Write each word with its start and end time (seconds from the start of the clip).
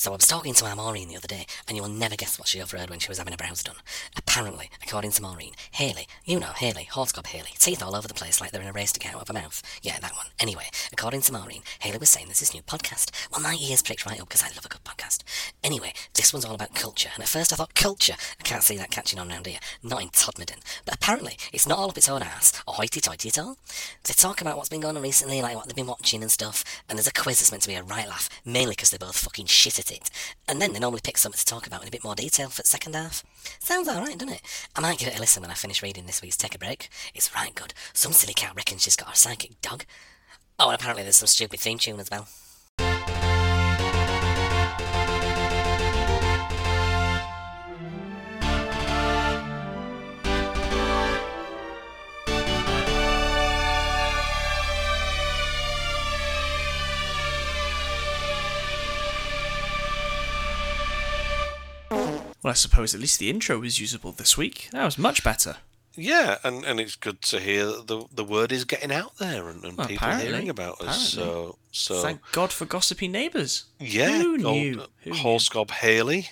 So 0.00 0.12
I 0.12 0.16
was 0.16 0.26
talking 0.26 0.54
to 0.54 0.64
our 0.64 0.74
Maureen 0.74 1.08
the 1.08 1.16
other 1.18 1.28
day, 1.28 1.44
and 1.68 1.76
you 1.76 1.82
will 1.82 1.90
never 1.90 2.16
guess 2.16 2.38
what 2.38 2.48
she 2.48 2.62
overheard 2.62 2.88
when 2.88 3.00
she 3.00 3.10
was 3.10 3.18
having 3.18 3.34
her 3.34 3.36
brows 3.36 3.62
done. 3.62 3.76
Apparently, 4.16 4.70
according 4.82 5.10
to 5.10 5.20
Maureen, 5.20 5.52
Haley, 5.72 6.06
you 6.24 6.40
know 6.40 6.52
Haley, 6.56 6.88
Horsecob 6.90 7.26
Haley, 7.26 7.50
teeth 7.58 7.82
all 7.82 7.94
over 7.94 8.08
the 8.08 8.14
place 8.14 8.40
like 8.40 8.50
they're 8.50 8.62
in 8.62 8.66
a 8.68 8.72
race 8.72 8.92
to 8.92 8.98
get 8.98 9.14
out 9.14 9.20
of 9.20 9.28
her 9.28 9.34
mouth. 9.34 9.62
Yeah, 9.82 9.98
that 10.00 10.14
one. 10.14 10.28
Anyway, 10.40 10.64
according 10.90 11.20
to 11.20 11.34
Maureen, 11.34 11.60
Haley 11.80 11.98
was 11.98 12.08
saying 12.08 12.28
there's 12.28 12.40
this 12.40 12.54
new 12.54 12.62
podcast. 12.62 13.10
Well, 13.30 13.42
my 13.42 13.58
ears 13.60 13.82
pricked 13.82 14.06
right 14.06 14.18
up 14.18 14.26
because 14.26 14.42
I 14.42 14.46
love 14.46 14.64
a 14.64 14.70
good 14.70 14.84
podcast. 14.84 15.22
Anyway, 15.62 15.92
this 16.14 16.32
one's 16.32 16.46
all 16.46 16.54
about 16.54 16.74
culture, 16.74 17.10
and 17.12 17.22
at 17.22 17.28
first 17.28 17.52
I 17.52 17.56
thought, 17.56 17.74
culture? 17.74 18.14
I 18.38 18.42
can't 18.42 18.62
see 18.62 18.78
that 18.78 18.90
catching 18.90 19.18
on 19.18 19.28
round 19.28 19.46
here. 19.46 19.58
Not 19.82 20.00
in 20.00 20.08
Todmorden. 20.08 20.62
But 20.86 20.94
apparently, 20.94 21.36
it's 21.52 21.68
not 21.68 21.76
all 21.76 21.90
up 21.90 21.98
its 21.98 22.08
own 22.08 22.22
ass, 22.22 22.54
or 22.66 22.72
hoity-toity 22.72 23.28
at 23.28 23.38
all. 23.38 23.58
They 24.04 24.14
talk 24.14 24.40
about 24.40 24.56
what's 24.56 24.70
been 24.70 24.80
going 24.80 24.96
on 24.96 25.02
recently, 25.02 25.42
like 25.42 25.56
what 25.56 25.66
they've 25.66 25.76
been 25.76 25.86
watching 25.86 26.22
and 26.22 26.32
stuff, 26.32 26.64
and 26.88 26.96
there's 26.96 27.06
a 27.06 27.12
quiz 27.12 27.40
that's 27.40 27.50
meant 27.50 27.64
to 27.64 27.68
be 27.68 27.74
a 27.74 27.82
right 27.82 28.08
laugh, 28.08 28.30
mainly 28.46 28.72
because 28.72 28.88
they're 28.88 28.98
both 28.98 29.18
fucking 29.18 29.44
shit 29.44 29.78
at 29.78 29.89
it. 29.90 30.10
And 30.48 30.60
then 30.60 30.72
they 30.72 30.78
normally 30.78 31.00
pick 31.02 31.18
something 31.18 31.38
to 31.38 31.44
talk 31.44 31.66
about 31.66 31.82
in 31.82 31.88
a 31.88 31.90
bit 31.90 32.04
more 32.04 32.14
detail 32.14 32.48
for 32.48 32.62
the 32.62 32.68
second 32.68 32.94
half. 32.94 33.24
Sounds 33.58 33.88
alright, 33.88 34.18
doesn't 34.18 34.34
it? 34.34 34.42
I 34.74 34.80
might 34.80 34.98
give 34.98 35.08
it 35.08 35.16
a 35.16 35.20
listen 35.20 35.42
when 35.42 35.50
I 35.50 35.54
finish 35.54 35.82
reading 35.82 36.06
this 36.06 36.22
week's 36.22 36.36
Take 36.36 36.54
a 36.54 36.58
Break. 36.58 36.88
It's 37.14 37.34
right 37.34 37.54
good. 37.54 37.74
Some 37.92 38.12
silly 38.12 38.34
cat 38.34 38.54
reckons 38.56 38.82
she's 38.82 38.96
got 38.96 39.12
a 39.12 39.16
psychic 39.16 39.60
dog. 39.60 39.84
Oh, 40.58 40.68
and 40.68 40.74
apparently 40.74 41.02
there's 41.02 41.16
some 41.16 41.26
stupid 41.26 41.60
theme 41.60 41.78
tune 41.78 42.00
as 42.00 42.10
well. 42.10 42.28
Well, 62.42 62.50
I 62.50 62.54
suppose 62.54 62.94
at 62.94 63.00
least 63.00 63.18
the 63.18 63.30
intro 63.30 63.58
was 63.58 63.78
usable 63.80 64.12
this 64.12 64.36
week. 64.38 64.68
That 64.72 64.84
was 64.84 64.98
much 64.98 65.22
better. 65.22 65.56
Yeah, 65.96 66.38
and, 66.44 66.64
and 66.64 66.78
it's 66.80 66.94
good 66.96 67.20
to 67.22 67.40
hear 67.40 67.66
that 67.66 67.86
the 67.88 68.04
the 68.12 68.24
word 68.24 68.52
is 68.52 68.64
getting 68.64 68.92
out 68.92 69.16
there 69.18 69.48
and, 69.48 69.62
and 69.64 69.76
Well, 69.76 69.88
people 69.88 70.06
apparently, 70.06 70.30
hearing 70.30 70.48
about 70.48 70.80
us. 70.80 71.10
So 71.10 71.58
so 71.72 72.00
Thank 72.00 72.20
God 72.32 72.52
for 72.52 72.64
gossipy 72.64 73.08
neighbours. 73.08 73.64
yeah, 73.78 74.22
Who 74.22 74.30
old 74.46 74.56
knew? 74.56 74.82
Who 75.02 75.10
knew? 75.10 75.16
Horsecob 75.18 75.70
Haley 75.70 76.30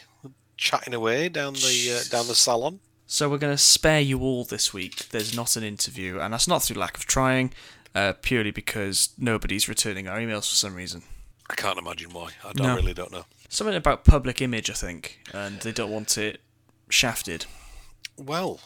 chatting 0.57 0.95
away 0.95 1.29
down 1.29 1.55
the 1.55 1.99
uh, 2.01 2.09
down 2.11 2.29
the 2.29 2.35
salon. 2.35 2.81
So 3.07 3.29
we're 3.29 3.39
going 3.39 3.55
to 3.55 3.59
spare 3.63 4.01
you 4.01 4.21
all 4.21 4.45
this 4.45 4.73
week. 4.75 5.09
There's 5.09 5.35
not 5.35 5.57
an 5.57 5.65
interview, 5.65 6.21
and 6.21 6.33
that's 6.33 6.47
not 6.47 6.63
through 6.63 6.77
lack 6.81 6.97
of 6.99 7.07
trying, 7.07 7.55
uh, 7.95 8.13
purely 8.21 8.51
because 8.51 9.11
nobody's 9.19 9.67
returning 9.69 10.07
our 10.07 10.19
emails 10.19 10.49
for 10.49 10.57
some 10.57 10.75
reason. 10.75 11.03
I 11.51 11.55
can't 11.55 11.79
imagine 11.79 12.11
why. 12.11 12.33
I 12.45 12.53
don't 12.53 12.67
No. 12.67 12.77
really 12.77 12.93
don't 12.93 13.11
know. 13.11 13.25
Something 13.49 13.77
about 13.77 14.05
public 14.05 14.43
image, 14.43 14.69
I 14.71 14.75
think, 14.75 15.21
and 15.33 15.59
they 15.61 15.73
don't 15.73 15.91
want 15.91 16.19
it 16.19 16.41
shafted. 16.91 17.47
Well, 18.17 18.61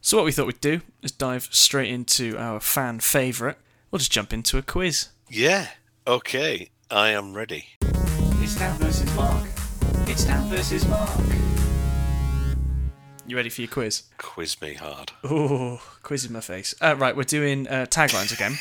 So 0.00 0.16
what 0.16 0.24
we 0.26 0.32
thought 0.32 0.46
we'd 0.46 0.60
do 0.60 0.80
is 1.02 1.12
dive 1.12 1.48
straight 1.52 1.90
into 1.90 2.36
our 2.36 2.58
fan 2.60 2.98
favourite. 3.00 3.56
We'll 3.90 4.00
just 4.00 4.10
jump 4.12 4.32
into 4.32 4.58
a 4.58 4.62
quiz. 4.62 5.08
yeah, 5.30 5.68
okay, 6.06 6.70
I 6.90 7.10
am 7.10 7.32
ready. 7.34 7.66
It's 8.42 8.56
Dan 8.56 8.76
versus 8.78 9.14
Mark. 9.14 9.46
It's 10.08 10.24
Dan 10.24 10.48
versus 10.48 10.86
Mark. 10.88 11.10
You 13.26 13.36
ready 13.36 13.48
for 13.48 13.62
your 13.62 13.68
quiz? 13.70 14.02
Quiz 14.18 14.60
me 14.60 14.74
hard. 14.74 15.12
Oh, 15.22 15.80
quiz 16.02 16.26
in 16.26 16.32
my 16.32 16.40
face. 16.40 16.74
Uh, 16.82 16.94
right, 16.98 17.16
we're 17.16 17.22
doing 17.22 17.66
uh, 17.68 17.86
taglines 17.88 18.32
again. 18.34 18.58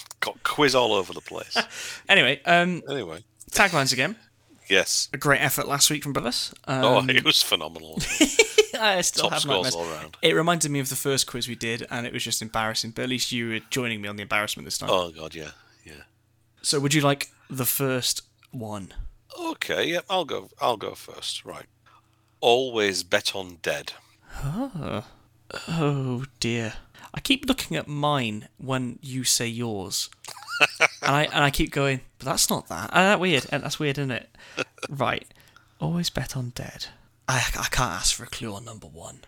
Got 0.20 0.40
quiz 0.44 0.74
all 0.74 0.92
over 0.92 1.12
the 1.12 1.20
place. 1.22 1.56
anyway, 2.08 2.40
um, 2.44 2.82
anyway, 2.88 3.24
taglines 3.52 3.92
again. 3.92 4.16
yes. 4.68 5.08
A 5.12 5.16
great 5.18 5.40
effort 5.40 5.68
last 5.68 5.90
week 5.90 6.02
from 6.02 6.16
of 6.16 6.26
us. 6.26 6.52
Um, 6.66 6.84
Oh, 6.84 7.04
it 7.08 7.24
was 7.24 7.42
phenomenal. 7.42 7.98
I 8.80 9.00
still 9.02 9.24
Top 9.24 9.32
have 9.32 9.42
scores 9.42 9.64
nightmares. 9.64 9.74
all 9.74 9.84
round. 9.86 10.16
It 10.22 10.32
reminded 10.34 10.70
me 10.70 10.80
of 10.80 10.88
the 10.88 10.96
first 10.96 11.26
quiz 11.26 11.46
we 11.46 11.54
did, 11.54 11.86
and 11.90 12.06
it 12.06 12.12
was 12.12 12.24
just 12.24 12.40
embarrassing. 12.42 12.92
But 12.92 13.02
at 13.02 13.08
least 13.10 13.30
you 13.30 13.48
were 13.50 13.60
joining 13.70 14.00
me 14.00 14.08
on 14.08 14.16
the 14.16 14.22
embarrassment 14.22 14.64
this 14.66 14.78
time. 14.78 14.88
Oh 14.90 15.10
god, 15.10 15.34
yeah, 15.34 15.50
yeah. 15.84 16.02
So, 16.62 16.80
would 16.80 16.94
you 16.94 17.02
like 17.02 17.28
the 17.50 17.66
first 17.66 18.22
one? 18.50 18.94
Okay, 19.38 19.86
yeah, 19.88 20.00
I'll 20.08 20.24
go. 20.24 20.48
I'll 20.60 20.76
go 20.78 20.94
first. 20.94 21.44
Right. 21.44 21.66
Always 22.40 23.02
bet 23.02 23.34
on 23.36 23.58
dead. 23.62 23.92
Oh, 24.42 25.04
Oh 25.68 26.24
dear. 26.40 26.74
I 27.14 27.20
keep 27.20 27.44
looking 27.46 27.76
at 27.76 27.86
mine 27.86 28.48
when 28.56 28.98
you 29.02 29.22
say 29.24 29.46
yours. 29.46 30.08
And 31.02 31.16
I 31.16 31.24
and 31.24 31.44
I 31.44 31.50
keep 31.50 31.70
going, 31.70 32.00
but 32.18 32.26
that's 32.26 32.50
not 32.50 32.68
that. 32.68 32.90
And 32.92 33.06
that 33.06 33.20
weird. 33.20 33.46
And 33.50 33.62
that's 33.62 33.78
weird, 33.78 33.98
isn't 33.98 34.10
it? 34.10 34.28
right. 34.88 35.26
Always 35.80 36.10
bet 36.10 36.36
on 36.36 36.50
dead. 36.54 36.86
I, 37.28 37.38
I 37.58 37.66
can't 37.70 37.92
ask 37.92 38.14
for 38.14 38.24
a 38.24 38.28
clue 38.28 38.54
on 38.54 38.64
number 38.64 38.86
one. 38.86 39.20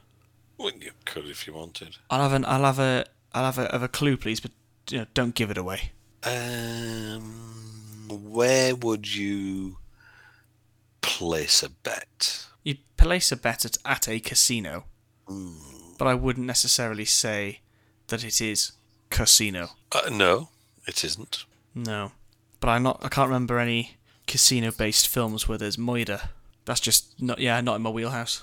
Well, 0.59 0.73
you 0.81 0.93
could 1.05 1.27
if 1.27 1.47
you 1.47 1.55
wanted. 1.55 1.97
I'll 2.11 2.23
have 2.23 2.33
an 2.33 2.45
I'll 2.45 2.65
have 2.65 2.79
a 2.79 3.07
I'll 3.33 3.45
have 3.45 3.59
a, 3.59 3.71
have 3.73 3.83
a 3.83 3.89
clue, 3.89 4.17
please, 4.17 4.41
but 4.41 4.53
you 4.91 4.99
know, 4.99 5.07
don't 5.15 5.35
give 5.35 5.51
it 5.51 5.59
away. 5.59 5.93
Um, 6.23 8.07
where 8.09 8.75
would 8.77 9.15
you 9.15 9.79
place 11.01 11.63
a 11.63 11.71
bet? 11.71 12.47
You 12.63 12.77
place 12.97 13.33
a 13.33 13.37
bet 13.37 13.65
at, 13.65 13.77
at 13.85 14.09
a 14.09 14.21
casino, 14.21 14.85
but 15.99 16.07
I 16.07 16.15
wouldn't 16.15 16.47
necessarily 16.47 17.05
say 17.05 17.61
that 18.09 18.25
it 18.25 18.41
is 18.41 18.73
casino. 19.11 19.71
Uh, 19.93 20.09
no, 20.11 20.49
it 20.87 21.05
isn't. 21.05 21.45
No, 21.75 22.13
but 22.61 22.69
I'm 22.69 22.83
not. 22.83 23.01
I 23.05 23.09
can't 23.09 23.29
remember 23.29 23.59
any 23.59 23.97
casino-based 24.27 25.09
films 25.09 25.49
where 25.49 25.59
there's 25.59 25.77
moida. 25.77 26.29
That's 26.65 26.81
just 26.81 27.21
not. 27.21 27.39
Yeah, 27.39 27.61
not 27.61 27.77
in 27.77 27.83
my 27.83 27.91
wheelhouse. 27.91 28.43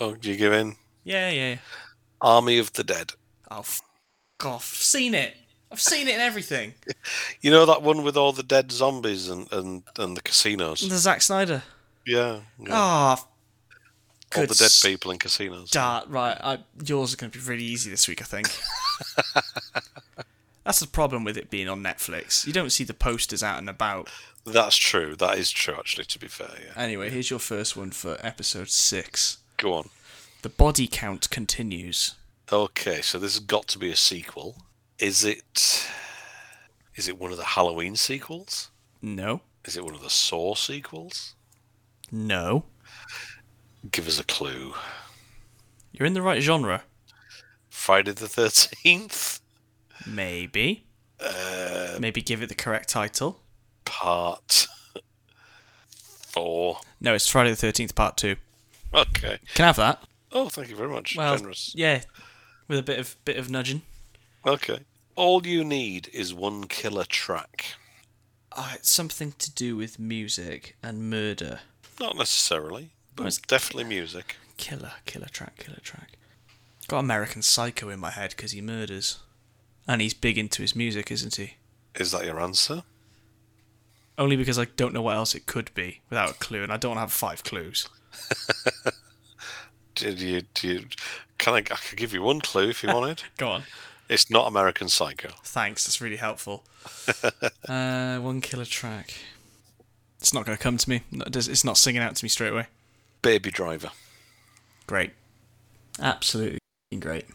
Oh, 0.00 0.14
do 0.14 0.30
you 0.30 0.36
give 0.36 0.52
in? 0.52 0.76
Yeah, 1.04 1.30
yeah. 1.30 1.48
yeah. 1.50 1.58
Army 2.20 2.58
of 2.58 2.72
the 2.72 2.84
Dead. 2.84 3.12
Oh, 3.50 3.60
f- 3.60 3.82
I've 4.44 4.62
seen 4.62 5.14
it. 5.14 5.34
I've 5.70 5.80
seen 5.80 6.08
it 6.08 6.14
in 6.14 6.20
everything. 6.20 6.74
You 7.40 7.50
know 7.52 7.66
that 7.66 7.82
one 7.82 8.02
with 8.02 8.16
all 8.16 8.32
the 8.32 8.42
dead 8.42 8.72
zombies 8.72 9.28
and, 9.28 9.46
and, 9.52 9.84
and 9.98 10.16
the 10.16 10.22
casinos? 10.22 10.80
The 10.80 10.96
Zack 10.96 11.22
Snyder. 11.22 11.62
Yeah. 12.04 12.40
yeah. 12.58 12.68
Ah, 12.72 13.24
all 14.34 14.46
the 14.46 14.54
dead 14.54 14.70
people 14.82 15.12
in 15.12 15.18
casinos. 15.18 15.70
Dart, 15.70 16.08
right. 16.08 16.36
I, 16.42 16.58
yours 16.84 17.14
are 17.14 17.16
going 17.16 17.30
to 17.30 17.38
be 17.38 17.44
really 17.44 17.62
easy 17.62 17.90
this 17.90 18.08
week, 18.08 18.20
I 18.20 18.24
think. 18.24 18.48
That's 20.66 20.80
the 20.80 20.86
problem 20.88 21.22
with 21.24 21.38
it 21.38 21.48
being 21.48 21.68
on 21.68 21.82
Netflix. 21.82 22.44
You 22.46 22.52
don't 22.52 22.70
see 22.70 22.84
the 22.84 22.92
posters 22.92 23.42
out 23.42 23.58
and 23.58 23.70
about. 23.70 24.10
That's 24.44 24.76
true. 24.76 25.14
That 25.16 25.38
is 25.38 25.50
true, 25.50 25.74
actually, 25.78 26.04
to 26.06 26.18
be 26.18 26.26
fair. 26.28 26.50
Yeah. 26.60 26.72
Anyway, 26.82 27.08
here's 27.08 27.30
your 27.30 27.38
first 27.38 27.76
one 27.76 27.92
for 27.92 28.18
episode 28.20 28.68
six. 28.68 29.38
Go 29.56 29.72
on. 29.74 29.90
The 30.42 30.48
body 30.48 30.88
count 30.88 31.30
continues. 31.30 32.16
Okay, 32.52 33.00
so 33.00 33.18
this 33.18 33.34
has 33.34 33.44
got 33.44 33.68
to 33.68 33.78
be 33.78 33.90
a 33.90 33.96
sequel. 33.96 34.56
Is 34.98 35.24
it? 35.24 35.88
Is 36.96 37.08
it 37.08 37.18
one 37.18 37.30
of 37.30 37.38
the 37.38 37.44
Halloween 37.44 37.94
sequels? 37.96 38.70
No, 39.00 39.42
Is 39.64 39.76
it 39.76 39.84
one 39.84 39.94
of 39.94 40.02
the 40.02 40.10
Saw 40.10 40.54
sequels? 40.56 41.34
no. 42.10 42.64
Give 43.92 44.08
us 44.08 44.18
a 44.18 44.24
clue. 44.24 44.74
You're 45.92 46.06
in 46.06 46.14
the 46.14 46.22
right 46.22 46.42
genre. 46.42 46.82
Friday 47.70 48.12
the 48.12 48.26
Thirteenth, 48.26 49.40
Maybe. 50.06 50.84
uh, 51.20 51.96
Maybe 52.00 52.22
give 52.22 52.42
it 52.42 52.48
the 52.48 52.54
correct 52.54 52.88
title. 52.88 53.40
part 53.84 54.66
four. 56.28 56.80
No, 57.00 57.14
it's 57.14 57.28
Friday 57.28 57.50
the 57.50 57.56
Thirteenth 57.56 57.94
Part 57.94 58.16
Two. 58.16 58.36
Okay. 58.94 59.38
Can 59.54 59.64
I 59.64 59.66
have 59.68 59.76
that? 59.76 60.02
Oh, 60.32 60.48
thank 60.48 60.68
you 60.68 60.76
very 60.76 60.88
much. 60.88 61.16
Well, 61.16 61.36
Generous. 61.36 61.72
yeah, 61.74 62.02
with 62.68 62.78
a 62.78 62.82
bit 62.82 62.98
of 62.98 63.16
bit 63.24 63.36
of 63.36 63.50
nudging. 63.50 63.82
Okay. 64.46 64.80
All 65.16 65.46
you 65.46 65.64
need 65.64 66.08
is 66.12 66.34
one 66.34 66.64
killer 66.64 67.04
track. 67.04 67.64
Oh, 68.56 68.70
it's 68.74 68.90
something 68.90 69.32
to 69.38 69.50
do 69.50 69.76
with 69.76 69.98
music 69.98 70.76
and 70.82 71.10
murder. 71.10 71.60
Not 72.00 72.16
necessarily, 72.16 72.90
but 73.14 73.22
Well, 73.22 73.28
it's- 73.28 73.42
definitely 73.46 73.84
music. 73.84 74.36
Killer, 74.56 74.92
killer 75.04 75.28
track, 75.28 75.56
killer 75.58 75.80
track. 75.82 76.12
Got 76.88 77.00
American 77.00 77.42
Psycho 77.42 77.88
in 77.90 77.98
my 78.00 78.10
head 78.10 78.30
because 78.30 78.52
he 78.52 78.60
murders, 78.60 79.18
and 79.86 80.00
he's 80.00 80.14
big 80.14 80.38
into 80.38 80.62
his 80.62 80.74
music, 80.76 81.10
isn't 81.10 81.36
he? 81.36 81.54
Is 81.94 82.10
that 82.12 82.24
your 82.24 82.40
answer? 82.40 82.82
Only 84.18 84.36
because 84.36 84.58
I 84.58 84.64
don't 84.76 84.94
know 84.94 85.02
what 85.02 85.16
else 85.16 85.34
it 85.34 85.46
could 85.46 85.72
be 85.74 86.00
without 86.08 86.30
a 86.30 86.34
clue, 86.34 86.62
and 86.62 86.72
I 86.72 86.76
don't 86.78 86.96
have 86.96 87.12
five 87.12 87.44
clues. 87.44 87.88
Did 89.94 90.20
you? 90.20 90.42
Do 90.54 90.68
you? 90.68 90.84
Can 91.38 91.54
I? 91.54 91.58
I 91.58 91.62
could 91.62 91.98
give 91.98 92.12
you 92.12 92.22
one 92.22 92.40
clue 92.40 92.68
if 92.68 92.82
you 92.82 92.88
wanted. 92.90 93.22
Go 93.36 93.48
on. 93.48 93.62
It's 94.08 94.30
not 94.30 94.46
American 94.46 94.88
Psycho. 94.88 95.30
Thanks, 95.42 95.84
that's 95.84 96.00
really 96.00 96.16
helpful. 96.16 96.62
uh, 97.68 98.18
one 98.18 98.40
killer 98.40 98.64
track. 98.64 99.12
It's 100.20 100.32
not 100.32 100.46
going 100.46 100.56
to 100.56 100.62
come 100.62 100.76
to 100.76 100.88
me. 100.88 101.02
No, 101.10 101.24
it 101.24 101.32
does- 101.32 101.48
It's 101.48 101.64
not 101.64 101.76
singing 101.76 102.00
out 102.02 102.14
to 102.14 102.24
me 102.24 102.28
straight 102.28 102.52
away. 102.52 102.66
Baby 103.22 103.50
Driver. 103.50 103.90
Great. 104.86 105.10
Absolutely 106.00 106.58
great. 107.00 107.26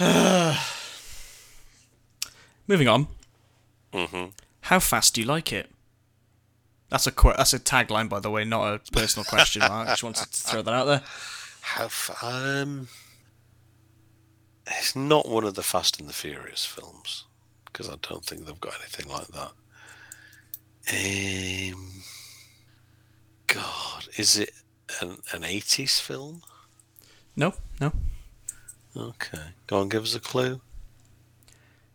Moving 2.66 2.88
on. 2.88 3.06
hmm 3.92 4.26
How 4.62 4.78
fast 4.80 5.14
do 5.14 5.20
you 5.20 5.26
like 5.26 5.52
it? 5.52 5.68
That's 6.88 7.06
a 7.06 7.12
que- 7.12 7.34
that's 7.36 7.52
a 7.52 7.58
tagline, 7.58 8.08
by 8.08 8.18
the 8.20 8.30
way, 8.30 8.44
not 8.44 8.74
a 8.74 8.78
personal 8.92 9.24
question. 9.24 9.60
Mark. 9.60 9.88
I 9.88 9.92
just 9.92 10.02
wanted 10.02 10.32
to 10.32 10.40
throw 10.40 10.62
that 10.62 10.72
out 10.74 10.84
there. 10.86 11.02
How 11.60 11.84
f- 11.84 12.16
um, 12.22 12.88
it's 14.66 14.96
not 14.96 15.28
one 15.28 15.44
of 15.44 15.54
the 15.54 15.62
Fast 15.62 16.00
and 16.00 16.08
the 16.08 16.12
Furious 16.14 16.64
films 16.64 17.24
because 17.66 17.88
I 17.88 17.94
don't 18.02 18.24
think 18.24 18.46
they've 18.46 18.60
got 18.60 18.74
anything 18.80 19.06
like 19.12 19.28
that. 19.28 19.52
Um, 21.74 22.02
God, 23.46 24.08
is 24.16 24.36
it 24.38 24.50
an 25.00 25.18
an 25.32 25.44
eighties 25.44 26.00
film? 26.00 26.42
No, 27.36 27.54
no. 27.80 27.92
Okay, 28.96 29.38
go 29.66 29.80
on, 29.80 29.88
give 29.88 30.02
us 30.02 30.14
a 30.14 30.20
clue. 30.20 30.60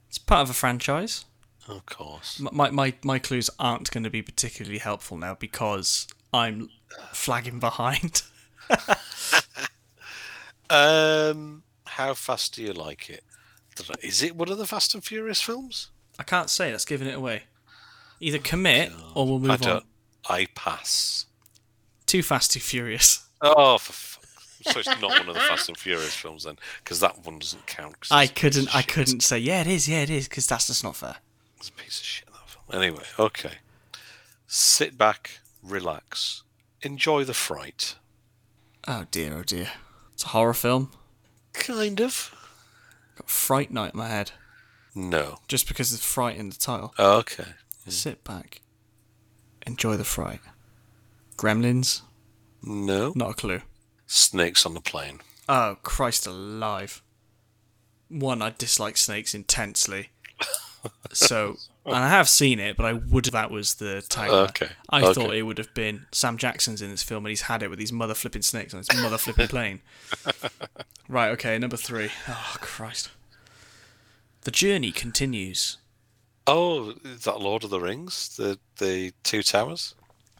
It's 0.07 0.17
part 0.17 0.43
of 0.43 0.49
a 0.49 0.53
franchise. 0.53 1.25
Of 1.67 1.85
course. 1.85 2.39
My 2.39 2.69
my 2.69 2.93
my 3.03 3.19
clues 3.19 3.49
aren't 3.59 3.91
going 3.91 4.03
to 4.03 4.09
be 4.09 4.21
particularly 4.21 4.77
helpful 4.77 5.17
now 5.17 5.35
because 5.35 6.07
I'm 6.33 6.69
flagging 7.11 7.59
behind. 7.59 8.21
Um, 10.69 11.63
how 11.85 12.13
fast 12.13 12.55
do 12.55 12.63
you 12.63 12.73
like 12.73 13.09
it? 13.09 13.23
Is 14.01 14.23
it 14.23 14.35
one 14.35 14.49
of 14.49 14.57
the 14.57 14.65
Fast 14.65 14.95
and 14.95 15.03
Furious 15.03 15.41
films? 15.41 15.89
I 16.17 16.23
can't 16.23 16.49
say. 16.49 16.71
That's 16.71 16.85
giving 16.85 17.07
it 17.07 17.15
away. 17.15 17.43
Either 18.19 18.39
commit 18.39 18.91
or 19.13 19.25
we'll 19.25 19.35
I 19.37 19.47
move 19.53 19.61
don't. 19.61 19.75
on. 19.75 19.83
I 20.27 20.47
pass. 20.55 21.25
Too 22.05 22.23
fast, 22.23 22.51
too 22.51 22.59
furious. 22.59 23.27
Oh, 23.41 23.77
for. 23.77 24.14
So 24.71 24.79
it's 24.79 24.87
not 25.01 25.11
one 25.11 25.29
of 25.29 25.33
the 25.35 25.39
Fast 25.49 25.69
and 25.69 25.77
Furious 25.77 26.13
films 26.15 26.43
then, 26.43 26.57
because 26.83 26.99
that 26.99 27.25
one 27.25 27.39
doesn't 27.39 27.65
count. 27.67 27.99
'cause 27.99 28.11
I 28.11 28.23
it's 28.23 28.31
a 28.31 28.33
piece 28.33 28.41
couldn't. 28.41 28.75
I 28.75 28.81
couldn't 28.81 29.19
say. 29.21 29.37
Yeah, 29.39 29.61
it 29.61 29.67
is. 29.67 29.87
Yeah, 29.87 30.01
it 30.01 30.09
is. 30.09 30.27
Because 30.27 30.47
that's 30.47 30.67
just 30.67 30.83
not 30.83 30.95
fair. 30.95 31.17
It's 31.57 31.69
a 31.69 31.73
piece 31.73 31.99
of 31.99 32.05
shit 32.05 32.27
that 32.27 32.49
film. 32.49 32.81
Anyway, 32.83 33.03
okay. 33.19 33.53
Sit 34.47 34.97
back, 34.97 35.39
relax, 35.63 36.43
enjoy 36.81 37.23
the 37.23 37.33
fright. 37.33 37.95
Oh 38.87 39.05
dear. 39.11 39.37
Oh 39.37 39.43
dear. 39.43 39.71
It's 40.13 40.23
a 40.23 40.27
horror 40.29 40.53
film. 40.53 40.91
Kind 41.53 41.99
of. 42.01 42.33
Got 43.17 43.29
Fright 43.29 43.71
Night 43.71 43.93
in 43.93 43.97
my 43.99 44.07
head 44.09 44.31
No. 44.93 45.39
just 45.47 45.67
because 45.67 45.91
of 45.93 46.01
fright 46.01 46.37
in 46.37 46.49
the 46.49 46.55
title. 46.55 46.93
Oh, 46.99 47.17
Okay. 47.19 47.45
Sit 47.87 48.23
back. 48.23 48.61
Enjoy 49.65 49.95
the 49.97 50.03
fright. 50.03 50.41
Gremlins. 51.37 52.01
No. 52.61 53.13
Not 53.15 53.31
a 53.31 53.33
clue. 53.33 53.61
Snakes 54.07 54.65
on 54.65 54.73
the 54.73 54.81
plane. 54.81 55.21
Oh 55.47 55.77
Christ 55.83 56.27
alive! 56.27 57.01
One, 58.09 58.41
I 58.41 58.53
dislike 58.57 58.97
snakes 58.97 59.33
intensely. 59.33 60.09
So, 61.11 61.55
and 61.85 61.95
I 61.95 62.09
have 62.09 62.29
seen 62.29 62.59
it, 62.59 62.77
but 62.77 62.85
I 62.85 62.93
would 62.93 63.25
that 63.25 63.49
was 63.49 63.75
the 63.75 64.03
tagline. 64.07 64.49
Okay, 64.49 64.69
I 64.89 65.01
okay. 65.03 65.13
thought 65.13 65.35
it 65.35 65.43
would 65.43 65.57
have 65.57 65.73
been 65.73 66.05
Sam 66.11 66.37
Jackson's 66.37 66.81
in 66.81 66.91
this 66.91 67.03
film, 67.03 67.25
and 67.25 67.31
he's 67.31 67.43
had 67.43 67.63
it 67.63 67.69
with 67.69 67.79
these 67.79 67.91
mother 67.91 68.13
flipping 68.13 68.43
snakes 68.43 68.73
on 68.73 68.79
his 68.79 69.01
mother 69.01 69.17
flipping 69.17 69.47
plane. 69.47 69.81
Right. 71.07 71.29
Okay. 71.31 71.57
Number 71.57 71.77
three. 71.77 72.09
Oh 72.27 72.55
Christ. 72.59 73.09
The 74.41 74.51
journey 74.51 74.91
continues. 74.91 75.77
Oh, 76.47 76.93
is 77.03 77.23
that 77.23 77.39
Lord 77.39 77.63
of 77.63 77.69
the 77.69 77.79
Rings? 77.79 78.35
The 78.35 78.59
the 78.77 79.13
two 79.23 79.43
towers? 79.43 79.95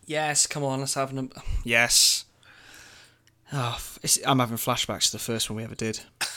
Yes. 0.06 0.48
Come 0.48 0.64
on. 0.64 0.80
Let's 0.80 0.96
have 0.96 1.14
number. 1.14 1.36
Yes. 1.64 2.25
Oh, 3.54 3.80
I'm 4.26 4.40
having 4.40 4.58
flashbacks 4.58 5.06
to 5.06 5.12
the 5.14 5.20
first 5.20 5.50
one 5.50 5.58
we 5.58 5.64
ever 5.64 5.76
did. 5.76 6.02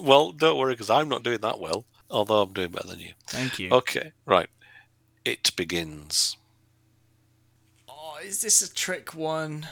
Well, 0.00 0.32
don't 0.32 0.58
worry, 0.58 0.74
because 0.74 0.90
I'm 0.90 1.08
not 1.08 1.22
doing 1.22 1.40
that 1.42 1.60
well. 1.60 1.84
Although 2.10 2.42
I'm 2.42 2.52
doing 2.52 2.70
better 2.70 2.88
than 2.88 3.00
you. 3.00 3.12
Thank 3.28 3.58
you. 3.58 3.70
Okay, 3.70 4.12
right. 4.24 4.48
It 5.24 5.54
begins. 5.56 6.36
Oh, 7.88 8.16
is 8.24 8.42
this 8.42 8.62
a 8.62 8.72
trick 8.72 9.14
one? 9.14 9.68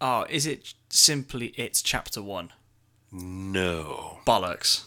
Oh, 0.00 0.26
is 0.28 0.46
it 0.46 0.74
simply 0.88 1.48
it's 1.56 1.82
chapter 1.82 2.22
one? 2.22 2.52
No. 3.12 4.18
Bollocks. 4.26 4.84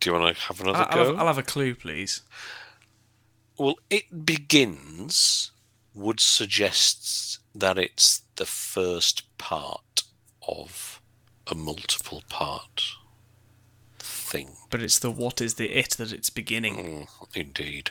Do 0.00 0.10
you 0.10 0.18
want 0.18 0.36
to 0.36 0.42
have 0.42 0.60
another 0.60 0.78
I'll, 0.78 0.92
go? 0.92 1.06
have, 1.06 1.18
I'll 1.20 1.26
have 1.26 1.38
a 1.38 1.42
clue, 1.42 1.74
please. 1.74 2.22
Well, 3.58 3.76
it 3.88 4.26
begins 4.26 5.52
would 5.94 6.20
suggest 6.20 7.38
that 7.58 7.78
it's 7.78 8.22
the 8.36 8.46
first 8.46 9.22
part 9.38 10.02
of 10.46 11.00
a 11.46 11.54
multiple 11.54 12.22
part 12.28 12.82
thing. 13.98 14.50
But 14.70 14.82
it's 14.82 14.98
the 14.98 15.10
what 15.10 15.40
is 15.40 15.54
the 15.54 15.70
it 15.78 15.90
that 15.98 16.12
it's 16.12 16.30
beginning. 16.30 16.76
Mm, 16.76 17.08
indeed. 17.34 17.90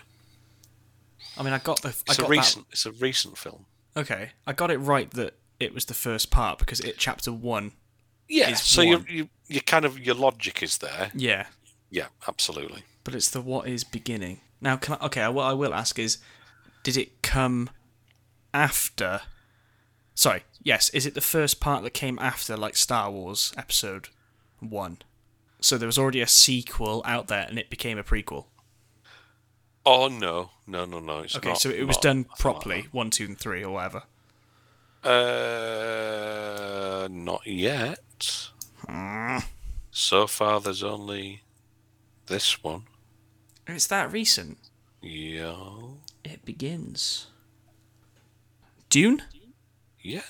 I 1.38 1.44
mean, 1.44 1.54
I 1.54 1.60
got 1.60 1.82
the. 1.82 1.90
I 1.90 1.94
It's 2.12 2.20
a 2.20 2.22
got 2.22 2.30
recent. 2.30 2.66
It's 2.72 2.86
a 2.86 2.92
recent 2.92 3.38
film. 3.38 3.66
Okay, 3.98 4.32
I 4.46 4.54
got 4.54 4.72
it 4.72 4.78
right 4.78 5.10
that 5.12 5.36
it 5.60 5.74
was 5.74 5.86
the 5.86 5.94
first 5.94 6.30
part 6.32 6.60
because 6.60 6.80
it 6.82 6.98
chapter 6.98 7.32
one. 7.32 7.72
Yeah. 8.28 8.54
So 8.56 8.82
you 8.82 9.06
you 9.10 9.30
you 9.48 9.62
kind 9.62 9.86
of 9.86 10.00
your 10.00 10.16
logic 10.16 10.62
is 10.64 10.78
there. 10.80 11.12
Yeah, 11.16 11.48
Yeah, 11.90 12.08
absolutely. 12.28 12.84
but 13.04 13.16
it's 13.16 13.30
the 13.30 13.42
what 13.42 13.68
is 13.68 13.84
beginning. 13.84 14.42
Now, 14.62 14.78
can 14.78 14.98
I? 15.00 15.06
Okay, 15.06 15.28
what 15.30 15.44
I 15.44 15.54
will 15.54 15.74
ask 15.74 15.98
is, 16.00 16.18
did 16.84 16.98
it 16.98 17.22
come 17.22 17.70
after? 18.54 19.22
Sorry. 20.16 20.44
Yes. 20.64 20.90
Is 20.90 21.06
it 21.06 21.14
the 21.14 21.22
first 21.22 21.60
part 21.60 21.84
that 21.84 21.94
came 21.94 22.18
after, 22.20 22.58
like 22.58 22.76
Star 22.78 23.12
Wars 23.12 23.54
Episode 23.58 24.10
One? 24.60 24.98
So 25.62 25.78
there 25.78 25.88
was 25.88 25.98
already 25.98 26.22
a 26.22 26.28
sequel 26.28 27.02
out 27.06 27.28
there, 27.28 27.46
and 27.48 27.60
it 27.60 27.70
became 27.70 27.98
a 27.98 28.04
prequel. 28.04 28.46
Oh 29.86 30.08
no, 30.08 30.52
no, 30.66 30.86
no, 30.86 31.00
no. 31.00 31.20
It's 31.20 31.36
Okay, 31.36 31.50
not- 31.50 31.62
so 31.62 31.70
it 31.70 31.86
was 31.86 31.98
not- 31.98 32.02
done 32.04 32.18
nothing 32.18 32.30
like 32.32 32.40
properly, 32.40 32.88
one, 32.92 33.10
two, 33.12 33.26
and 33.26 33.38
three, 33.40 33.64
or 33.64 33.74
whatever. 33.74 34.04
Uh, 35.04 37.08
not 37.12 37.46
yet. 37.46 38.50
So 39.92 40.28
far, 40.28 40.60
there's 40.60 40.84
only 40.84 41.42
this 42.28 42.64
one. 42.64 42.84
It's 43.68 43.88
that 43.88 44.12
recent. 44.12 44.58
Yeah. 45.02 45.56
It 46.24 46.44
begins. 46.46 47.28
Dune. 48.90 49.24
Yeah. 50.06 50.22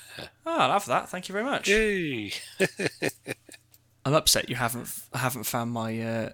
Oh, 0.46 0.58
I'll 0.58 0.72
have 0.72 0.86
that. 0.86 1.08
Thank 1.10 1.28
you 1.28 1.32
very 1.34 1.44
much. 1.44 1.68
Yay. 1.68 2.32
I'm 4.06 4.14
upset 4.14 4.48
you 4.48 4.56
haven't 4.56 4.88
haven't 5.12 5.44
found 5.44 5.72
my 5.72 6.00
uh, 6.00 6.30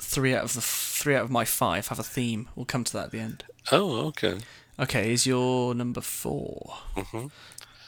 three 0.00 0.34
out 0.34 0.44
of 0.44 0.54
the 0.54 0.60
three 0.60 1.16
out 1.16 1.24
of 1.24 1.30
my 1.30 1.44
five 1.44 1.88
have 1.88 1.98
a 1.98 2.04
theme. 2.04 2.48
We'll 2.54 2.66
come 2.66 2.84
to 2.84 2.92
that 2.92 3.06
at 3.06 3.10
the 3.10 3.18
end. 3.18 3.44
Oh, 3.72 4.06
okay. 4.08 4.38
Okay, 4.78 5.12
is 5.12 5.26
your 5.26 5.74
number 5.74 6.00
4 6.00 6.76
Mhm. 6.96 7.30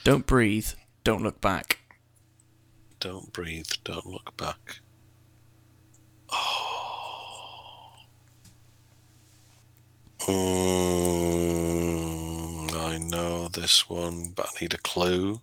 Don't 0.04 0.24
breathe. 0.24 0.68
Don't 1.04 1.22
look 1.22 1.40
back. 1.40 1.80
Don't 3.00 3.32
breathe. 3.32 3.68
Don't 3.84 4.06
look 4.06 4.36
back. 4.36 4.80
Oh. 6.30 7.92
Mm, 10.20 11.65
I 11.65 11.65
know 13.16 13.48
this 13.48 13.88
one, 13.88 14.32
but 14.34 14.46
I 14.46 14.60
need 14.60 14.74
a 14.74 14.78
clue. 14.78 15.40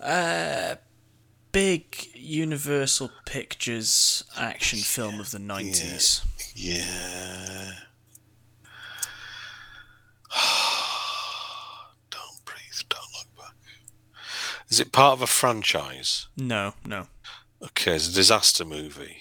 Uh, 0.00 0.76
big 1.52 2.08
Universal 2.14 3.10
Pictures 3.24 4.24
action 4.36 4.78
film 4.80 5.20
of 5.20 5.30
the 5.30 5.38
nineties. 5.38 6.22
Yeah. 6.54 7.72
don't 12.10 12.44
breathe. 12.44 12.58
Don't 12.88 13.00
look 13.14 13.36
back. 13.36 13.54
Is 14.68 14.80
it 14.80 14.92
part 14.92 15.12
of 15.14 15.22
a 15.22 15.26
franchise? 15.26 16.28
No, 16.36 16.74
no, 16.84 17.06
Okay, 17.62 17.96
it's 17.96 18.08
a 18.08 18.12
disaster 18.14 18.64
movie. 18.64 19.18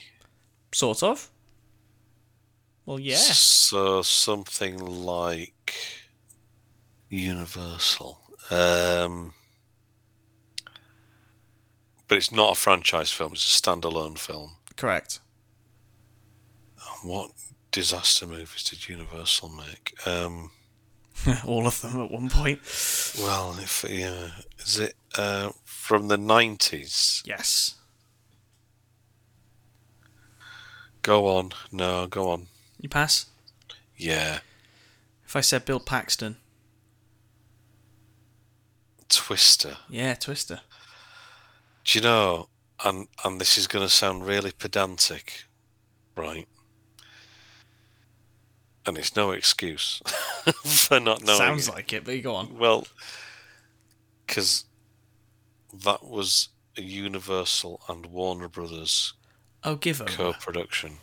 sort 0.73 1.01
of. 1.03 1.29
Well, 2.85 2.99
yeah. 2.99 3.15
So 3.15 4.01
something 4.03 4.77
like 4.77 5.53
Universal. 7.15 8.19
Um, 8.51 9.33
but 12.07 12.17
it's 12.17 12.31
not 12.31 12.51
a 12.53 12.55
franchise 12.55 13.11
film, 13.11 13.33
it's 13.33 13.59
a 13.59 13.61
standalone 13.61 14.17
film. 14.17 14.57
Correct. 14.75 15.19
What 17.03 17.31
disaster 17.71 18.25
movies 18.25 18.63
did 18.63 18.87
Universal 18.89 19.49
make? 19.49 19.95
Um, 20.07 20.51
All 21.45 21.65
of 21.65 21.81
them 21.81 22.01
at 22.01 22.11
one 22.11 22.29
point. 22.29 22.59
well, 23.19 23.55
if 23.59 23.85
yeah, 23.87 24.29
is 24.59 24.79
it 24.79 24.95
uh, 25.17 25.51
from 25.63 26.07
the 26.07 26.17
90s? 26.17 27.25
Yes. 27.25 27.75
Go 31.01 31.27
on. 31.27 31.51
No, 31.71 32.07
go 32.07 32.29
on. 32.29 32.47
You 32.79 32.89
pass. 32.89 33.27
Yeah. 33.95 34.39
If 35.25 35.35
I 35.35 35.41
said 35.41 35.63
Bill 35.65 35.79
Paxton, 35.79 36.37
Twister. 39.09 39.77
yeah, 39.89 40.15
Twister. 40.15 40.61
Do 41.83 41.99
you 41.99 42.03
know, 42.03 42.49
and 42.83 43.07
and 43.23 43.39
this 43.39 43.57
is 43.57 43.67
going 43.67 43.85
to 43.85 43.89
sound 43.93 44.25
really 44.25 44.51
pedantic, 44.51 45.43
right? 46.15 46.47
and 48.87 48.99
it's 48.99 49.15
no 49.15 49.31
excuse 49.31 49.99
for 50.63 50.99
not 50.99 51.23
knowing. 51.23 51.39
Sounds 51.39 51.67
like 51.67 51.91
it, 51.91 52.03
but 52.05 52.15
you 52.15 52.21
go 52.21 52.35
on. 52.35 52.55
Well, 52.59 52.85
because 54.27 54.65
that 55.73 56.03
was 56.03 56.49
a 56.77 56.83
Universal 56.83 57.81
and 57.89 58.05
Warner 58.05 58.47
Brothers 58.47 59.13
Oh, 59.63 59.75
give 59.75 60.01
over. 60.01 60.11
co-production. 60.11 60.97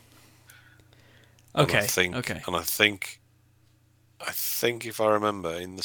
And 1.56 1.66
Okay. 1.68 1.78
I 1.78 1.86
think, 1.88 2.14
okay. 2.14 2.40
And 2.46 2.54
I 2.54 2.62
think, 2.62 3.20
I 4.24 4.30
think 4.30 4.86
if 4.86 5.00
I 5.00 5.08
remember, 5.10 5.52
in 5.56 5.74
the 5.74 5.82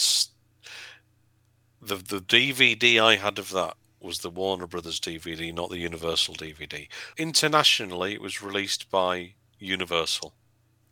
the 1.82 1.96
the 1.96 2.20
DVD 2.22 3.00
I 3.02 3.16
had 3.16 3.40
of 3.40 3.52
that 3.52 3.76
was 4.00 4.20
the 4.20 4.30
Warner 4.30 4.68
Brothers 4.68 5.00
DVD, 5.00 5.54
not 5.54 5.70
the 5.70 5.80
Universal 5.80 6.36
DVD. 6.36 6.88
Internationally, 7.18 8.14
it 8.14 8.22
was 8.22 8.42
released 8.42 8.90
by 8.92 9.34
Universal. 9.60 10.34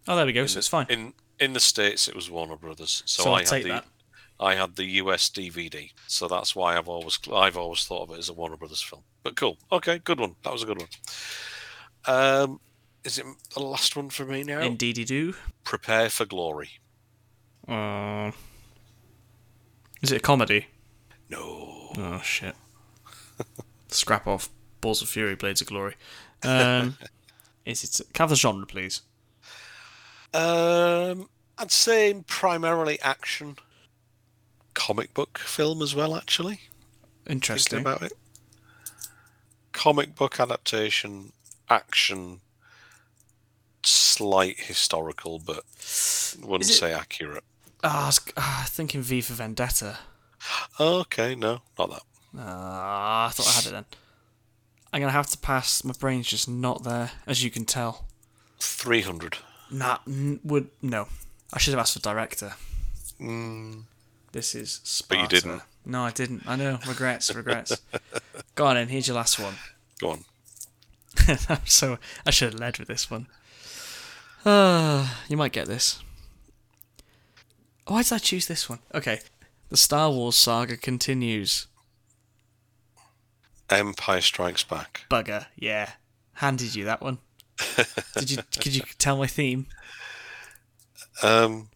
Oh, 0.08 0.16
there 0.16 0.26
we 0.26 0.34
go. 0.34 0.42
In 0.42 0.48
So 0.48 0.54
the- 0.56 0.60
it's 0.60 0.68
fine. 0.68 0.86
In 0.90 1.14
in 1.40 1.54
the 1.54 1.60
states, 1.60 2.08
it 2.08 2.16
was 2.16 2.30
Warner 2.30 2.56
Brothers. 2.56 3.04
So, 3.06 3.24
So 3.24 3.34
I 3.34 3.40
had 3.44 3.64
the 3.64 3.70
that. 3.70 3.86
I 4.40 4.56
had 4.56 4.76
the 4.76 4.86
US 5.02 5.30
DVD. 5.30 5.92
So 6.08 6.28
that's 6.28 6.56
why 6.56 6.78
I've 6.78 6.88
always 6.90 7.20
I've 7.34 7.58
always 7.58 7.86
thought 7.86 8.10
of 8.10 8.16
it 8.16 8.20
as 8.20 8.30
a 8.30 8.34
Warner 8.34 8.58
Brothers 8.58 8.82
film. 8.82 9.04
But 9.24 9.36
cool. 9.36 9.58
Okay, 9.72 10.00
good 10.00 10.20
one. 10.20 10.36
That 10.44 10.54
was 10.54 10.64
a 10.64 10.66
good 10.66 10.80
one. 10.80 10.88
Um, 12.06 12.60
is 13.04 13.18
it 13.18 13.26
the 13.54 13.60
last 13.62 13.96
one 13.96 14.10
for 14.10 14.26
me 14.26 14.44
now? 14.44 14.60
Indeed, 14.62 14.98
you 14.98 15.06
do. 15.06 15.36
Prepare 15.64 16.10
for 16.10 16.26
Glory. 16.26 16.70
Uh, 17.68 18.32
is 20.02 20.12
it 20.12 20.18
a 20.18 20.20
comedy? 20.20 20.68
No. 21.30 21.92
Oh 21.98 22.22
shit. 22.24 22.56
Scrap 23.88 24.28
off. 24.28 24.50
Balls 24.82 25.02
of 25.02 25.10
Fury, 25.10 25.36
Blades 25.36 25.62
of 25.62 25.68
Glory. 25.68 25.96
Um, 26.44 26.98
is 27.66 27.84
it? 27.84 28.06
Can 28.14 28.22
I 28.22 28.24
have 28.24 28.30
the 28.30 28.36
genre, 28.36 28.66
please? 28.68 29.02
Um, 30.34 31.30
I'd 31.58 31.72
say 31.72 32.24
primarily 32.28 33.00
action. 33.02 33.58
Comic 34.74 35.14
book 35.14 35.38
film 35.40 35.82
as 35.82 35.96
well, 35.96 36.16
actually. 36.16 36.60
Interesting. 37.28 37.80
about 37.80 38.04
it. 38.04 38.14
Comic 39.72 40.16
book 40.16 40.40
adaptation, 40.40 41.32
action, 41.70 42.42
slight 43.84 44.60
historical, 44.60 45.40
but 45.40 45.64
wouldn't 46.44 46.70
it- 46.70 46.74
say 46.74 46.94
accurate. 46.94 47.44
Ah, 47.84 48.04
I 48.04 48.06
was 48.08 48.20
ah, 48.36 48.66
thinking 48.68 49.02
V 49.02 49.22
for 49.22 49.34
Vendetta. 49.34 50.00
Okay, 50.80 51.36
no, 51.36 51.62
not 51.78 51.90
that. 51.90 52.02
Ah, 52.38 53.28
I 53.28 53.30
thought 53.32 53.48
I 53.48 53.52
had 53.52 53.66
it 53.68 53.72
then. 53.72 53.86
I'm 54.94 55.02
gonna 55.02 55.12
have 55.12 55.28
to 55.28 55.38
pass. 55.38 55.84
My 55.84 55.94
brain's 56.00 56.28
just 56.28 56.48
not 56.50 56.84
there, 56.84 57.12
as 57.28 57.44
you 57.44 57.50
can 57.52 57.66
tell. 57.66 58.06
300. 58.60 59.38
Nah, 59.72 60.00
n- 60.08 60.40
would 60.44 60.70
no. 60.82 61.08
I 61.54 61.60
should 61.60 61.74
have 61.74 61.80
asked 61.80 61.94
for 61.94 62.00
director. 62.00 62.54
Mm, 63.20 63.84
This 64.32 64.56
is 64.56 65.04
But 65.08 65.20
you 65.20 65.28
didn't. 65.28 65.62
No, 65.86 66.04
I 66.04 66.12
didn't. 66.12 66.44
I 66.48 66.56
know. 66.56 66.80
Regrets. 66.88 67.34
Regrets. 67.34 67.82
Go 68.56 68.66
on 68.68 68.76
then. 68.76 68.88
Here's 68.90 69.08
your 69.08 69.16
last 69.16 69.40
one. 69.40 69.56
go 70.00 70.10
on. 70.12 70.26
so 71.66 71.98
I 72.26 72.32
should 72.32 72.52
have 72.54 72.60
led 72.60 72.78
with 72.80 72.88
this 72.88 73.10
one. 73.10 73.28
Uh, 74.44 75.08
you 75.30 75.38
might 75.38 75.52
get 75.54 75.68
this. 75.68 76.02
Why 77.88 78.02
did 78.04 78.14
I 78.14 78.18
choose 78.18 78.48
this 78.48 78.68
one? 78.70 78.80
Okay. 78.94 79.20
The 79.70 79.78
Star 79.78 80.12
Wars 80.12 80.36
saga 80.36 80.78
continues. 80.78 81.68
Empire 83.70 84.22
Strikes 84.22 84.64
Back. 84.64 85.06
Bugger. 85.10 85.48
Yeah. 85.56 85.92
Handed 86.34 86.76
you 86.76 86.86
that 86.86 87.02
one. 87.02 87.18
Did 88.18 88.32
you 88.32 88.38
could 88.60 88.76
you 88.76 88.84
tell 88.98 89.18
my 89.18 89.28
theme? 89.28 89.68
Um, 91.24 91.70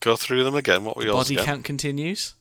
go 0.00 0.16
through 0.16 0.44
them 0.44 0.54
again. 0.54 0.84
What 0.84 0.96
were 0.96 1.04
yours 1.04 1.26
Body 1.26 1.34
again? 1.34 1.46
count 1.46 1.64
continues. 1.64 2.34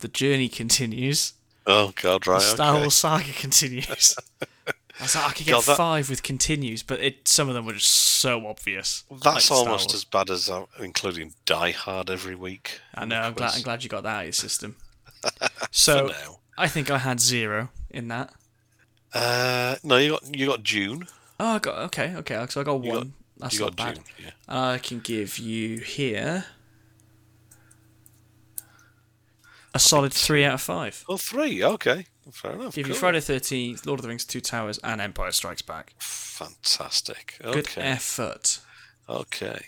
The 0.00 0.08
journey 0.08 0.48
continues. 0.48 1.32
Oh 1.66 1.92
God, 2.00 2.26
right. 2.26 2.40
the 2.40 2.44
Star 2.44 2.72
okay. 2.74 2.80
Wars 2.82 2.94
saga 2.94 3.32
continues. 3.32 4.14
I 5.00 5.02
was 5.02 5.14
like, 5.16 5.24
I 5.24 5.32
could 5.32 5.46
get 5.46 5.52
God, 5.52 5.64
that- 5.64 5.76
five 5.76 6.08
with 6.08 6.22
continues, 6.22 6.82
but 6.84 7.00
it 7.00 7.26
some 7.26 7.48
of 7.48 7.54
them 7.54 7.66
were 7.66 7.72
just 7.72 7.90
so 7.90 8.46
obvious. 8.46 9.04
That's 9.22 9.46
Star 9.46 9.58
almost 9.58 9.92
as 9.92 10.04
bad 10.04 10.30
as 10.30 10.48
uh, 10.48 10.66
including 10.78 11.34
Die 11.46 11.70
Hard 11.72 12.10
every 12.10 12.34
week. 12.36 12.80
I 12.94 13.04
know. 13.04 13.20
I'm 13.20 13.34
glad. 13.34 13.54
I'm 13.56 13.62
glad 13.62 13.82
you 13.82 13.88
got 13.90 14.04
that 14.04 14.08
out 14.14 14.20
of 14.20 14.26
your 14.26 14.32
system. 14.32 14.76
So 15.72 16.06
now. 16.08 16.38
I 16.56 16.68
think 16.68 16.90
I 16.90 16.98
had 16.98 17.18
zero 17.18 17.70
in 17.90 18.06
that. 18.08 18.32
Uh, 19.12 19.76
no, 19.82 19.96
you 19.96 20.10
got 20.12 20.36
you 20.38 20.46
got 20.46 20.62
Dune. 20.62 21.08
Oh, 21.40 21.56
I 21.56 21.58
got 21.58 21.78
okay. 21.86 22.14
Okay, 22.16 22.46
so 22.48 22.60
I 22.60 22.64
got 22.64 22.84
You 22.84 22.90
got- 22.92 22.98
one. 22.98 23.12
That's 23.38 23.54
you 23.54 23.60
not 23.60 23.74
got 23.76 23.86
bad. 23.86 23.94
Dune. 23.96 24.04
Yeah. 24.22 24.30
I 24.72 24.78
can 24.78 25.00
give 25.00 25.38
you 25.38 25.78
here 25.78 26.44
a 29.74 29.78
solid 29.80 30.12
three 30.12 30.44
out 30.44 30.54
of 30.54 30.60
five. 30.60 31.04
Oh, 31.08 31.16
three. 31.16 31.62
Okay, 31.64 32.06
fair 32.32 32.52
enough. 32.52 32.74
Give 32.74 32.88
you. 32.88 32.94
Friday 32.94 33.20
Thirteenth, 33.20 33.86
Lord 33.86 34.00
of 34.00 34.02
the 34.02 34.08
Rings, 34.08 34.24
Two 34.24 34.40
Towers, 34.40 34.78
and 34.78 35.00
Empire 35.00 35.30
Strikes 35.32 35.62
Back. 35.62 35.94
Fantastic. 35.98 37.36
Good 37.42 37.56
Okay. 37.68 37.80
effort. 37.82 38.60
Okay. 39.08 39.66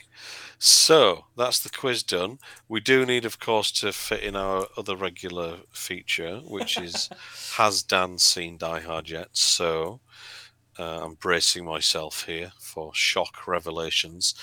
So 0.58 1.26
that's 1.36 1.60
the 1.60 1.68
quiz 1.68 2.02
done. 2.02 2.38
We 2.68 2.80
do 2.80 3.04
need, 3.04 3.24
of 3.26 3.38
course, 3.38 3.70
to 3.72 3.92
fit 3.92 4.22
in 4.22 4.34
our 4.34 4.66
other 4.76 4.96
regular 4.96 5.58
feature, 5.72 6.38
which 6.38 6.78
is 6.78 7.10
Has 7.56 7.82
Dan 7.82 8.18
seen 8.18 8.56
Die 8.56 8.80
Hard 8.80 9.10
yet? 9.10 9.28
So 9.32 10.00
uh, 10.78 11.04
I'm 11.04 11.14
bracing 11.14 11.66
myself 11.66 12.24
here 12.24 12.52
for 12.58 12.94
shock 12.94 13.46
revelations. 13.46 14.34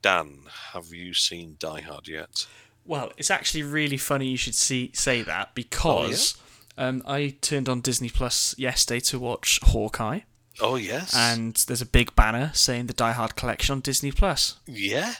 Dan, 0.00 0.44
have 0.72 0.92
you 0.92 1.12
seen 1.12 1.56
Die 1.58 1.80
Hard 1.82 2.08
yet? 2.08 2.46
Well, 2.86 3.12
it's 3.18 3.30
actually 3.30 3.62
really 3.62 3.96
funny 3.98 4.26
you 4.28 4.36
should 4.38 4.54
see 4.54 4.90
say 4.94 5.22
that 5.22 5.54
because 5.54 6.36
um, 6.78 7.02
I 7.06 7.36
turned 7.40 7.68
on 7.68 7.80
Disney 7.80 8.08
Plus 8.10 8.54
yesterday 8.58 9.00
to 9.00 9.18
watch 9.18 9.60
Hawkeye, 9.62 10.20
Oh, 10.60 10.76
yes. 10.76 11.14
and 11.16 11.54
there's 11.66 11.82
a 11.82 11.86
big 11.86 12.14
banner 12.16 12.50
saying 12.54 12.86
the 12.86 12.92
Die 12.92 13.12
Hard 13.12 13.36
collection 13.36 13.72
on 13.74 13.80
Disney 13.80 14.12
Plus. 14.12 14.58
yeah. 14.66 15.14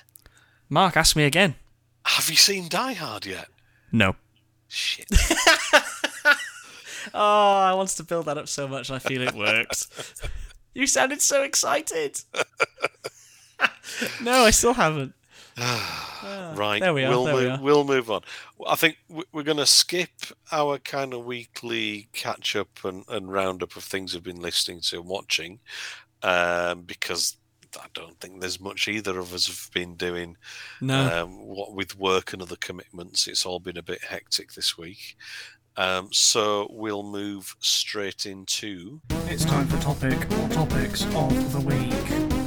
Mark, 0.69 0.97
ask 0.97 1.15
me 1.15 1.25
again. 1.25 1.55
Have 2.07 2.29
you 2.31 2.37
seen 2.37 2.69
Die 2.69 2.93
Hard 2.95 3.27
yet? 3.27 3.49
No. 3.93 4.17
Shit. 4.69 5.09
Oh, 7.13 7.53
I 7.53 7.75
wanted 7.75 7.97
to 7.99 8.03
build 8.03 8.27
that 8.27 8.39
up 8.39 8.49
so 8.49 8.67
much, 8.67 8.89
and 8.89 8.97
I 8.97 8.99
feel 8.99 9.21
it 9.23 9.35
worked. 9.35 9.87
you 10.75 10.87
sounded 10.87 11.21
so 11.21 11.43
excited. 11.43 12.19
no, 14.23 14.33
I 14.45 14.51
still 14.51 14.73
haven't. 14.73 15.15
Right. 15.57 16.79
there 16.81 16.95
we 16.95 17.05
are, 17.05 17.11
We'll 17.11 17.25
there 17.25 17.35
we 17.35 17.43
move. 17.43 17.53
are. 17.53 17.63
We'll 17.63 17.85
move 17.85 18.11
on. 18.11 18.23
I 18.67 18.77
think 18.77 18.97
we're 19.33 19.43
going 19.43 19.59
to 19.59 19.67
skip 19.67 20.11
our 20.53 20.79
kind 20.79 21.13
of 21.15 21.25
weekly 21.25 22.09
catch 22.13 22.57
up 22.57 22.85
and, 22.85 23.05
and 23.09 23.31
roundup 23.33 23.77
of 23.77 23.85
things 23.85 24.15
we've 24.15 24.23
been 24.23 24.41
listening 24.41 24.81
to 24.83 24.97
and 25.01 25.07
watching, 25.09 25.61
um, 26.23 26.83
because 26.83 27.37
I 27.77 27.87
don't 27.93 28.19
think 28.21 28.41
there's 28.41 28.61
much 28.61 28.89
either 28.89 29.19
of 29.19 29.35
us 29.35 29.47
have 29.49 29.71
been 29.73 29.95
doing. 29.97 30.37
No. 30.81 31.23
Um, 31.25 31.45
what 31.47 31.75
with 31.75 31.99
work 31.99 32.33
and 32.33 32.41
other 32.43 32.57
commitments, 32.57 33.27
it's 33.27 33.45
all 33.45 33.59
been 33.61 33.77
a 33.77 33.83
bit 33.83 34.03
hectic 34.03 34.53
this 34.55 34.79
week. 34.79 35.17
Um, 35.77 36.09
so 36.13 36.69
we'll 36.71 37.03
move 37.03 37.57
straight 37.59 38.27
into 38.27 39.01
It's 39.27 39.45
time 39.45 39.67
for 39.67 39.77
topic 39.83 40.31
or 40.39 40.49
topics 40.51 41.05
of 41.17 41.53
the 41.53 41.61
week. 41.61 42.39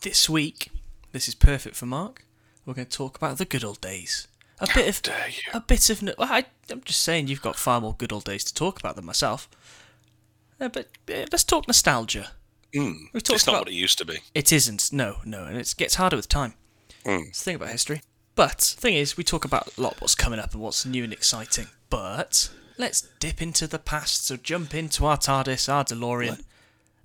This 0.00 0.28
week, 0.28 0.70
this 1.18 1.26
is 1.26 1.34
perfect 1.34 1.74
for 1.74 1.84
Mark. 1.86 2.24
We're 2.64 2.74
going 2.74 2.86
to 2.86 2.96
talk 2.96 3.16
about 3.16 3.38
the 3.38 3.44
good 3.44 3.64
old 3.64 3.80
days. 3.80 4.28
A 4.60 4.68
bit 4.72 4.88
of 4.88 5.02
dare 5.02 5.28
you. 5.28 5.42
a 5.52 5.60
bit 5.60 5.90
of. 5.90 6.00
no- 6.00 6.14
Well, 6.16 6.28
I, 6.30 6.44
I'm 6.70 6.80
just 6.84 7.02
saying 7.02 7.26
you've 7.26 7.42
got 7.42 7.56
far 7.56 7.80
more 7.80 7.96
good 7.98 8.12
old 8.12 8.22
days 8.24 8.44
to 8.44 8.54
talk 8.54 8.78
about 8.78 8.94
than 8.94 9.04
myself. 9.04 9.48
Uh, 10.60 10.68
but 10.68 10.86
uh, 11.12 11.26
let's 11.32 11.42
talk 11.42 11.66
nostalgia. 11.66 12.30
Mm, 12.72 12.94
We've 13.12 13.22
talked 13.24 13.30
it's 13.36 13.46
not 13.48 13.54
about- 13.54 13.60
what 13.62 13.68
it 13.68 13.74
used 13.74 13.98
to 13.98 14.04
be. 14.04 14.18
It 14.32 14.52
isn't. 14.52 14.92
No, 14.92 15.16
no, 15.24 15.42
and 15.44 15.56
it 15.56 15.74
gets 15.76 15.96
harder 15.96 16.14
with 16.14 16.28
time. 16.28 16.54
Mm. 17.04 17.28
It's 17.30 17.40
the 17.40 17.44
thing 17.46 17.56
about 17.56 17.70
history. 17.70 18.02
But 18.36 18.60
thing 18.60 18.94
is, 18.94 19.16
we 19.16 19.24
talk 19.24 19.44
about 19.44 19.76
a 19.76 19.80
lot 19.80 20.00
what's 20.00 20.14
coming 20.14 20.38
up 20.38 20.52
and 20.52 20.62
what's 20.62 20.86
new 20.86 21.02
and 21.02 21.12
exciting. 21.12 21.66
But 21.90 22.48
let's 22.76 23.08
dip 23.18 23.42
into 23.42 23.66
the 23.66 23.80
past. 23.80 24.24
So 24.26 24.36
jump 24.36 24.72
into 24.72 25.04
our 25.04 25.16
TARDIS, 25.16 25.68
our 25.68 25.82
DeLorean, 25.84 26.28
and 26.28 26.44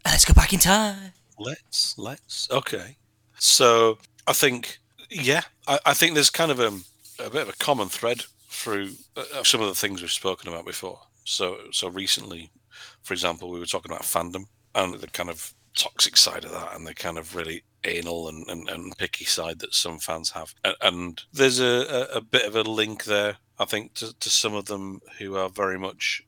let's 0.06 0.26
go 0.26 0.36
back 0.36 0.54
in 0.54 0.60
time. 0.60 1.14
Let's 1.40 1.98
let's 1.98 2.48
okay. 2.52 2.98
So 3.44 3.98
I 4.26 4.32
think 4.32 4.80
yeah, 5.10 5.42
I, 5.68 5.78
I 5.88 5.94
think 5.94 6.14
there's 6.14 6.30
kind 6.30 6.50
of 6.50 6.62
a, 6.62 6.72
a 7.22 7.30
bit 7.30 7.42
of 7.42 7.50
a 7.50 7.58
common 7.58 7.90
thread 7.90 8.24
through 8.48 8.92
uh, 9.18 9.44
some 9.44 9.60
of 9.62 9.68
the 9.68 9.76
things 9.76 10.02
we've 10.02 10.12
spoken 10.12 10.48
about 10.48 10.66
before. 10.66 11.02
So 11.26 11.58
so 11.72 11.90
recently, 11.90 12.52
for 13.02 13.14
example, 13.14 13.50
we 13.50 13.60
were 13.60 13.66
talking 13.66 13.92
about 13.92 14.04
fandom 14.04 14.46
and 14.74 14.94
the 14.94 15.08
kind 15.08 15.30
of 15.30 15.54
toxic 15.76 16.16
side 16.16 16.46
of 16.46 16.52
that, 16.52 16.74
and 16.74 16.88
the 16.88 16.94
kind 16.94 17.18
of 17.18 17.36
really 17.36 17.64
anal 17.84 18.30
and, 18.30 18.48
and, 18.48 18.70
and 18.70 18.98
picky 18.98 19.26
side 19.26 19.60
that 19.60 19.74
some 19.74 20.00
fans 20.00 20.30
have. 20.32 20.56
And, 20.64 20.76
and 20.82 21.24
there's 21.34 21.60
a, 21.60 22.10
a, 22.14 22.18
a 22.18 22.22
bit 22.22 22.46
of 22.46 22.56
a 22.56 22.64
link 22.64 23.04
there, 23.04 23.36
I 23.60 23.66
think, 23.66 23.96
to, 23.96 24.18
to 24.18 24.30
some 24.30 24.54
of 24.54 24.66
them 24.66 25.02
who 25.20 25.36
are 25.36 25.50
very 25.50 25.78
much 25.78 26.24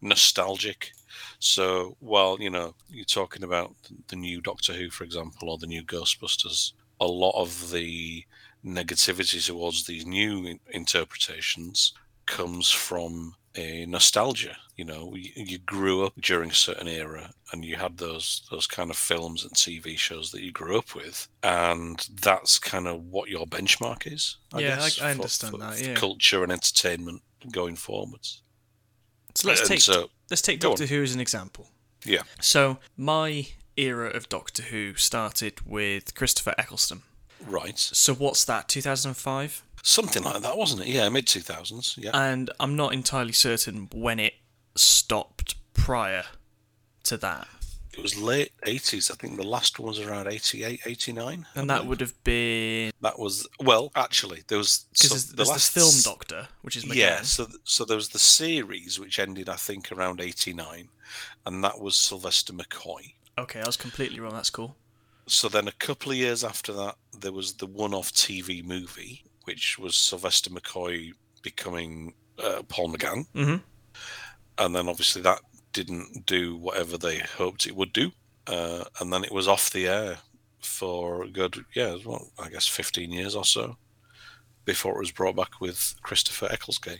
nostalgic 0.00 0.92
So 1.38 1.96
while 2.00 2.36
you 2.40 2.50
know 2.50 2.74
you're 2.88 3.04
talking 3.04 3.42
about 3.44 3.74
the 4.08 4.16
new 4.16 4.40
Doctor 4.40 4.72
Who, 4.74 4.90
for 4.90 5.04
example, 5.04 5.50
or 5.50 5.58
the 5.58 5.66
new 5.66 5.82
Ghostbusters, 5.82 6.72
a 7.00 7.06
lot 7.06 7.34
of 7.40 7.70
the 7.70 8.24
negativity 8.64 9.44
towards 9.44 9.84
these 9.86 10.06
new 10.06 10.58
interpretations 10.70 11.92
comes 12.26 12.70
from 12.70 13.34
a 13.56 13.84
nostalgia. 13.86 14.56
You 14.76 14.84
know, 14.86 15.14
you, 15.14 15.58
grew 15.58 16.06
up 16.06 16.14
during 16.20 16.50
a 16.50 16.54
certain 16.54 16.88
era, 16.88 17.30
and 17.52 17.64
you 17.64 17.76
had 17.76 17.98
those 17.98 18.42
those 18.50 18.66
kind 18.66 18.90
of 18.90 18.96
films 18.96 19.44
and 19.44 19.52
TV 19.52 19.98
shows 19.98 20.30
that 20.30 20.42
you 20.42 20.50
grew 20.50 20.78
up 20.78 20.94
with, 20.94 21.28
and 21.42 21.98
that's 22.22 22.58
kind 22.58 22.86
of 22.88 23.02
what 23.04 23.28
your 23.28 23.46
benchmark 23.46 24.10
is. 24.10 24.38
I 24.54 24.60
Yeah, 24.60 24.72
I- 24.74 24.76
guess, 24.76 24.98
I 25.00 25.02
for- 25.02 25.08
understand 25.20 25.50
for 25.52 25.58
that, 25.58 25.80
yeah. 25.80 25.94
culture 25.94 26.42
and 26.42 26.50
entertainment 26.52 27.22
going 27.50 27.76
forwards. 27.76 28.42
So 29.34 29.48
let's 29.48 29.60
And 29.60 29.68
take 29.68 29.80
so, 29.80 30.08
let's 30.32 30.42
take 30.42 30.60
go 30.60 30.70
Doctor 30.70 30.84
on. 30.84 30.88
Who 30.88 31.02
as 31.02 31.14
an 31.14 31.20
example. 31.20 31.68
yeah, 32.04 32.22
So 32.40 32.78
my 32.96 33.46
era 33.76 34.08
of 34.08 34.28
Doctor 34.28 34.62
Who 34.64 34.94
started 34.94 35.54
with 35.66 36.14
Christopher 36.14 36.54
Eccleston. 36.58 37.02
right, 37.46 37.78
So 37.78 38.14
what's 38.14 38.44
that? 38.46 38.68
2005. 38.68 39.62
something 39.82 40.22
like 40.22 40.42
that, 40.42 40.56
wasn't 40.56 40.82
it? 40.82 40.88
Yeah, 40.88 41.08
mid 41.10 41.26
two 41.26 41.40
thousands. 41.40 41.96
Yeah, 41.98 42.10
and 42.14 42.50
I'm 42.60 42.76
not 42.76 42.92
entirely 42.94 43.32
certain 43.32 43.88
when 43.92 44.18
it 44.20 44.34
stopped 44.74 45.54
prior 45.74 46.24
to 47.04 47.16
that. 47.18 47.46
It 47.92 48.02
was 48.02 48.16
late 48.16 48.52
eighties. 48.64 49.10
I 49.10 49.14
think 49.14 49.36
the 49.36 49.46
last 49.46 49.78
one 49.78 49.88
was 49.88 50.00
around 50.00 50.26
88, 50.26 50.80
89. 50.86 51.46
I 51.54 51.60
And 51.60 51.70
that 51.70 51.86
would 51.86 52.00
have 52.00 52.14
been 52.24 52.92
that 53.00 53.18
was 53.18 53.46
well, 53.60 53.92
actually, 53.94 54.42
there 54.48 54.58
was 54.58 54.86
because 54.92 55.08
so 55.08 55.14
there's, 55.14 55.26
the 55.26 55.36
there's 55.36 55.48
last 55.48 55.74
the 55.74 55.80
film 55.80 56.16
Doctor, 56.16 56.48
which 56.62 56.76
is 56.76 56.84
McGann. 56.84 56.94
Yeah, 56.96 57.22
so 57.22 57.46
so 57.64 57.84
there 57.84 57.96
was 57.96 58.08
the 58.10 58.18
series 58.18 58.98
which 58.98 59.18
ended, 59.18 59.48
I 59.48 59.56
think, 59.56 59.92
around 59.92 60.20
eighty 60.20 60.52
nine, 60.52 60.88
and 61.46 61.62
that 61.64 61.80
was 61.80 61.96
Sylvester 61.96 62.52
McCoy. 62.52 63.14
Okay, 63.38 63.60
I 63.60 63.66
was 63.66 63.76
completely 63.76 64.20
wrong. 64.20 64.34
That's 64.34 64.50
cool. 64.50 64.76
So 65.26 65.48
then 65.48 65.68
a 65.68 65.72
couple 65.72 66.12
of 66.12 66.18
years 66.18 66.42
after 66.44 66.72
that, 66.72 66.96
there 67.18 67.32
was 67.32 67.54
the 67.54 67.66
one 67.66 67.94
off 67.94 68.12
TV 68.12 68.64
movie, 68.64 69.24
which 69.44 69.78
was 69.78 69.96
Sylvester 69.96 70.50
McCoy 70.50 71.12
becoming 71.42 72.14
uh, 72.42 72.62
Paul 72.68 72.92
McGann. 72.92 73.26
Mhm. 73.34 73.62
And 74.58 74.74
then 74.74 74.88
obviously 74.88 75.22
that 75.22 75.40
didn't 75.72 76.26
do 76.26 76.56
whatever 76.56 76.96
they 76.98 77.18
hoped 77.18 77.66
it 77.66 77.76
would 77.76 77.92
do. 77.92 78.12
Uh, 78.46 78.84
and 79.00 79.12
then 79.12 79.24
it 79.24 79.32
was 79.32 79.46
off 79.48 79.70
the 79.70 79.86
air 79.86 80.18
for 80.60 81.22
a 81.24 81.28
good, 81.28 81.64
yeah, 81.74 81.96
well, 82.04 82.28
I 82.38 82.48
guess 82.48 82.66
15 82.68 83.10
years 83.12 83.34
or 83.34 83.44
so 83.44 83.76
before 84.64 84.94
it 84.96 84.98
was 85.00 85.10
brought 85.10 85.36
back 85.36 85.60
with 85.60 85.94
Christopher 86.02 86.48
Eccleston. 86.50 86.98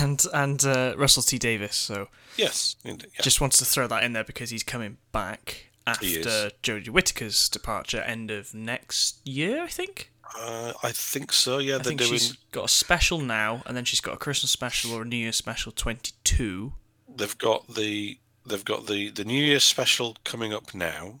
And 0.00 0.22
and 0.34 0.62
uh, 0.66 0.94
Russell 0.98 1.22
T 1.22 1.38
Davies. 1.38 1.74
So 1.74 2.08
Yes. 2.36 2.76
indeed, 2.84 3.08
yeah. 3.14 3.22
just 3.22 3.40
wanted 3.40 3.56
to 3.58 3.64
throw 3.64 3.86
that 3.86 4.02
in 4.04 4.12
there 4.12 4.24
because 4.24 4.50
he's 4.50 4.62
coming 4.62 4.98
back 5.12 5.70
after. 5.86 6.50
Jodie 6.62 6.90
Whittaker's 6.90 7.48
departure, 7.48 8.00
end 8.02 8.30
of 8.30 8.52
next 8.54 9.26
year, 9.26 9.62
I 9.62 9.68
think. 9.68 10.10
Uh, 10.38 10.72
I 10.82 10.92
think 10.92 11.32
so, 11.32 11.56
yeah. 11.58 11.74
I 11.74 11.78
they're 11.78 11.84
think 11.84 12.00
doing. 12.00 12.12
she's 12.12 12.32
got 12.52 12.64
a 12.66 12.68
special 12.68 13.20
now, 13.20 13.62
and 13.66 13.74
then 13.76 13.84
she's 13.86 14.00
got 14.00 14.14
a 14.14 14.18
Christmas 14.18 14.50
special 14.50 14.92
or 14.92 15.02
a 15.02 15.04
New 15.06 15.16
Year 15.16 15.32
special 15.32 15.72
22. 15.72 16.72
They've 17.16 17.38
got 17.38 17.74
the 17.74 18.18
they've 18.46 18.64
got 18.64 18.86
the 18.86 19.10
the 19.10 19.24
New 19.24 19.42
Year 19.42 19.60
special 19.60 20.16
coming 20.24 20.52
up 20.52 20.74
now. 20.74 21.20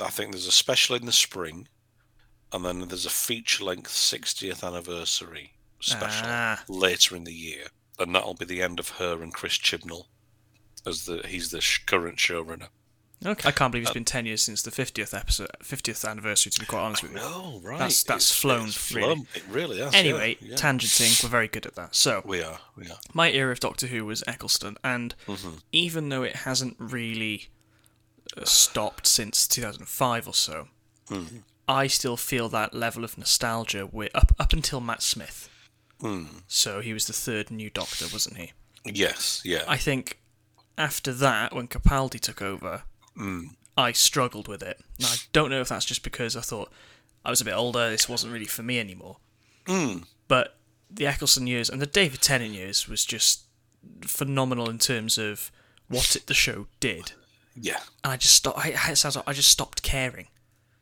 I 0.00 0.08
think 0.10 0.32
there's 0.32 0.46
a 0.46 0.52
special 0.52 0.96
in 0.96 1.06
the 1.06 1.12
spring, 1.12 1.68
and 2.52 2.64
then 2.64 2.80
there's 2.88 3.06
a 3.06 3.10
feature 3.10 3.64
length 3.64 3.90
60th 3.90 4.62
anniversary 4.62 5.52
special 5.80 6.26
Ah. 6.28 6.62
later 6.68 7.16
in 7.16 7.24
the 7.24 7.32
year, 7.32 7.68
and 7.98 8.14
that'll 8.14 8.34
be 8.34 8.44
the 8.44 8.62
end 8.62 8.78
of 8.78 8.88
her 8.90 9.22
and 9.22 9.32
Chris 9.32 9.56
Chibnall 9.58 10.06
as 10.86 11.04
the 11.06 11.22
he's 11.26 11.50
the 11.50 11.60
sh- 11.60 11.84
current 11.86 12.18
showrunner. 12.18 12.68
Okay. 13.26 13.48
I 13.48 13.52
can't 13.52 13.62
Uh, 13.62 13.68
believe 13.70 13.82
it's 13.84 13.92
been 13.94 14.04
10 14.04 14.26
years 14.26 14.42
since 14.42 14.62
the 14.62 14.70
50th 14.70 15.12
episode, 15.12 15.48
50th 15.62 16.08
anniversary. 16.08 16.50
To 16.52 16.60
be 16.60 16.66
quite 16.66 16.80
honest 16.82 17.02
with 17.02 17.12
you. 17.12 17.18
No, 17.18 17.60
right. 17.64 17.78
That's- 17.78 18.02
that's 18.04 18.30
It's- 18.30 18.40
flown, 18.40 18.68
it's 18.68 18.92
really. 18.92 19.14
flown. 19.14 19.28
It 19.34 19.42
really 19.48 19.78
has. 19.80 19.92
Anyway, 19.94 20.36
yeah, 20.40 20.50
yeah. 20.50 20.56
tangenting, 20.56 21.22
we're 21.22 21.28
very 21.28 21.48
good 21.48 21.66
at 21.66 21.74
that. 21.74 21.96
So, 21.96 22.22
we 22.24 22.42
are, 22.42 22.60
we 22.76 22.88
are. 22.88 22.98
my 23.12 23.30
era 23.32 23.50
of 23.50 23.58
Doctor 23.60 23.88
Who 23.88 24.04
was 24.04 24.22
Eccleston, 24.28 24.76
and 24.84 25.14
Mm-hmm. 25.26 25.56
even 25.72 26.08
though 26.10 26.22
it 26.22 26.36
hasn't 26.36 26.76
really 26.78 27.48
uh, 28.36 28.44
stopped 28.44 29.06
since 29.06 29.48
2005 29.48 30.28
or 30.28 30.34
so, 30.34 30.68
Mm-hmm. 31.08 31.38
I 31.66 31.86
still 31.86 32.16
feel 32.16 32.48
that 32.50 32.72
level 32.72 33.02
of 33.04 33.18
nostalgia 33.18 33.84
with, 33.86 34.14
up 34.14 34.32
up 34.38 34.52
until 34.52 34.80
Matt 34.80 35.02
Smith. 35.02 35.48
Mm. 36.00 36.42
So 36.46 36.80
he 36.80 36.92
was 36.92 37.06
the 37.06 37.12
third 37.12 37.50
new 37.50 37.68
Doctor, 37.70 38.06
wasn't 38.12 38.36
he? 38.36 38.52
Yes, 38.84 39.40
yeah. 39.44 39.64
I 39.66 39.76
think 39.76 40.18
after 40.78 41.12
that, 41.12 41.52
when 41.54 41.66
Capaldi 41.68 42.20
took 42.20 42.40
over, 42.40 42.84
Mm. 43.18 43.50
I 43.76 43.92
struggled 43.92 44.48
with 44.48 44.62
it. 44.62 44.80
Now, 44.98 45.08
I 45.08 45.16
don't 45.32 45.50
know 45.50 45.60
if 45.60 45.68
that's 45.68 45.84
just 45.84 46.02
because 46.02 46.36
I 46.36 46.40
thought 46.40 46.72
I 47.24 47.30
was 47.30 47.40
a 47.40 47.44
bit 47.44 47.54
older, 47.54 47.90
this 47.90 48.08
wasn't 48.08 48.32
really 48.32 48.46
for 48.46 48.62
me 48.62 48.80
anymore. 48.80 49.18
Mm. 49.66 50.04
But 50.26 50.56
the 50.90 51.06
Eccleston 51.06 51.46
years 51.46 51.68
and 51.68 51.80
the 51.80 51.86
David 51.86 52.20
Tennant 52.20 52.52
years 52.52 52.88
was 52.88 53.04
just 53.04 53.42
phenomenal 54.02 54.68
in 54.68 54.78
terms 54.78 55.18
of 55.18 55.50
what 55.88 56.16
it, 56.16 56.26
the 56.26 56.34
show 56.34 56.66
did. 56.80 57.12
Yeah. 57.54 57.80
And 58.04 58.12
I 58.12 58.16
just 58.16 58.34
stopped. 58.34 58.58
I, 58.58 58.92
it 58.92 58.96
sounds 58.96 59.16
like 59.16 59.28
I 59.28 59.32
just 59.32 59.50
stopped 59.50 59.82
caring 59.82 60.28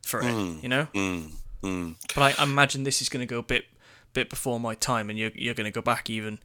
for 0.04 0.20
it, 0.20 0.62
you 0.62 0.68
know. 0.68 0.88
Mm. 0.94 1.32
Mm. 1.62 1.96
But 2.14 2.38
I 2.38 2.42
imagine 2.42 2.84
this 2.84 3.02
is 3.02 3.08
going 3.08 3.26
to 3.26 3.30
go 3.30 3.38
a 3.38 3.42
bit, 3.42 3.64
bit 4.12 4.30
before 4.30 4.60
my 4.60 4.74
time, 4.74 5.10
and 5.10 5.18
you're 5.18 5.32
you're 5.34 5.54
going 5.54 5.64
to 5.66 5.70
go 5.70 5.82
back 5.82 6.10
even 6.10 6.38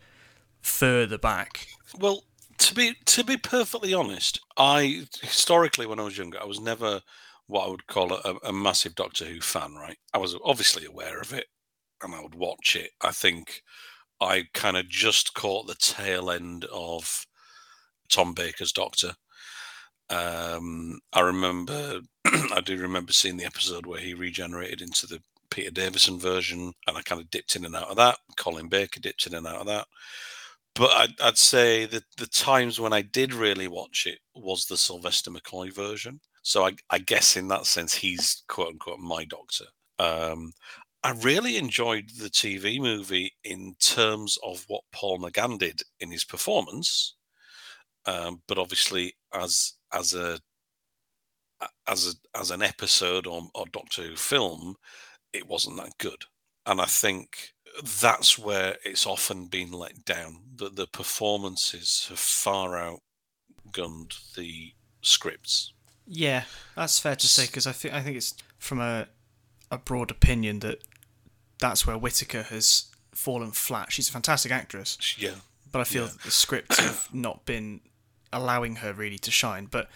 further 0.62 1.18
back. 1.18 1.68
Well, 2.00 2.24
to 2.62 2.76
be 2.76 2.94
to 3.06 3.24
be 3.24 3.38
perfectly 3.38 3.94
honest, 3.94 4.40
I 4.58 5.08
historically 5.22 5.88
when 5.88 6.00
I 6.00 6.04
was 6.04 6.18
younger, 6.18 6.40
I 6.40 6.46
was 6.46 6.60
never 6.60 7.02
what 7.48 7.66
I 7.66 7.70
would 7.70 7.88
call 7.88 8.14
a, 8.14 8.36
a 8.44 8.54
massive 8.54 8.96
Doctor 8.96 9.26
Who 9.26 9.42
fan. 9.42 9.76
Right, 9.76 9.98
I 10.14 10.20
was 10.20 10.36
obviously 10.44 10.86
aware 10.86 11.20
of 11.20 11.34
it, 11.34 11.48
and 12.04 12.14
I 12.14 12.22
would 12.22 12.36
watch 12.36 12.76
it. 12.76 12.92
I 13.02 13.12
think 13.12 13.62
I 14.22 14.46
kind 14.54 14.78
of 14.78 14.88
just 14.88 15.34
caught 15.34 15.68
the 15.68 15.76
tail 15.76 16.30
end 16.30 16.66
of 16.72 17.26
Tom 18.10 18.34
Baker's 18.34 18.72
Doctor. 18.72 19.14
Um, 20.10 21.00
I 21.14 21.22
remember, 21.22 22.02
I 22.26 22.62
do 22.64 22.78
remember 22.78 23.14
seeing 23.14 23.38
the 23.38 23.46
episode 23.46 23.86
where 23.86 24.02
he 24.02 24.14
regenerated 24.14 24.82
into 24.82 25.08
the 25.08 25.22
Peter 25.50 25.72
Davison 25.72 26.20
version, 26.20 26.74
and 26.86 26.98
I 26.98 27.02
kind 27.02 27.22
of 27.22 27.32
dipped 27.32 27.56
in 27.56 27.66
and 27.66 27.76
out 27.76 27.90
of 27.90 27.96
that. 27.96 28.20
Colin 28.38 28.68
Baker 28.68 29.00
dipped 29.00 29.26
in 29.26 29.34
and 29.34 29.48
out 29.48 29.62
of 29.62 29.68
that 29.68 29.88
but 30.76 30.92
I'd, 30.92 31.22
I'd 31.22 31.38
say 31.38 31.86
that 31.86 32.04
the 32.18 32.28
times 32.28 32.80
when 32.80 32.94
I 32.94 33.02
did 33.02 33.34
really 33.34 33.68
watch 33.68 34.08
it 34.08 34.20
was 34.36 34.66
the 34.66 34.78
Sylvester 34.78 35.32
McCoy 35.32 35.74
version. 35.74 36.20
So 36.44 36.66
I, 36.66 36.74
I 36.90 37.00
guess 37.00 37.38
in 37.38 37.48
that 37.50 37.66
sense, 37.66 37.94
he's 37.94 38.44
quote 38.48 38.70
unquote 38.70 39.00
my 39.00 39.26
doctor. 39.26 39.66
Um, 40.00 40.54
I 41.04 41.12
really 41.12 41.58
enjoyed 41.58 42.10
the 42.18 42.30
TV 42.30 42.80
movie 42.80 43.34
in 43.44 43.76
terms 43.80 44.38
of 44.44 44.64
what 44.68 44.84
Paul 44.92 45.20
McGann 45.20 45.58
did 45.60 45.82
in 46.00 46.12
his 46.12 46.24
performance, 46.24 47.16
um, 48.06 48.42
but 48.48 48.58
obviously 48.58 49.14
as 49.34 49.74
as 49.94 50.14
a 50.14 50.40
as 51.88 52.08
a 52.08 52.40
as 52.40 52.52
an 52.52 52.62
episode 52.62 53.28
or, 53.28 53.44
or 53.56 53.66
Doctor 53.72 54.04
Who 54.04 54.16
film, 54.16 54.76
it 55.34 55.48
wasn't 55.48 55.78
that 55.78 55.98
good. 56.00 56.24
And 56.66 56.80
I 56.80 56.86
think 56.86 57.52
that's 57.84 58.38
where 58.38 58.78
it's 58.84 59.06
often 59.08 59.48
been 59.48 59.72
let 59.72 60.06
down. 60.06 60.40
That 60.56 60.76
the 60.76 60.88
performances 60.88 62.06
have 62.10 62.20
far 62.20 62.70
outgunned 63.68 64.34
the 64.36 64.74
scripts. 65.02 65.74
Yeah, 66.08 66.44
that's 66.76 67.00
fair 67.00 67.16
to 67.16 67.28
say 67.28 67.46
because 67.46 67.68
I 67.68 67.72
think 67.72 67.94
I 67.94 68.02
think 68.02 68.18
it's 68.18 68.34
from 68.58 68.80
a 68.82 69.08
a 69.72 69.78
broad 69.78 70.12
opinion 70.12 70.60
that 70.60 70.80
that's 71.60 71.86
where 71.88 71.98
Whittaker 71.98 72.44
has 72.44 72.86
fallen 73.14 73.52
flat. 73.52 73.92
She's 73.92 74.10
a 74.10 74.12
fantastic 74.12 74.52
actress, 74.52 74.98
Yeah, 75.18 75.36
but 75.72 75.80
I 75.80 75.84
feel 75.86 76.04
Yeah. 76.06 76.10
that 76.12 76.22
the 76.24 76.32
scripts 76.32 76.80
have 76.80 77.08
not 77.14 77.46
been 77.46 77.82
allowing 78.34 78.78
her 78.78 78.94
really 78.94 79.20
to 79.20 79.32
shine. 79.32 79.66
But 79.68 79.90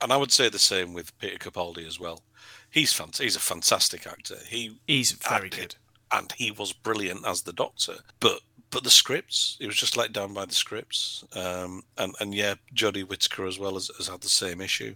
and 0.00 0.12
I 0.12 0.16
would 0.16 0.32
say 0.32 0.48
the 0.48 0.58
same 0.58 0.94
with 0.94 1.16
Peter 1.18 1.38
Capaldi 1.38 1.86
as 1.86 2.00
well. 2.00 2.22
He's 2.70 2.92
fant- 2.92 3.18
He's 3.20 3.36
a 3.36 3.40
fantastic 3.40 4.06
actor. 4.06 4.38
He 4.48 4.78
he's 4.86 5.12
very 5.12 5.46
acted, 5.46 5.60
good. 5.60 5.74
And 6.12 6.32
he 6.32 6.50
was 6.50 6.72
brilliant 6.72 7.26
as 7.26 7.42
the 7.42 7.52
Doctor. 7.52 7.96
But 8.20 8.40
but 8.70 8.84
the 8.84 8.90
scripts, 8.90 9.56
he 9.60 9.66
was 9.66 9.76
just 9.76 9.98
let 9.98 10.12
down 10.12 10.32
by 10.32 10.46
the 10.46 10.54
scripts. 10.54 11.24
Um, 11.34 11.84
and 11.98 12.14
and 12.20 12.34
yeah, 12.34 12.54
Jodie 12.74 13.06
Whittaker 13.06 13.46
as 13.46 13.58
well 13.58 13.74
has, 13.74 13.90
has 13.98 14.08
had 14.08 14.22
the 14.22 14.28
same 14.28 14.60
issue. 14.60 14.94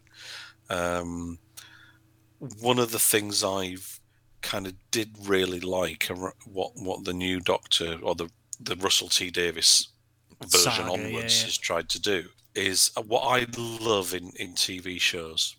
Um, 0.71 1.39
one 2.61 2.79
of 2.79 2.91
the 2.91 2.99
things 2.99 3.45
I've 3.45 4.01
kind 4.43 4.67
of 4.67 4.75
did 4.91 5.11
really 5.23 5.61
like 5.61 6.05
what 6.45 6.73
what 6.77 7.05
the 7.05 7.13
new 7.13 7.41
Doctor 7.41 7.99
or 8.03 8.15
the 8.15 8.31
the 8.61 8.77
Russell 8.77 9.09
T 9.09 9.31
Davies 9.31 9.89
version 10.41 10.73
Saga, 10.73 10.93
onwards 10.93 11.41
yeah. 11.41 11.47
has 11.47 11.59
tried 11.59 11.89
to 11.91 12.01
do 12.01 12.29
is 12.55 12.91
what 13.07 13.23
I 13.23 13.47
love 13.59 14.15
in 14.15 14.33
in 14.37 14.55
TV 14.55 15.01
shows 15.01 15.57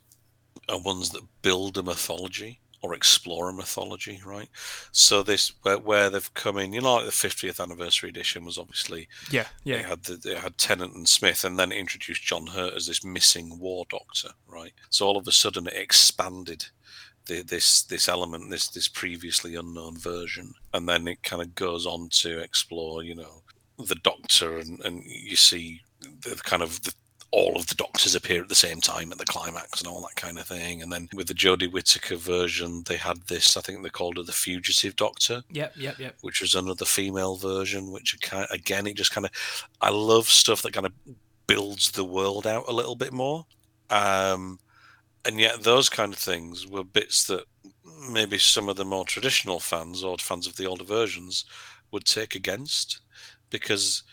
are 0.69 0.79
ones 0.79 1.11
that 1.11 1.21
build 1.41 1.77
a 1.77 1.83
mythology 1.83 2.59
or 2.81 2.93
explorer 2.93 3.51
mythology, 3.51 4.21
right? 4.25 4.49
So 4.91 5.23
this 5.23 5.51
where, 5.63 5.79
where 5.79 6.09
they've 6.09 6.33
come 6.33 6.57
in, 6.57 6.73
you 6.73 6.81
know, 6.81 6.95
like 6.95 7.05
the 7.05 7.11
50th 7.11 7.59
anniversary 7.59 8.09
edition 8.09 8.45
was 8.45 8.57
obviously 8.57 9.07
Yeah, 9.31 9.47
they 9.65 9.71
yeah. 9.71 9.87
had 9.87 10.03
the, 10.03 10.15
they 10.17 10.35
had 10.35 10.57
Tennant 10.57 10.93
and 10.95 11.09
Smith, 11.09 11.43
and 11.43 11.57
then 11.57 11.71
introduced 11.71 12.23
John 12.23 12.47
Hurt 12.47 12.73
as 12.73 12.87
this 12.87 13.03
missing 13.03 13.57
war 13.59 13.85
doctor, 13.89 14.29
right? 14.47 14.73
So 14.89 15.07
all 15.07 15.17
of 15.17 15.27
a 15.27 15.31
sudden 15.31 15.67
it 15.67 15.73
expanded 15.75 16.65
the, 17.25 17.41
this 17.41 17.83
this 17.83 18.07
element, 18.07 18.49
this 18.49 18.67
this 18.69 18.87
previously 18.87 19.55
unknown 19.55 19.97
version, 19.97 20.53
and 20.73 20.87
then 20.87 21.07
it 21.07 21.23
kind 21.23 21.41
of 21.41 21.55
goes 21.55 21.85
on 21.85 22.09
to 22.09 22.39
explore, 22.39 23.03
you 23.03 23.15
know, 23.15 23.41
the 23.77 23.95
Doctor, 23.95 24.57
and 24.57 24.79
and 24.85 25.03
you 25.03 25.35
see 25.35 25.81
the 26.01 26.35
kind 26.43 26.63
of 26.63 26.81
the, 26.83 26.93
all 27.31 27.55
of 27.57 27.67
the 27.67 27.75
Doctors 27.75 28.15
appear 28.15 28.41
at 28.41 28.49
the 28.49 28.55
same 28.55 28.79
time 28.79 29.11
at 29.11 29.17
the 29.17 29.25
climax 29.25 29.81
and 29.81 29.87
all 29.87 30.01
that 30.01 30.15
kind 30.15 30.39
of 30.39 30.47
thing. 30.47 30.81
And 30.81 30.91
then 30.91 31.09
with 31.13 31.27
the 31.27 31.33
Jodie 31.33 31.71
Whittaker 31.71 32.15
version, 32.15 32.83
they 32.87 32.97
had 32.97 33.17
this, 33.27 33.57
I 33.57 33.61
think 33.61 33.83
they 33.83 33.89
called 33.89 34.17
it 34.17 34.25
the 34.25 34.31
Fugitive 34.31 34.95
Doctor, 34.95 35.43
Yep, 35.51 35.73
yep, 35.75 35.99
yep. 35.99 36.15
which 36.21 36.41
was 36.41 36.55
another 36.55 36.85
female 36.85 37.35
version, 37.35 37.91
which 37.91 38.17
again, 38.51 38.87
it 38.87 38.95
just 38.95 39.11
kind 39.11 39.25
of, 39.25 39.31
I 39.81 39.89
love 39.89 40.27
stuff 40.27 40.61
that 40.61 40.73
kind 40.73 40.85
of 40.85 40.93
builds 41.47 41.91
the 41.91 42.05
world 42.05 42.47
out 42.47 42.65
a 42.67 42.73
little 42.73 42.95
bit 42.95 43.13
more. 43.13 43.45
Um, 43.89 44.59
and 45.25 45.39
yet, 45.39 45.63
those 45.63 45.89
kind 45.89 46.13
of 46.13 46.19
things 46.19 46.65
were 46.67 46.83
bits 46.83 47.25
that 47.25 47.43
maybe 48.09 48.37
some 48.37 48.69
of 48.69 48.77
the 48.77 48.85
more 48.85 49.05
traditional 49.05 49.59
fans 49.59 50.03
or 50.03 50.17
fans 50.17 50.47
of 50.47 50.55
the 50.55 50.65
older 50.65 50.83
versions 50.85 51.45
would 51.91 52.05
take 52.05 52.35
against 52.35 53.01
because, 53.49 54.03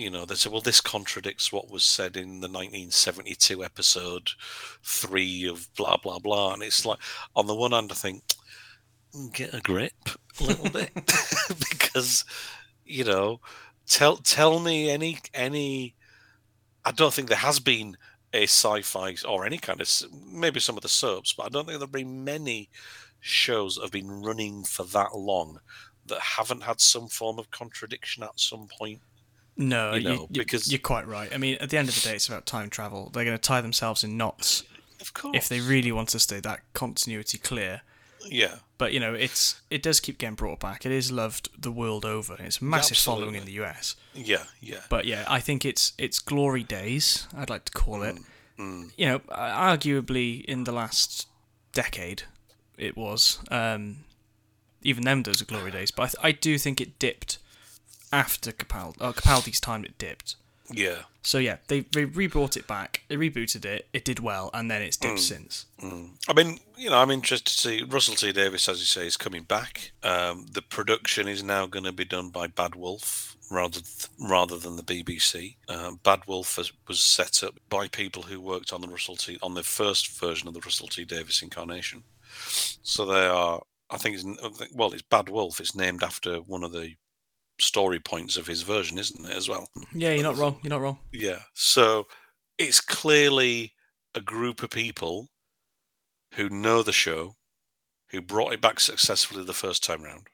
you 0.00 0.10
know, 0.10 0.24
they 0.24 0.34
say, 0.34 0.50
well, 0.50 0.60
this 0.60 0.80
contradicts 0.80 1.52
what 1.52 1.70
was 1.70 1.84
said 1.84 2.16
in 2.16 2.40
the 2.40 2.48
1972 2.48 3.64
episode 3.64 4.30
three 4.82 5.46
of 5.46 5.68
blah, 5.76 5.96
blah, 5.96 6.18
blah. 6.18 6.54
And 6.54 6.62
it's 6.62 6.84
like, 6.86 6.98
on 7.36 7.46
the 7.46 7.54
one 7.54 7.72
hand, 7.72 7.90
I 7.92 7.94
think, 7.94 8.22
hmm, 9.12 9.28
get 9.28 9.54
a 9.54 9.60
grip 9.60 9.92
a 10.40 10.44
little 10.44 10.70
bit 10.70 10.90
because 11.48 12.24
you 12.84 13.04
know 13.04 13.40
tell 13.86 14.16
tell 14.16 14.58
me 14.58 14.90
any 14.90 15.18
any 15.32 15.94
i 16.84 16.90
don't 16.90 17.14
think 17.14 17.28
there 17.28 17.38
has 17.38 17.60
been 17.60 17.96
a 18.32 18.44
sci-fi 18.44 19.14
or 19.28 19.44
any 19.44 19.58
kind 19.58 19.80
of 19.80 19.88
maybe 20.32 20.60
some 20.60 20.76
of 20.76 20.82
the 20.82 20.88
soaps 20.88 21.32
but 21.32 21.46
i 21.46 21.48
don't 21.48 21.66
think 21.66 21.78
there've 21.78 21.92
been 21.92 22.24
many 22.24 22.68
shows 23.20 23.74
that 23.74 23.82
have 23.82 23.92
been 23.92 24.22
running 24.22 24.64
for 24.64 24.84
that 24.84 25.14
long 25.14 25.58
that 26.06 26.20
haven't 26.20 26.62
had 26.62 26.80
some 26.80 27.06
form 27.08 27.38
of 27.38 27.50
contradiction 27.50 28.22
at 28.22 28.38
some 28.38 28.66
point 28.78 29.00
No, 29.56 29.94
You 29.94 30.00
know, 30.02 30.12
you, 30.30 30.44
because- 30.44 30.70
you're 30.70 30.78
quite 30.78 31.06
right. 31.06 31.32
I 31.34 31.36
mean, 31.38 31.56
at 31.60 31.70
the 31.70 31.76
end 31.78 31.88
of 31.88 31.94
the 31.94 32.00
day, 32.00 32.14
it's 32.16 32.28
about 32.28 32.46
time 32.46 32.70
travel. 32.70 33.10
They're 33.12 33.24
going 33.24 33.36
to 33.36 33.42
tie 33.42 33.60
themselves 33.60 34.02
in 34.04 34.16
knots 34.16 34.62
of 35.00 35.12
course 35.14 35.34
if 35.36 35.48
they 35.48 35.60
really 35.60 35.92
want 35.92 36.08
to 36.10 36.18
stay 36.18 36.40
that 36.40 36.60
continuity 36.74 37.38
clear. 37.38 37.80
yeah 38.28 38.56
But 38.78 38.92
you 38.92 39.00
know, 39.00 39.14
it's 39.14 39.60
it 39.70 39.82
does 39.82 39.98
keep 40.00 40.18
getting 40.18 40.34
brought 40.36 40.60
back. 40.60 40.84
It 40.86 40.92
is 40.92 41.10
loved 41.10 41.48
the 41.58 41.72
world 41.72 42.04
over. 42.04 42.36
It's 42.38 42.60
a 42.60 42.64
massive 42.64 42.96
following 42.98 43.34
in 43.34 43.44
the 43.44 43.52
US. 43.62 43.96
yeah 44.14 44.44
yeah 44.60 44.82
But 44.88 45.04
yeah, 45.06 45.24
I 45.28 45.40
think 45.40 45.64
it's 45.64 45.92
it's 45.98 46.18
glory 46.20 46.62
days. 46.64 47.26
I'd 47.36 47.50
like 47.50 47.64
to 47.66 47.72
call 47.72 48.02
it. 48.02 48.16
Mm, 48.58 48.90
You 48.96 49.06
know, 49.06 49.18
arguably 49.30 50.44
in 50.44 50.64
the 50.64 50.72
last 50.72 51.28
decade, 51.72 52.22
it 52.78 52.96
was. 52.96 53.38
Um, 53.50 54.04
even 54.82 55.04
them 55.04 55.22
those 55.22 55.42
are 55.42 55.46
glory 55.46 55.70
days. 55.70 55.90
But 55.90 56.02
I, 56.02 56.06
th- 56.06 56.24
I 56.24 56.32
do 56.32 56.58
think 56.58 56.80
it 56.80 56.98
dipped 56.98 57.38
after 58.12 58.52
Capaldi. 58.52 58.96
Oh, 59.00 59.12
Capaldi's 59.12 59.60
time. 59.60 59.84
It 59.84 59.98
dipped. 59.98 60.36
yeah 60.70 61.02
So 61.22 61.38
yeah, 61.38 61.56
they 61.68 61.80
they 61.80 62.04
rebrought 62.04 62.56
it 62.56 62.66
back. 62.66 63.02
They 63.08 63.16
rebooted 63.16 63.64
it. 63.64 63.88
It 63.92 64.04
did 64.04 64.20
well, 64.20 64.50
and 64.54 64.70
then 64.70 64.82
it's 64.82 64.96
dipped 64.96 65.20
since. 65.20 65.66
Mm. 65.82 66.10
I 66.28 66.32
mean, 66.32 66.58
you 66.76 66.90
know, 66.90 66.98
I'm 66.98 67.10
interested 67.10 67.46
to 67.52 67.58
see 67.60 67.82
Russell 67.82 68.14
T 68.14 68.32
Davies, 68.32 68.68
as 68.68 68.78
you 68.80 68.86
say, 68.86 69.06
is 69.06 69.16
coming 69.16 69.42
back. 69.42 69.92
Um, 70.02 70.46
the 70.52 70.62
production 70.62 71.28
is 71.28 71.42
now 71.42 71.66
going 71.66 71.84
to 71.84 71.92
be 71.92 72.04
done 72.04 72.30
by 72.30 72.46
Bad 72.46 72.74
Wolf 72.74 73.36
rather 73.50 73.80
th- 73.80 74.06
rather 74.20 74.56
than 74.58 74.76
the 74.76 74.82
BBC. 74.84 75.56
Um, 75.68 75.98
Bad 76.04 76.20
Wolf 76.28 76.56
was, 76.56 76.72
was 76.86 77.00
set 77.00 77.42
up 77.42 77.58
by 77.68 77.88
people 77.88 78.22
who 78.22 78.40
worked 78.40 78.72
on 78.72 78.80
the 78.80 78.86
Russell 78.86 79.16
T 79.16 79.38
on 79.42 79.54
the 79.54 79.64
first 79.64 80.08
version 80.20 80.46
of 80.46 80.54
the 80.54 80.60
Russell 80.60 80.86
T 80.86 81.04
Davies 81.04 81.42
incarnation. 81.42 82.04
So 82.82 83.04
they 83.06 83.26
are, 83.26 83.60
I 83.90 83.96
think, 83.98 84.14
it's, 84.14 84.24
I 84.44 84.48
think- 84.50 84.70
well, 84.72 84.92
it's 84.92 85.02
Bad 85.02 85.28
Wolf. 85.28 85.58
It's 85.60 85.74
named 85.74 86.04
after 86.04 86.36
one 86.36 86.62
of 86.62 86.70
the 86.72 86.94
story 87.60 88.00
points 88.00 88.36
of 88.36 88.46
his 88.46 88.62
version, 88.62 88.98
isn't 88.98 89.24
it, 89.24 89.36
as 89.36 89.48
well? 89.48 89.68
Yeah, 89.94 90.12
you're 90.12 90.22
not 90.22 90.36
wrong. 90.36 90.58
You're 90.62 90.70
not 90.70 90.80
wrong. 90.80 90.98
Yeah. 91.12 91.40
So 91.54 92.06
it's 92.58 92.80
clearly 92.80 93.72
a 94.14 94.20
group 94.20 94.62
of 94.62 94.70
people 94.70 95.28
who 96.34 96.48
know 96.48 96.82
the 96.82 96.92
show, 96.92 97.36
who 98.10 98.20
brought 98.20 98.52
it 98.52 98.60
back 98.60 98.80
successfully 98.80 99.44
the 99.44 99.52
first 99.52 99.84
time 99.84 100.02
round, 100.02 100.26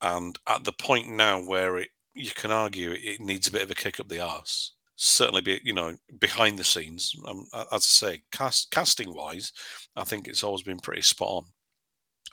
and 0.00 0.38
at 0.48 0.64
the 0.64 0.72
point 0.72 1.08
now 1.08 1.40
where 1.40 1.78
it, 1.78 1.88
you 2.14 2.30
can 2.30 2.50
argue 2.50 2.92
it, 2.92 3.20
needs 3.20 3.48
a 3.48 3.52
bit 3.52 3.62
of 3.62 3.70
a 3.70 3.74
kick 3.74 4.00
up 4.00 4.08
the 4.08 4.20
arse. 4.20 4.74
Certainly, 4.96 5.40
be 5.40 5.60
you 5.64 5.72
know 5.72 5.96
behind 6.20 6.58
the 6.58 6.64
scenes. 6.64 7.14
Um, 7.26 7.46
as 7.54 7.66
I 7.72 7.78
say, 7.78 8.22
cast, 8.30 8.70
casting 8.70 9.14
wise, 9.14 9.52
I 9.96 10.04
think 10.04 10.28
it's 10.28 10.44
always 10.44 10.62
been 10.62 10.78
pretty 10.78 11.02
spot 11.02 11.28
on. 11.28 11.44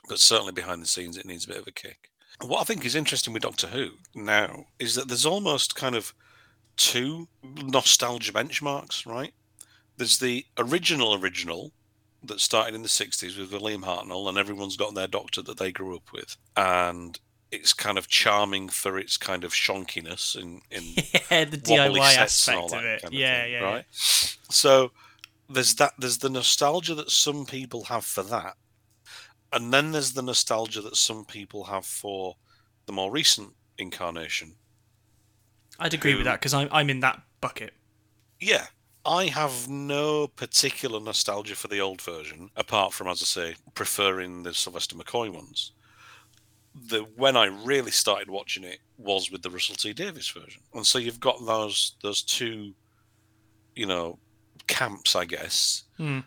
But 0.08 0.20
certainly 0.20 0.52
behind 0.52 0.82
the 0.82 0.86
scenes, 0.86 1.16
it 1.16 1.26
needs 1.26 1.44
a 1.44 1.48
bit 1.48 1.58
of 1.58 1.66
a 1.66 1.72
kick. 1.72 2.10
What 2.42 2.60
I 2.60 2.64
think 2.64 2.84
is 2.84 2.94
interesting 2.94 3.32
with 3.32 3.42
Doctor 3.42 3.68
Who 3.68 3.90
now 4.14 4.66
is 4.78 4.94
that 4.94 5.08
there's 5.08 5.26
almost 5.26 5.74
kind 5.74 5.94
of 5.94 6.14
two 6.76 7.28
nostalgia 7.42 8.32
benchmarks, 8.32 9.06
right? 9.06 9.32
There's 9.96 10.18
the 10.18 10.46
original 10.56 11.14
original 11.14 11.72
that 12.22 12.40
started 12.40 12.74
in 12.74 12.82
the 12.82 12.88
60s 12.88 13.38
with 13.38 13.52
William 13.52 13.82
Hartnell, 13.82 14.28
and 14.28 14.38
everyone's 14.38 14.76
got 14.76 14.94
their 14.94 15.06
doctor 15.06 15.42
that 15.42 15.58
they 15.58 15.72
grew 15.72 15.96
up 15.96 16.12
with. 16.12 16.36
And 16.56 17.18
it's 17.50 17.72
kind 17.72 17.98
of 17.98 18.08
charming 18.08 18.68
for 18.68 18.98
its 18.98 19.16
kind 19.16 19.44
of 19.44 19.52
shonkiness 19.52 20.36
in, 20.36 20.60
in 20.70 20.82
Yeah, 21.30 21.44
the 21.44 21.56
DIY 21.56 21.88
and 21.88 21.98
aspect 21.98 22.72
of 22.72 22.84
it. 22.84 23.02
kind 23.02 23.04
of 23.04 23.12
yeah, 23.12 23.42
thing, 23.42 23.52
yeah, 23.52 23.60
right? 23.60 23.84
So 23.90 24.92
there's 25.48 25.74
that. 25.76 25.92
There's 25.98 26.18
the 26.18 26.30
nostalgia 26.30 26.94
that 26.94 27.10
some 27.10 27.44
people 27.46 27.84
have 27.84 28.04
for 28.04 28.22
that, 28.24 28.56
and 29.52 29.72
then 29.72 29.92
there's 29.92 30.12
the 30.12 30.22
nostalgia 30.22 30.80
that 30.82 30.96
some 30.96 31.24
people 31.24 31.64
have 31.64 31.86
for 31.86 32.36
the 32.86 32.92
more 32.92 33.10
recent 33.10 33.54
incarnation. 33.78 34.54
I'd 35.78 35.94
agree 35.94 36.14
with 36.14 36.24
that 36.24 36.40
because 36.40 36.54
I'm 36.54 36.68
I'm 36.70 36.90
in 36.90 37.00
that 37.00 37.22
bucket. 37.40 37.72
Yeah, 38.38 38.66
I 39.04 39.26
have 39.26 39.68
no 39.68 40.26
particular 40.28 41.00
nostalgia 41.00 41.56
for 41.56 41.68
the 41.68 41.80
old 41.80 42.02
version, 42.02 42.50
apart 42.56 42.92
from, 42.92 43.06
as 43.08 43.22
I 43.22 43.26
say, 43.26 43.54
preferring 43.74 44.42
the 44.42 44.52
Sylvester 44.52 44.96
McCoy 44.96 45.32
ones. 45.32 45.72
The 46.88 47.00
when 47.16 47.36
I 47.36 47.46
really 47.46 47.90
started 47.90 48.30
watching 48.30 48.62
it 48.62 48.78
was 48.98 49.30
with 49.30 49.42
the 49.42 49.50
Russell 49.50 49.74
T 49.74 49.92
Davies 49.92 50.28
version, 50.28 50.62
and 50.74 50.86
so 50.86 50.98
you've 50.98 51.18
got 51.20 51.44
those 51.44 51.96
those 52.02 52.22
two, 52.22 52.74
you 53.74 53.86
know, 53.86 54.18
camps, 54.66 55.16
I 55.16 55.24
guess. 55.24 55.84
Hmm. 55.96 56.20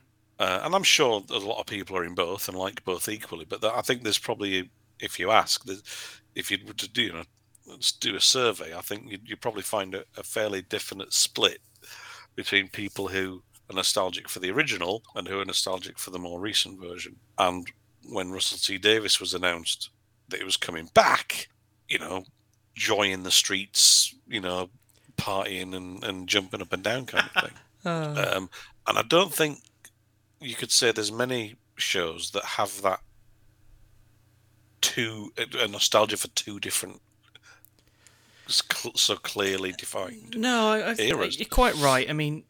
Uh, 0.43 0.59
and 0.63 0.75
I'm 0.75 0.83
sure 0.83 1.23
a 1.29 1.37
lot 1.37 1.61
of 1.61 1.67
people 1.67 1.95
are 1.95 2.03
in 2.03 2.15
both 2.15 2.49
and 2.49 2.57
like 2.57 2.83
both 2.83 3.07
equally. 3.07 3.45
But 3.45 3.63
I 3.63 3.79
think 3.79 4.03
there's 4.03 4.17
probably, 4.17 4.69
if 4.99 5.17
you 5.17 5.31
ask, 5.31 5.65
if 6.35 6.51
you 6.51 6.57
were 6.67 6.73
to 6.73 6.89
do, 6.89 7.01
you 7.01 7.13
know, 7.13 7.23
let's 7.65 7.93
do 7.93 8.17
a 8.17 8.19
survey, 8.19 8.75
I 8.75 8.81
think 8.81 9.09
you'd, 9.09 9.21
you'd 9.25 9.39
probably 9.39 9.61
find 9.61 9.95
a, 9.95 10.03
a 10.17 10.23
fairly 10.23 10.61
definite 10.61 11.13
split 11.13 11.59
between 12.35 12.67
people 12.67 13.07
who 13.07 13.41
are 13.69 13.75
nostalgic 13.75 14.27
for 14.27 14.39
the 14.39 14.51
original 14.51 15.03
and 15.15 15.29
who 15.29 15.39
are 15.39 15.45
nostalgic 15.45 15.97
for 15.97 16.11
the 16.11 16.19
more 16.19 16.41
recent 16.41 16.77
version. 16.77 17.15
And 17.37 17.65
when 18.09 18.31
Russell 18.31 18.57
T 18.57 18.77
Davies 18.77 19.21
was 19.21 19.33
announced 19.33 19.91
that 20.27 20.39
he 20.39 20.43
was 20.43 20.57
coming 20.57 20.89
back, 20.93 21.47
you 21.87 21.99
know, 21.99 22.25
joy 22.75 23.03
in 23.03 23.23
the 23.23 23.31
streets, 23.31 24.13
you 24.27 24.41
know, 24.41 24.69
partying 25.15 25.73
and, 25.73 26.03
and 26.03 26.27
jumping 26.27 26.61
up 26.61 26.73
and 26.73 26.83
down 26.83 27.05
kind 27.05 27.29
of 27.33 27.43
thing. 27.43 27.53
Uh, 27.53 27.59
Um, 27.85 28.49
and 28.87 28.97
I 28.97 29.01
don't 29.01 29.33
think 29.33 29.59
you 30.43 30.55
could 30.55 30.71
say 30.71 30.91
there's 30.91 31.11
many 31.11 31.55
shows 31.75 32.31
that 32.31 32.43
have 32.43 32.81
that 32.81 32.99
two 34.81 35.31
a 35.37 35.67
nostalgia 35.67 36.17
for 36.17 36.27
two 36.29 36.59
different 36.59 37.01
so 38.47 39.15
clearly 39.15 39.71
defined. 39.71 40.35
no, 40.37 40.69
I, 40.69 40.91
I, 40.91 40.95
eras. 40.99 41.39
you're 41.39 41.47
quite 41.47 41.75
right. 41.75 42.09
I 42.09 42.13
mean, 42.13 42.43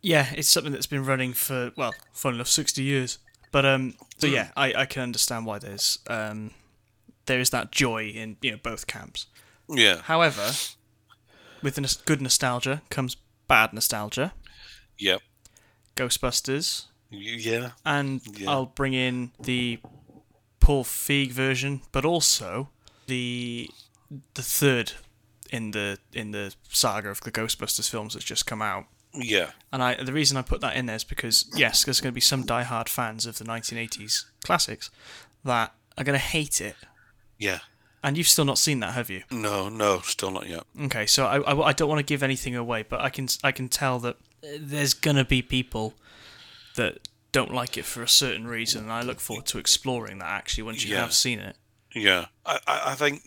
yeah, 0.00 0.32
it's 0.34 0.48
something 0.48 0.72
that's 0.72 0.86
been 0.86 1.04
running 1.04 1.34
for 1.34 1.72
well, 1.76 1.94
fun 2.12 2.34
enough, 2.34 2.48
sixty 2.48 2.82
years. 2.82 3.18
But 3.52 3.64
um, 3.64 3.94
so 4.18 4.26
yeah, 4.26 4.48
I, 4.56 4.72
I 4.74 4.86
can 4.86 5.02
understand 5.02 5.46
why 5.46 5.58
there's 5.58 5.98
um, 6.08 6.50
there 7.26 7.38
is 7.38 7.50
that 7.50 7.70
joy 7.70 8.06
in 8.06 8.36
you 8.40 8.52
know 8.52 8.58
both 8.62 8.86
camps. 8.86 9.26
Yeah, 9.68 10.00
However, 10.02 10.52
with 11.62 12.04
good 12.04 12.20
nostalgia 12.20 12.82
comes 12.90 13.16
bad 13.46 13.72
nostalgia. 13.72 14.32
Yep. 14.98 15.22
Ghostbusters, 15.96 16.86
yeah, 17.10 17.70
and 17.84 18.20
Yeah. 18.38 18.50
I'll 18.50 18.66
bring 18.66 18.94
in 18.94 19.32
the 19.38 19.78
Paul 20.60 20.84
Feig 20.84 21.30
version, 21.32 21.82
but 21.92 22.04
also 22.04 22.70
the 23.06 23.70
the 24.34 24.42
third 24.42 24.92
in 25.50 25.70
the 25.72 25.98
in 26.12 26.30
the 26.32 26.54
saga 26.68 27.08
of 27.10 27.20
the 27.20 27.30
Ghostbusters 27.32 27.88
films 27.90 28.14
that's 28.14 28.24
just 28.24 28.46
come 28.46 28.62
out. 28.62 28.86
Yeah. 29.12 29.50
And 29.72 29.82
I 29.82 30.02
the 30.02 30.12
reason 30.12 30.36
I 30.36 30.42
put 30.42 30.60
that 30.62 30.76
in 30.76 30.86
there 30.86 30.96
is 30.96 31.04
because 31.04 31.46
yes, 31.54 31.84
there's 31.84 32.00
going 32.00 32.10
to 32.12 32.14
be 32.14 32.20
some 32.20 32.44
die-hard 32.44 32.88
fans 32.88 33.26
of 33.26 33.38
the 33.38 33.44
1980s 33.44 34.24
classics 34.44 34.90
that 35.44 35.72
are 35.96 36.04
going 36.04 36.18
to 36.18 36.24
hate 36.24 36.60
it. 36.60 36.74
Yeah. 37.38 37.58
And 38.02 38.18
you've 38.18 38.28
still 38.28 38.44
not 38.44 38.58
seen 38.58 38.80
that, 38.80 38.92
have 38.94 39.08
you? 39.10 39.22
No, 39.30 39.68
no, 39.70 40.00
still 40.00 40.30
not 40.30 40.46
yet. 40.46 40.64
Okay, 40.78 41.06
so 41.06 41.24
I, 41.26 41.38
I, 41.40 41.68
I 41.68 41.72
don't 41.72 41.88
want 41.88 42.00
to 42.00 42.04
give 42.04 42.22
anything 42.22 42.54
away, 42.54 42.82
but 42.86 43.00
I 43.00 43.08
can 43.08 43.28
I 43.42 43.50
can 43.52 43.68
tell 43.68 43.98
that 44.00 44.16
there's 44.58 44.92
gonna 44.94 45.24
be 45.24 45.40
people 45.40 45.94
that 46.76 47.08
don't 47.32 47.52
like 47.52 47.76
it 47.76 47.84
for 47.84 48.02
a 48.02 48.08
certain 48.08 48.46
reason, 48.46 48.84
and 48.84 48.92
I 48.92 49.02
look 49.02 49.20
forward 49.20 49.46
to 49.46 49.58
exploring 49.58 50.18
that 50.18 50.28
actually 50.28 50.62
once 50.64 50.84
you 50.84 50.94
Yeah. 50.94 51.00
have 51.02 51.14
seen 51.14 51.40
it. 51.40 51.56
Yeah. 51.94 52.26
I, 52.46 52.58
I, 52.66 52.94
think 52.94 53.22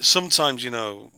sometimes, 0.00 0.64
you 0.64 0.70
know, 0.70 1.12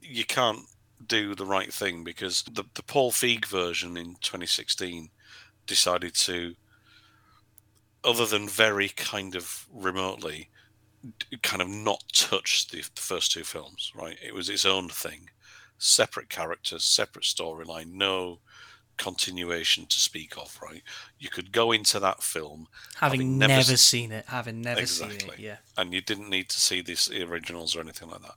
you 0.00 0.24
can't 0.24 0.60
do 1.04 1.34
the 1.34 1.46
right 1.46 1.72
thing 1.72 2.04
because 2.04 2.42
the, 2.44 2.64
the 2.74 2.82
Paul 2.82 3.10
Feig 3.12 3.46
version 3.46 3.96
in 3.96 4.16
2016 4.20 5.10
decided 5.66 6.14
to, 6.14 6.54
other 8.04 8.26
than 8.26 8.48
very 8.48 8.88
kind 8.88 9.34
of 9.34 9.66
remotely, 9.72 10.50
kind 11.42 11.62
of 11.62 11.68
not 11.68 12.04
touch 12.12 12.68
the, 12.68 12.82
the 12.94 13.00
first 13.00 13.32
two 13.32 13.44
films, 13.44 13.92
right? 13.94 14.18
It 14.24 14.34
was 14.34 14.48
its 14.48 14.64
own 14.64 14.88
thing. 14.88 15.30
Separate 15.78 16.28
characters, 16.28 16.84
separate 16.84 17.24
storyline, 17.24 17.92
no 17.92 18.38
continuation 19.02 19.86
to 19.86 19.98
speak 19.98 20.36
of, 20.36 20.58
right? 20.62 20.82
You 21.18 21.28
could 21.28 21.50
go 21.52 21.72
into 21.72 21.98
that 22.00 22.22
film 22.22 22.68
Having, 22.96 23.20
Having 23.20 23.38
never, 23.38 23.52
never 23.54 23.76
seen 23.76 24.12
it, 24.12 24.24
having 24.28 24.62
never 24.62 24.86
seen 24.86 25.10
it, 25.10 25.38
yeah. 25.38 25.56
and 25.76 25.92
you 25.92 26.00
didn't 26.00 26.30
need 26.30 26.48
to 26.50 26.60
see 26.60 26.82
these 26.82 27.10
originals 27.10 27.74
or 27.74 27.80
anything 27.80 28.10
like 28.10 28.22
that. 28.22 28.34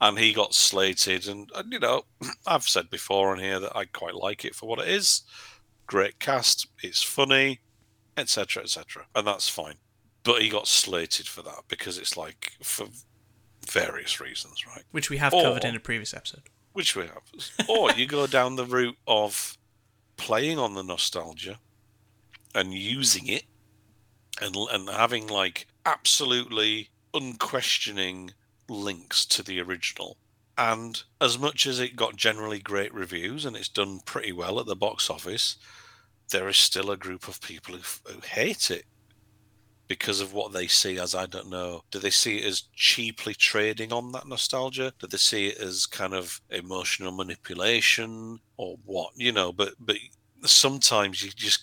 And 0.00 0.18
he 0.18 0.32
got 0.32 0.54
slated, 0.54 1.28
and, 1.28 1.50
and 1.54 1.72
you 1.72 1.78
know, 1.78 2.04
I've 2.46 2.68
said 2.68 2.88
before 2.90 3.30
on 3.32 3.38
here 3.38 3.60
that 3.60 3.76
I 3.76 3.84
quite 3.84 4.14
like 4.14 4.44
it 4.44 4.54
for 4.54 4.66
what 4.68 4.78
it 4.78 4.88
is. 4.88 5.22
Great 5.86 6.18
cast, 6.18 6.66
it's 6.82 7.02
funny, 7.02 7.60
etc., 8.16 8.62
etc., 8.62 9.06
and 9.14 9.26
that's 9.26 9.48
fine. 9.48 9.74
But 10.24 10.42
he 10.42 10.48
got 10.48 10.66
slated 10.66 11.28
for 11.28 11.42
that 11.42 11.64
because 11.68 11.98
it's 11.98 12.16
like 12.16 12.52
for 12.62 12.86
various 13.68 14.20
reasons, 14.20 14.66
right? 14.66 14.84
Which 14.90 15.10
we 15.10 15.18
have 15.18 15.34
Or- 15.34 15.42
covered 15.42 15.64
in 15.64 15.76
a 15.76 15.80
previous 15.80 16.14
episode. 16.14 16.42
Which 16.72 16.94
we 16.96 17.02
have. 17.02 17.68
or 17.68 17.90
you 17.92 18.06
go 18.06 18.26
down 18.26 18.56
the 18.56 18.66
route 18.66 18.98
of 19.06 19.56
playing 20.16 20.58
on 20.58 20.74
the 20.74 20.82
nostalgia 20.82 21.58
and 22.54 22.72
using 22.72 23.26
it 23.28 23.44
and 24.40 24.56
and 24.70 24.88
having 24.88 25.26
like 25.26 25.66
absolutely 25.84 26.90
unquestioning 27.14 28.32
links 28.68 29.24
to 29.26 29.42
the 29.42 29.60
original. 29.60 30.16
And 30.58 31.02
as 31.20 31.38
much 31.38 31.66
as 31.66 31.78
it 31.80 31.96
got 31.96 32.16
generally 32.16 32.58
great 32.58 32.92
reviews 32.94 33.44
and 33.44 33.56
it's 33.56 33.68
done 33.68 34.00
pretty 34.04 34.32
well 34.32 34.58
at 34.58 34.66
the 34.66 34.76
box 34.76 35.10
office, 35.10 35.56
there 36.30 36.48
is 36.48 36.56
still 36.56 36.90
a 36.90 36.96
group 36.96 37.28
of 37.28 37.40
people 37.40 37.74
who, 37.74 38.12
who 38.12 38.20
hate 38.20 38.70
it 38.70 38.86
because 39.88 40.20
of 40.20 40.32
what 40.32 40.52
they 40.52 40.66
see 40.66 40.98
as 40.98 41.14
I 41.14 41.26
don't 41.26 41.48
know. 41.50 41.82
Do 41.90 41.98
they 41.98 42.10
see 42.10 42.38
it 42.38 42.44
as 42.44 42.62
cheaply 42.74 43.34
trading 43.34 43.92
on 43.92 44.12
that 44.12 44.26
nostalgia? 44.26 44.92
Do 44.98 45.06
they 45.06 45.16
see 45.18 45.46
it 45.48 45.58
as 45.58 45.86
kind 45.86 46.14
of 46.14 46.40
emotional 46.50 47.12
manipulation 47.12 48.40
or 48.56 48.76
what? 48.84 49.12
You 49.16 49.32
know, 49.32 49.52
but 49.52 49.74
but 49.78 49.96
sometimes 50.44 51.22
you 51.22 51.30
just 51.30 51.62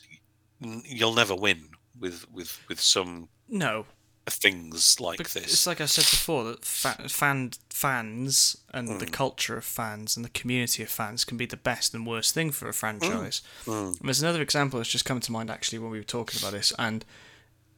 you'll 0.60 1.14
never 1.14 1.36
win 1.36 1.70
with 2.00 2.26
with 2.32 2.60
with 2.70 2.80
some 2.80 3.28
No, 3.50 3.86
things 4.28 5.00
like 5.00 5.18
Bec- 5.18 5.30
this. 5.32 5.44
It's 5.54 5.68
like 5.68 5.82
I 5.82 5.86
said 5.86 6.06
before 6.06 6.44
that 6.46 6.64
fa- 6.66 7.10
fan 7.10 7.52
fans 7.70 8.58
and 8.74 8.88
Hmm. 8.90 8.98
the 9.00 9.06
culture 9.06 9.58
of 9.58 9.66
fans 9.66 10.16
and 10.16 10.24
the 10.26 10.30
community 10.30 10.82
of 10.84 10.90
fans 10.90 11.26
can 11.26 11.38
be 11.38 11.46
the 11.46 11.58
best 11.58 11.94
and 11.94 12.08
worst 12.08 12.34
thing 12.34 12.52
for 12.52 12.70
a 12.70 12.74
franchise. 12.74 13.42
Hmm. 13.66 13.72
And 13.72 14.00
there's 14.02 14.22
another 14.24 14.42
example 14.42 14.80
that's 14.80 14.90
just 14.90 15.06
come 15.06 15.20
to 15.20 15.32
mind 15.32 15.50
actually 15.50 15.80
when 15.80 15.92
we 15.92 15.98
were 16.00 16.04
talking 16.06 16.40
about 16.40 16.54
this, 16.54 16.72
and 16.80 17.04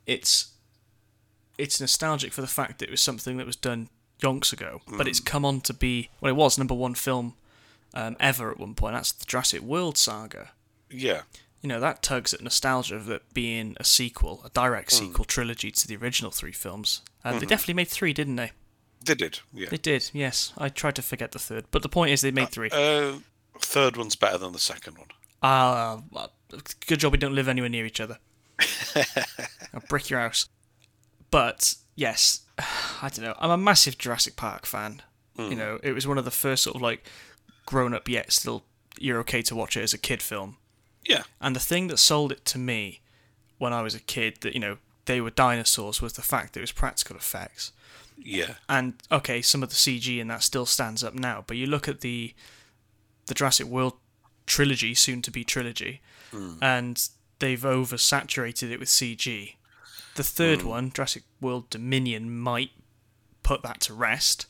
it's 0.05 0.51
it's 1.57 1.79
nostalgic 1.79 2.33
for 2.33 2.41
the 2.41 2.47
fact 2.47 2.79
that 2.79 2.89
it 2.89 2.91
was 2.91 3.01
something 3.01 3.37
that 3.37 3.45
was 3.45 3.55
done 3.55 3.89
yonks 4.21 4.51
ago, 4.53 4.81
but 4.87 5.05
Hmm. 5.05 5.07
it's 5.09 5.19
come 5.19 5.45
on 5.45 5.61
to 5.61 5.73
be 5.73 6.09
well, 6.21 6.29
it 6.31 6.35
was 6.35 6.57
number 6.57 6.73
one 6.75 6.95
film 6.95 7.35
um, 7.93 8.15
ever 8.19 8.51
at 8.51 8.59
one 8.59 8.75
point. 8.75 8.93
That's 8.95 9.11
the 9.13 9.25
Jurassic 9.25 9.61
World 9.61 9.97
saga 9.97 10.51
yeah, 10.89 11.21
you 11.61 11.67
know 11.69 11.79
that 11.79 12.01
tugs 12.03 12.33
at 12.33 12.41
nostalgia 12.41 12.95
of 12.95 13.09
it 13.09 13.23
being 13.33 13.75
a 13.79 13.83
sequel, 13.83 14.41
a 14.45 14.49
direct 14.49 14.91
Hmm. 14.91 15.05
sequel 15.07 15.25
trilogy 15.25 15.71
to 15.71 15.87
the 15.87 15.95
original 15.97 16.31
three 16.31 16.51
films. 16.51 17.01
Uh, 17.23 17.29
Mm-hmm. 17.31 17.39
They 17.39 17.45
definitely 17.47 17.73
made 17.75 17.87
three, 17.87 18.13
didn't 18.13 18.35
they? 18.35 18.51
they 19.03 19.15
did. 19.15 19.39
Yeah, 19.53 19.69
They 19.69 19.77
did. 19.77 20.09
Yes, 20.13 20.51
I 20.57 20.69
tried 20.69 20.95
to 20.95 21.01
forget 21.01 21.31
the 21.31 21.39
third, 21.39 21.65
but 21.71 21.81
the 21.83 21.89
point 21.89 22.11
is 22.11 22.21
they 22.21 22.31
made 22.31 22.49
three. 22.49 22.69
uh, 22.71 23.19
third 23.59 23.97
one's 23.97 24.15
better 24.15 24.37
than 24.37 24.51
the 24.53 24.59
second 24.59 24.97
one. 24.97 25.07
Ah, 25.43 25.99
good 26.87 26.99
job 26.99 27.11
we 27.11 27.17
don't 27.17 27.35
live 27.35 27.47
anywhere 27.47 27.69
near 27.69 27.85
each 27.85 27.99
other. 27.99 28.19
I'll 29.75 29.83
brick 29.89 30.09
your 30.09 30.19
house. 30.21 30.47
But 31.29 31.75
yes, 31.95 32.41
I 32.59 33.09
don't 33.09 33.25
know. 33.25 33.35
I'm 33.39 33.51
a 33.51 33.57
massive 33.57 33.97
Jurassic 33.97 34.35
Park 34.35 34.65
fan. 34.65 35.01
Hmm. 35.35 35.49
You 35.49 35.55
know, 35.55 35.79
it 35.83 35.91
was 35.91 36.07
one 36.07 36.17
of 36.17 36.25
the 36.25 36.31
first 36.31 36.63
sort 36.63 36.75
of 36.77 36.81
like 36.81 37.05
grown 37.65 37.93
up 37.93 38.07
yet 38.07 38.31
still 38.31 38.63
you're 38.97 39.19
okay 39.19 39.41
to 39.41 39.55
watch 39.55 39.75
it 39.75 39.81
as 39.81 39.93
a 39.93 39.97
kid 39.97 40.21
film. 40.21 40.57
Yeah, 41.03 41.23
And 41.39 41.55
the 41.55 41.59
thing 41.59 41.88
that 41.88 41.97
sold 41.97 42.31
it 42.31 42.45
to 42.45 42.57
me 42.57 43.01
when 43.59 43.73
I 43.73 43.81
was 43.83 43.93
a 43.93 43.99
kid 43.99 44.38
that, 44.41 44.53
you 44.55 44.59
know, 44.59 44.77
they 45.05 45.21
were 45.21 45.29
dinosaurs 45.29 46.01
was 46.01 46.13
the 46.13 46.23
fact 46.23 46.53
that 46.53 46.61
it 46.61 46.63
was 46.63 46.71
practical 46.71 47.15
effects. 47.15 47.71
yeah, 48.17 48.55
And 48.67 48.93
okay, 49.11 49.41
some 49.41 49.61
of 49.61 49.69
the 49.69 49.75
CG 49.75 50.19
in 50.19 50.27
that 50.29 50.41
still 50.41 50.65
stands 50.65 51.03
up 51.03 51.13
now, 51.13 51.43
but 51.45 51.57
you 51.57 51.67
look 51.67 51.88
at 51.88 52.01
the 52.01 52.33
the 53.27 53.33
Jurassic 53.33 53.67
World 53.67 53.93
trilogy, 54.47 54.93
soon 54.95 55.21
to 55.23 55.31
be 55.31 55.43
trilogy, 55.43 56.01
and 56.61 57.07
they've 57.39 57.61
oversaturated 57.61 58.71
it 58.71 58.79
with 58.79 58.89
CG. 58.89 59.55
The 60.15 60.23
third 60.23 60.63
one, 60.63 60.91
Jurassic 60.91 61.23
World 61.41 61.69
Dominion, 61.69 62.38
might 62.38 62.71
put 63.43 63.62
that 63.63 63.82
to 63.82 63.93
rest, 63.93 64.47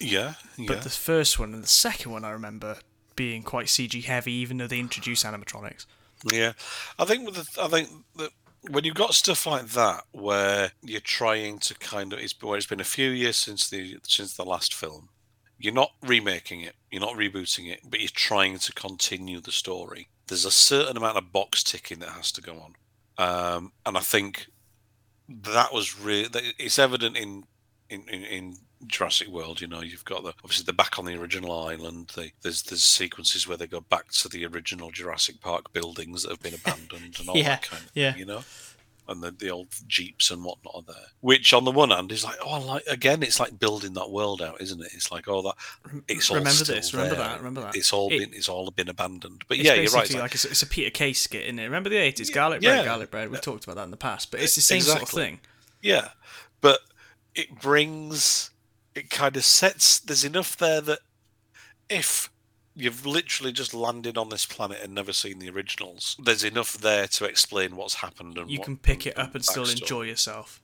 yeah, 0.00 0.34
yeah. 0.56 0.66
but 0.66 0.82
the 0.82 0.90
first 0.90 1.38
one 1.38 1.54
and 1.54 1.62
the 1.62 1.68
second 1.68 2.12
one 2.12 2.24
I 2.24 2.30
remember 2.30 2.78
being 3.16 3.42
quite 3.42 3.66
CG 3.66 4.04
heavy, 4.04 4.32
even 4.32 4.58
though 4.58 4.66
they 4.66 4.80
introduced 4.80 5.24
animatronics. 5.24 5.86
Yeah, 6.32 6.52
I 6.98 7.04
think 7.04 7.26
with 7.26 7.36
the, 7.36 7.62
I 7.62 7.68
think 7.68 7.90
that 8.16 8.30
when 8.70 8.84
you've 8.84 8.94
got 8.94 9.14
stuff 9.14 9.46
like 9.46 9.68
that 9.68 10.04
where 10.12 10.72
you're 10.82 11.00
trying 11.00 11.58
to 11.60 11.74
kind 11.74 12.12
of 12.12 12.18
it's 12.18 12.34
where 12.42 12.56
it's 12.56 12.66
been 12.66 12.80
a 12.80 12.84
few 12.84 13.10
years 13.10 13.36
since 13.36 13.68
the 13.68 13.98
since 14.04 14.34
the 14.34 14.44
last 14.44 14.74
film, 14.74 15.10
you're 15.58 15.74
not 15.74 15.92
remaking 16.02 16.62
it, 16.62 16.74
you're 16.90 17.00
not 17.00 17.16
rebooting 17.16 17.70
it, 17.70 17.80
but 17.88 18.00
you're 18.00 18.08
trying 18.12 18.58
to 18.58 18.72
continue 18.72 19.40
the 19.40 19.52
story. 19.52 20.08
There's 20.26 20.44
a 20.44 20.50
certain 20.50 20.96
amount 20.96 21.18
of 21.18 21.32
box 21.32 21.62
ticking 21.62 21.98
that 22.00 22.10
has 22.10 22.32
to 22.32 22.40
go 22.42 22.54
on, 22.58 22.74
um, 23.18 23.72
and 23.84 23.96
I 23.96 24.00
think 24.00 24.46
that 25.28 25.72
was 25.72 25.98
really 25.98 26.28
it's 26.58 26.78
evident 26.78 27.16
in 27.16 27.44
in, 27.90 28.02
in, 28.08 28.22
in 28.24 28.56
Jurassic 28.86 29.28
World. 29.28 29.60
You 29.60 29.68
know, 29.68 29.80
you've 29.82 30.04
got 30.04 30.22
the 30.22 30.34
obviously 30.42 30.64
they're 30.64 30.74
back 30.74 30.98
on 30.98 31.04
the 31.04 31.18
original 31.18 31.66
island. 31.66 32.12
They, 32.16 32.32
there's 32.42 32.62
there's 32.62 32.84
sequences 32.84 33.46
where 33.46 33.56
they 33.56 33.66
go 33.66 33.80
back 33.80 34.10
to 34.12 34.28
the 34.28 34.44
original 34.46 34.90
Jurassic 34.90 35.40
Park 35.40 35.72
buildings 35.72 36.22
that 36.22 36.30
have 36.30 36.42
been 36.42 36.54
abandoned 36.54 37.16
and 37.18 37.28
all 37.28 37.36
Yeah, 37.36 37.44
that 37.50 37.62
kind 37.62 37.82
of 37.82 37.90
yeah. 37.94 38.12
thing. 38.12 38.20
You 38.20 38.26
know. 38.26 38.44
And 39.06 39.22
the, 39.22 39.30
the 39.30 39.50
old 39.50 39.68
jeeps 39.86 40.30
and 40.30 40.42
whatnot 40.42 40.74
are 40.74 40.82
there, 40.94 41.06
which 41.20 41.52
on 41.52 41.64
the 41.64 41.70
one 41.70 41.90
hand 41.90 42.10
is 42.10 42.24
like, 42.24 42.36
oh, 42.42 42.58
like 42.60 42.84
again, 42.86 43.22
it's 43.22 43.38
like 43.38 43.58
building 43.58 43.92
that 43.94 44.10
world 44.10 44.40
out, 44.40 44.62
isn't 44.62 44.80
it? 44.80 44.92
It's 44.94 45.12
like, 45.12 45.28
oh, 45.28 45.42
that 45.42 45.54
it's 46.08 46.30
all 46.30 46.38
remember 46.38 46.64
this, 46.64 46.94
remember 46.94 47.16
that, 47.16 47.36
remember 47.36 47.60
that. 47.60 47.76
It's 47.76 47.92
all 47.92 48.10
It- 48.10 48.18
been, 48.20 48.32
it's 48.32 48.48
all 48.48 48.70
been 48.70 48.88
abandoned. 48.88 49.44
But 49.46 49.58
yeah, 49.58 49.74
you're 49.74 49.90
right. 49.92 50.04
It's 50.04 50.14
like, 50.14 50.22
like, 50.22 50.34
it's, 50.34 50.46
it's 50.46 50.62
a 50.62 50.66
Peter 50.66 50.90
Kay 50.90 51.12
skit, 51.12 51.44
isn't 51.44 51.58
it? 51.58 51.64
Remember 51.64 51.90
the 51.90 51.98
eighties, 51.98 52.30
garlic 52.30 52.62
Yeah. 52.62 52.76
bread, 52.76 52.84
garlic 52.86 53.10
bread. 53.10 53.30
We've 53.30 53.42
talked 53.42 53.64
about 53.64 53.76
that 53.76 53.84
in 53.84 53.90
the 53.90 53.98
past, 53.98 54.30
but 54.30 54.40
it's 54.40 54.54
the 54.54 54.62
same 54.62 54.80
sort 54.80 55.02
of 55.02 55.08
thing. 55.10 55.40
Yeah, 55.82 56.08
but 56.62 56.80
it 57.34 57.60
brings, 57.60 58.52
it 58.94 59.10
kind 59.10 59.36
of 59.36 59.44
sets. 59.44 59.98
There's 59.98 60.24
enough 60.24 60.56
there 60.56 60.80
that 60.80 61.00
if 61.90 62.30
you've 62.76 63.06
literally 63.06 63.52
just 63.52 63.72
landed 63.74 64.18
on 64.18 64.28
this 64.30 64.46
planet 64.46 64.80
and 64.82 64.94
never 64.94 65.12
seen 65.12 65.38
the 65.38 65.50
originals, 65.50 66.16
there's 66.22 66.44
enough 66.44 66.76
there 66.78 67.06
to 67.08 67.24
explain 67.24 67.76
what's 67.76 67.94
happened 67.94 68.36
and 68.38 68.50
You 68.50 68.58
what- 68.58 68.64
can 68.66 68.76
pick 68.78 69.06
it 69.06 69.18
up 69.18 69.34
and 69.34 69.44
still 69.44 69.68
enjoy 69.68 70.02
yourself. 70.02 70.60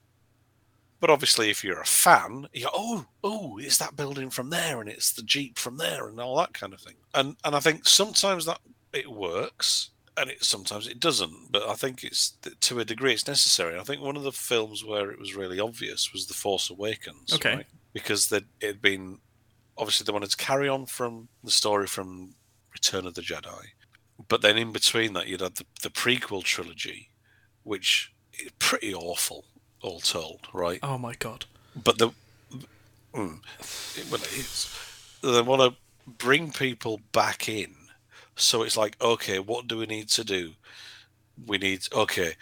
But 0.99 1.09
obviously, 1.09 1.49
if 1.49 1.63
you're 1.63 1.81
a 1.81 1.85
fan, 1.85 2.47
you 2.53 2.65
go, 2.65 2.69
oh, 2.73 3.05
oh, 3.23 3.57
it's 3.57 3.77
that 3.79 3.95
building 3.95 4.29
from 4.29 4.51
there, 4.51 4.79
and 4.79 4.87
it's 4.87 5.11
the 5.11 5.23
jeep 5.23 5.57
from 5.57 5.77
there, 5.77 6.07
and 6.07 6.19
all 6.19 6.37
that 6.37 6.53
kind 6.53 6.73
of 6.73 6.81
thing. 6.81 6.93
And 7.15 7.37
and 7.43 7.55
I 7.55 7.59
think 7.59 7.87
sometimes 7.87 8.45
that 8.45 8.59
it 8.93 9.11
works, 9.11 9.89
and 10.15 10.29
it 10.29 10.43
sometimes 10.43 10.85
it 10.87 10.99
doesn't. 10.99 11.51
But 11.51 11.67
I 11.67 11.73
think 11.73 12.03
it's 12.03 12.37
to 12.59 12.79
a 12.79 12.85
degree 12.85 13.13
it's 13.13 13.25
necessary. 13.27 13.79
I 13.79 13.83
think 13.83 14.01
one 14.03 14.15
of 14.15 14.21
the 14.21 14.31
films 14.31 14.85
where 14.85 15.09
it 15.09 15.17
was 15.17 15.33
really 15.33 15.59
obvious 15.59 16.13
was 16.13 16.27
The 16.27 16.35
Force 16.35 16.69
Awakens. 16.69 17.33
Okay. 17.33 17.55
right? 17.55 17.67
because 17.93 18.27
that 18.29 18.43
it 18.61 18.67
had 18.67 18.81
been 18.81 19.19
obviously 19.77 20.05
they 20.05 20.13
wanted 20.13 20.31
to 20.31 20.37
carry 20.37 20.67
on 20.69 20.85
from 20.85 21.27
the 21.43 21.51
story 21.51 21.87
from 21.87 22.35
Return 22.73 23.05
of 23.05 23.13
the 23.15 23.21
Jedi, 23.21 23.65
but 24.27 24.41
then 24.41 24.57
in 24.57 24.71
between 24.71 25.13
that 25.13 25.27
you'd 25.27 25.41
had 25.41 25.55
the, 25.55 25.65
the 25.81 25.89
prequel 25.89 26.43
trilogy, 26.43 27.09
which 27.63 28.13
is 28.33 28.51
pretty 28.59 28.93
awful, 28.93 29.45
all 29.81 29.99
told, 29.99 30.47
right? 30.53 30.79
Oh 30.83 30.97
my 30.97 31.15
god. 31.15 31.45
but 31.83 31.97
the 31.97 32.09
mm, 33.13 33.39
it, 33.97 34.05
well, 34.11 34.21
it 34.21 34.33
is. 34.33 34.69
They 35.21 35.41
want 35.41 35.61
to 35.61 35.77
bring 36.17 36.51
people 36.51 36.99
back 37.11 37.47
in 37.47 37.75
So 38.35 38.63
it's 38.63 38.77
like, 38.77 38.97
okay, 39.01 39.39
what 39.39 39.67
do 39.67 39.77
we 39.77 39.85
need 39.85 40.09
to 40.09 40.23
do? 40.23 40.53
We 41.45 41.57
need 41.57 41.87
okay, 41.93 42.33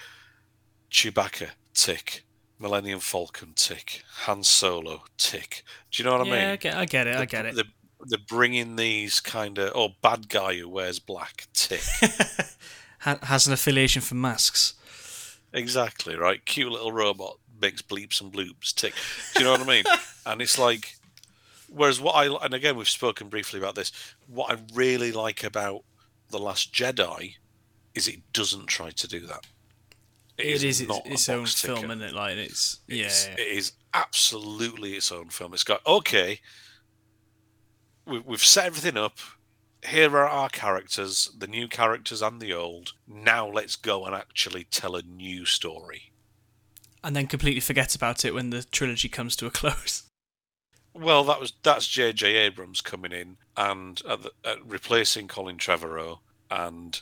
Chewbacca 0.92 1.50
tick, 1.74 2.24
Millennium 2.60 3.00
Falcon 3.00 3.54
tick, 3.56 4.04
Han 4.24 4.44
Solo 4.44 5.04
tick. 5.18 5.64
Do 5.92 6.04
you 6.04 6.10
know 6.10 6.18
what 6.18 6.28
I 6.28 6.30
yeah, 6.30 6.40
mean? 6.40 6.50
I 6.50 6.56
get, 6.58 6.76
I 6.76 6.86
get 6.86 7.08
it. 7.08 7.16
I 7.16 7.26
get 7.26 7.46
it. 7.46 7.56
They're, 7.56 7.64
they're 8.06 8.20
bringing 8.28 8.76
these 8.76 9.22
kind 9.22 9.58
of 9.58 9.72
oh 9.76 9.90
bad 10.02 10.28
guy 10.30 10.58
who 10.58 10.68
wears 10.68 11.00
black 11.00 11.48
tick. 11.54 11.82
Has 13.00 13.48
an 13.48 13.54
affiliation 13.54 14.02
for 14.02 14.16
masks. 14.16 14.74
exactly 15.54 16.18
right. 16.18 16.44
Cute 16.46 16.72
little 16.72 16.92
robot 16.92 17.38
makes 17.62 17.82
bleeps 17.82 18.22
and 18.22 18.32
bloops 18.32 18.74
tick. 18.74 18.94
Do 19.34 19.40
you 19.40 19.46
know 19.46 19.52
what 19.52 19.62
I 19.62 19.66
mean? 19.66 19.84
And 20.26 20.44
it's 20.44 20.60
like, 20.60 20.96
whereas 21.70 22.00
what 22.00 22.12
I 22.12 22.28
and 22.46 22.54
again 22.54 22.76
we've 22.76 22.88
spoken 22.88 23.30
briefly 23.30 23.58
about 23.58 23.74
this. 23.74 23.92
What 24.28 24.52
I 24.52 24.60
really 24.76 25.12
like 25.12 25.44
about 25.44 25.86
the 26.30 26.38
Last 26.38 26.72
Jedi 26.72 27.36
is 27.96 28.08
it 28.08 28.22
doesn't 28.32 28.68
try 28.68 28.92
to 28.92 29.08
do 29.08 29.22
that. 29.22 29.48
It 30.40 30.64
is 30.64 30.82
its, 30.82 30.92
its 31.06 31.30
own 31.30 31.42
box 31.44 31.62
film, 31.62 31.86
isn't 31.86 32.02
it? 32.02 32.14
Like 32.14 32.38
it's 32.38 32.80
yeah. 32.88 33.06
It's- 33.06 33.28
yeah. 33.28 33.44
It 33.44 33.58
is 33.58 33.74
absolutely 33.94 34.94
its 34.94 35.12
own 35.12 35.30
film. 35.30 35.54
It's 35.54 35.64
got 35.64 35.86
okay. 35.86 36.40
We, 38.06 38.20
we've 38.20 38.44
set 38.44 38.66
everything 38.66 38.98
up. 38.98 39.18
Here 39.86 40.10
are 40.18 40.28
our 40.28 40.50
characters, 40.50 41.32
the 41.38 41.48
new 41.48 41.68
characters 41.68 42.22
and 42.22 42.42
the 42.42 42.54
old. 42.54 42.94
Now 43.08 43.48
let's 43.48 43.76
go 43.76 44.06
and 44.06 44.14
actually 44.14 44.66
tell 44.66 44.96
a 44.96 45.02
new 45.04 45.46
story. 45.46 46.12
and 47.04 47.16
then 47.16 47.28
completely 47.28 47.62
forget 47.62 47.96
about 47.96 48.26
it 48.26 48.34
when 48.34 48.50
the 48.50 48.64
trilogy 48.64 49.08
comes 49.08 49.36
to 49.38 49.46
a 49.46 49.52
close. 49.62 50.04
Well, 50.94 51.24
that 51.26 51.40
was 51.40 51.54
that's 51.64 51.88
J.J. 51.88 52.36
Abrams 52.36 52.82
coming 52.82 53.12
in 53.14 53.38
and 53.56 54.02
uh, 54.06 54.18
uh, 54.44 54.56
replacing 54.66 55.28
Colin 55.30 55.58
Trevorrow 55.58 56.20
and 56.52 57.02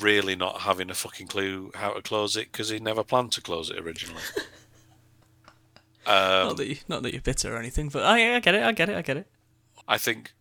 really 0.00 0.36
not 0.36 0.60
having 0.62 0.90
a 0.90 0.94
fucking 0.94 1.26
clue 1.26 1.70
how 1.74 1.92
to 1.92 2.02
close 2.02 2.36
it 2.36 2.52
because 2.52 2.68
he 2.68 2.78
never 2.78 3.02
planned 3.02 3.32
to 3.32 3.40
close 3.40 3.70
it 3.70 3.78
originally. 3.78 4.22
um, 6.06 6.48
not 6.48 6.56
that 6.56 6.66
you, 6.68 6.76
not 6.88 7.02
that 7.02 7.12
you're 7.12 7.22
bitter 7.22 7.54
or 7.54 7.58
anything, 7.58 7.88
but 7.88 8.02
I, 8.04 8.36
I 8.36 8.40
get 8.40 8.54
it. 8.54 8.62
I 8.62 8.72
get 8.72 8.88
it. 8.88 8.96
I 8.96 9.02
get 9.02 9.16
it. 9.16 9.26
I 9.88 9.98
think, 9.98 10.32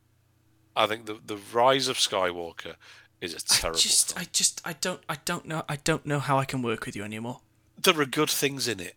I 0.75 0.86
think 0.88 1.06
the 1.06 1.19
the 1.25 1.38
rise 1.54 1.88
of 1.88 1.97
Skywalker 1.97 2.75
is 3.19 3.34
a 3.34 3.39
terrible. 3.43 3.77
I 3.77 3.82
just, 3.82 4.13
film. 4.13 4.21
I 4.21 4.27
just, 4.32 4.62
I 4.65 4.73
don't, 4.73 5.01
I 5.10 5.17
don't 5.25 5.45
know, 5.45 5.63
I 5.69 5.75
don't 5.77 6.06
know 6.06 6.19
how 6.19 6.38
I 6.38 6.45
can 6.45 6.62
work 6.62 6.86
with 6.86 6.95
you 6.95 7.04
anymore. 7.04 7.41
There 7.82 7.99
are 7.99 8.06
good 8.06 8.30
things 8.30 8.67
in 8.67 8.80
it, 8.80 8.95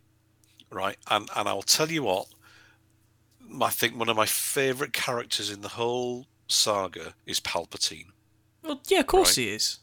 right? 0.71 0.97
And 1.11 1.29
and 1.35 1.49
I'll 1.49 1.63
tell 1.63 1.91
you 1.91 2.03
what. 2.05 2.27
I 3.61 3.69
think 3.71 3.97
one 3.97 4.09
of 4.09 4.17
my 4.17 4.27
favourite 4.27 4.93
characters 4.95 5.49
in 5.51 5.61
the 5.61 5.69
whole 5.69 6.27
saga 6.49 7.15
is 7.27 7.41
Palpatine. 7.41 8.07
Well, 8.63 8.81
yeah, 8.89 9.01
of 9.01 9.07
course 9.07 9.37
Right. 9.39 9.45
he 9.45 9.51
is. 9.51 9.79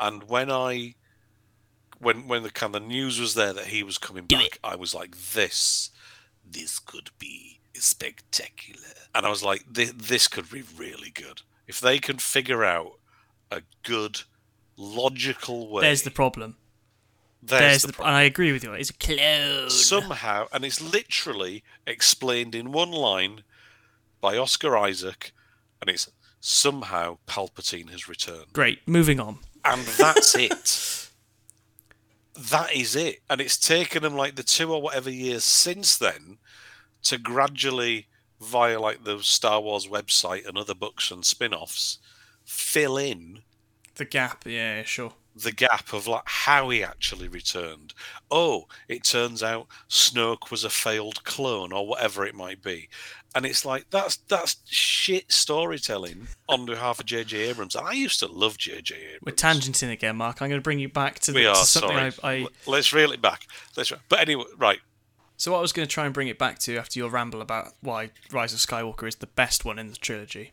And 0.00 0.24
when 0.24 0.50
I, 0.50 0.94
when 1.98 2.26
when 2.26 2.42
the 2.42 2.50
kind 2.50 2.74
of 2.74 2.82
news 2.82 3.20
was 3.20 3.34
there 3.34 3.52
that 3.52 3.66
he 3.66 3.82
was 3.82 3.98
coming 3.98 4.24
back, 4.24 4.58
I 4.64 4.76
was 4.76 4.94
like, 4.94 5.14
this, 5.34 5.90
this 6.48 6.78
could 6.78 7.10
be 7.18 7.60
spectacular. 7.74 8.94
And 9.14 9.26
I 9.26 9.28
was 9.28 9.42
like, 9.42 9.64
this, 9.70 9.92
this 9.94 10.26
could 10.28 10.50
be 10.50 10.62
really 10.76 11.10
good 11.10 11.42
if 11.66 11.80
they 11.80 11.98
can 11.98 12.18
figure 12.18 12.64
out 12.64 12.92
a 13.50 13.62
good, 13.82 14.22
logical 14.76 15.68
way. 15.70 15.82
There's 15.82 16.02
the 16.02 16.10
problem. 16.10 16.56
there's 17.42 17.60
There's 17.60 17.82
the 17.82 17.86
the, 17.88 17.92
problem. 17.94 18.08
and 18.14 18.16
I 18.16 18.22
agree 18.22 18.52
with 18.52 18.64
you. 18.64 18.72
It's 18.72 18.90
a 18.90 18.94
clone. 18.94 19.70
somehow, 19.70 20.46
and 20.52 20.64
it's 20.64 20.80
literally 20.80 21.62
explained 21.86 22.54
in 22.54 22.72
one 22.72 22.90
line 22.90 23.42
by 24.20 24.36
Oscar 24.36 24.76
Isaac, 24.76 25.32
and 25.80 25.90
it's 25.90 26.10
somehow 26.40 27.18
Palpatine 27.26 27.90
has 27.90 28.08
returned. 28.08 28.52
Great. 28.52 28.86
Moving 28.88 29.20
on. 29.20 29.38
And 29.64 29.82
that's 29.86 30.34
it. 30.34 31.10
That 32.34 32.74
is 32.74 32.96
it. 32.96 33.20
And 33.28 33.40
it's 33.40 33.58
taken 33.58 34.02
them 34.02 34.16
like 34.16 34.36
the 34.36 34.42
two 34.42 34.72
or 34.72 34.80
whatever 34.80 35.10
years 35.10 35.44
since 35.44 35.96
then 35.98 36.38
to 37.02 37.18
gradually, 37.18 38.06
via 38.40 38.80
like 38.80 39.04
the 39.04 39.20
Star 39.20 39.60
Wars 39.60 39.86
website 39.86 40.46
and 40.46 40.56
other 40.56 40.74
books 40.74 41.10
and 41.10 41.24
spin 41.24 41.52
offs, 41.52 41.98
fill 42.44 42.96
in 42.96 43.42
The 43.96 44.04
gap. 44.06 44.46
Yeah, 44.46 44.82
sure. 44.82 45.12
The 45.34 45.52
gap 45.52 45.92
of 45.92 46.06
like 46.06 46.22
how 46.26 46.68
he 46.70 46.82
actually 46.82 47.28
returned. 47.28 47.94
Oh, 48.30 48.66
it 48.88 49.04
turns 49.04 49.42
out 49.42 49.68
Snoke 49.88 50.50
was 50.50 50.64
a 50.64 50.70
failed 50.70 51.24
clone 51.24 51.72
or 51.72 51.86
whatever 51.86 52.26
it 52.26 52.34
might 52.34 52.62
be. 52.62 52.88
And 53.34 53.46
it's 53.46 53.64
like 53.64 53.88
that's 53.90 54.16
that's 54.16 54.56
shit 54.66 55.30
storytelling 55.30 56.28
on 56.48 56.66
behalf 56.66 56.98
of 56.98 57.06
JJ 57.06 57.48
Abrams. 57.48 57.76
And 57.76 57.86
I 57.86 57.92
used 57.92 58.18
to 58.20 58.26
love 58.26 58.56
JJ 58.56 58.92
Abrams. 58.92 59.22
We're 59.22 59.32
tangenting 59.32 59.92
again, 59.92 60.16
Mark. 60.16 60.42
I'm 60.42 60.48
going 60.48 60.60
to 60.60 60.64
bring 60.64 60.80
you 60.80 60.88
back 60.88 61.20
to, 61.20 61.32
the, 61.32 61.38
We 61.38 61.42
to 61.44 61.50
are 61.50 61.54
something 61.54 61.90
sorry. 61.90 62.12
I, 62.24 62.44
I. 62.44 62.46
Let's 62.66 62.92
reel 62.92 63.12
it 63.12 63.22
back. 63.22 63.46
Let's. 63.76 63.92
But 64.08 64.20
anyway, 64.20 64.44
right. 64.58 64.80
So 65.36 65.52
what 65.52 65.58
I 65.58 65.60
was 65.62 65.72
going 65.72 65.88
to 65.88 65.92
try 65.92 66.04
and 66.04 66.12
bring 66.12 66.28
it 66.28 66.38
back 66.38 66.58
to 66.60 66.76
after 66.76 66.98
your 66.98 67.08
ramble 67.08 67.40
about 67.40 67.68
why 67.80 68.10
Rise 68.30 68.52
of 68.52 68.58
Skywalker 68.58 69.08
is 69.08 69.16
the 69.16 69.26
best 69.26 69.64
one 69.64 69.78
in 69.78 69.88
the 69.88 69.96
trilogy. 69.96 70.52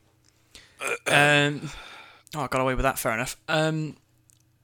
Um, 1.08 1.72
oh, 2.36 2.42
I 2.42 2.48
got 2.48 2.62
away 2.62 2.76
with 2.76 2.84
that. 2.84 3.00
Fair 3.00 3.12
enough. 3.12 3.36
Um, 3.48 3.98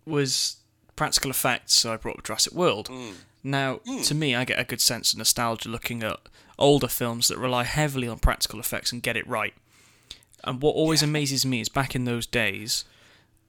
was 0.06 0.58
practical 0.96 1.32
effects. 1.32 1.74
So 1.74 1.94
I 1.94 1.98
brought 1.98 2.18
up 2.20 2.24
Jurassic 2.24 2.54
World. 2.54 2.90
Now, 3.44 3.80
to 4.04 4.16
me, 4.16 4.36
I 4.36 4.46
get 4.46 4.60
a 4.60 4.64
good 4.64 4.82
sense 4.82 5.12
of 5.12 5.20
nostalgia 5.20 5.70
looking 5.70 6.02
at 6.04 6.20
older 6.58 6.88
films 6.88 7.28
that 7.28 7.38
rely 7.38 7.64
heavily 7.64 8.08
on 8.08 8.20
practical 8.20 8.60
effects 8.60 8.92
and 8.92 9.02
get 9.04 9.18
it 9.18 9.28
right. 9.28 9.54
And 10.44 10.62
what 10.62 10.76
always 10.76 11.02
amazes 11.02 11.46
me 11.46 11.62
is 11.62 11.70
back 11.70 11.96
in 11.96 12.06
those 12.06 12.26
days, 12.26 12.86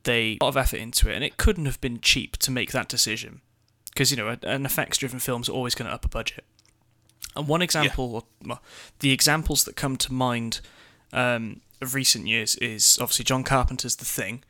they 0.04 0.36
put 0.36 0.44
a 0.44 0.46
lot 0.46 0.50
of 0.50 0.56
effort 0.56 0.78
into 0.78 1.10
it, 1.10 1.14
and 1.14 1.24
it 1.24 1.36
couldn't 1.36 1.66
have 1.66 1.80
been 1.80 2.00
cheap 2.00 2.36
to 2.38 2.50
make 2.50 2.72
that 2.72 2.88
decision. 2.88 3.40
Because, 3.86 4.10
you 4.10 4.16
know, 4.16 4.36
an 4.42 4.66
effects 4.66 4.98
driven 4.98 5.20
film 5.20 5.42
is 5.42 5.48
always 5.48 5.74
going 5.74 5.88
to 5.88 5.94
up 5.94 6.04
a 6.04 6.08
budget. 6.08 6.44
And 7.36 7.48
one 7.48 7.62
example, 7.62 8.14
or 8.14 8.22
well, 8.44 8.62
the 9.00 9.12
examples 9.12 9.64
that 9.64 9.76
come 9.76 9.96
to 9.96 10.12
mind 10.12 10.60
um, 11.12 11.60
of 11.80 11.94
recent 11.94 12.26
years 12.26 12.56
is 12.56 12.98
obviously 13.00 13.24
John 13.24 13.44
Carpenter's 13.44 13.96
The 13.96 14.04
Thing, 14.04 14.42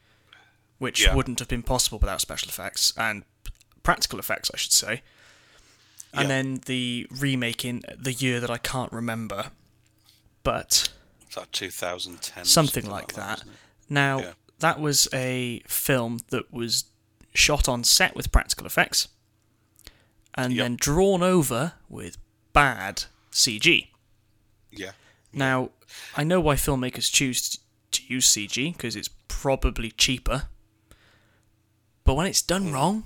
which 0.84 1.00
Yeah. 1.02 1.14
wouldn't 1.14 1.38
have 1.38 1.48
been 1.48 1.62
possible 1.62 1.98
without 1.98 2.20
special 2.20 2.48
effects 2.50 2.92
and 2.96 3.24
practical 3.82 4.18
effects, 4.18 4.50
I 4.52 4.56
should 4.58 4.72
say. 4.72 5.02
Yeah. 6.12 6.20
And 6.20 6.30
then 6.30 6.60
the 6.66 7.06
remake 7.10 7.64
in 7.64 7.82
the 7.96 8.12
year 8.12 8.38
that 8.40 8.50
I 8.50 8.58
can't 8.58 8.92
remember, 8.92 9.50
but 10.42 10.90
It's 11.26 11.36
like 11.36 11.50
2010. 11.52 12.44
something 12.44 12.86
like 12.88 13.14
that. 13.14 13.38
wasn't? 13.40 13.56
Now, 13.88 14.18
Yeah. 14.20 14.32
that 14.60 14.78
was 14.78 15.08
a 15.12 15.62
film 15.66 16.20
that 16.28 16.52
was 16.52 16.84
shot 17.34 17.68
on 17.68 17.82
set 17.82 18.14
with 18.14 18.30
practical 18.30 18.66
effects 18.66 19.08
and 20.34 20.52
Yep. 20.52 20.64
then 20.64 20.76
drawn 20.76 21.22
over 21.22 21.72
with 21.88 22.18
bad 22.52 23.04
CG. 23.32 23.90
Yeah. 24.70 24.92
Now, 25.32 25.70
I 26.16 26.24
know 26.24 26.40
why 26.40 26.56
filmmakers 26.56 27.10
choose 27.10 27.58
to 27.92 28.02
use 28.06 28.28
CG 28.28 28.72
because 28.72 28.94
it's 28.96 29.10
probably 29.28 29.90
cheaper. 29.90 30.48
But 32.04 32.14
when 32.14 32.26
it's 32.26 32.42
done 32.42 32.72
wrong, 32.72 33.04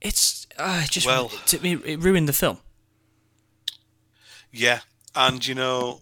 it's 0.00 0.46
uh, 0.58 0.82
it 0.84 0.90
just 0.90 1.06
Well- 1.06 1.28
to 1.28 1.58
me 1.60 1.74
it 1.84 2.00
ruined 2.00 2.28
the 2.28 2.32
film. 2.32 2.58
Yeah. 4.50 4.80
And 5.14 5.46
you 5.46 5.54
know, 5.54 6.00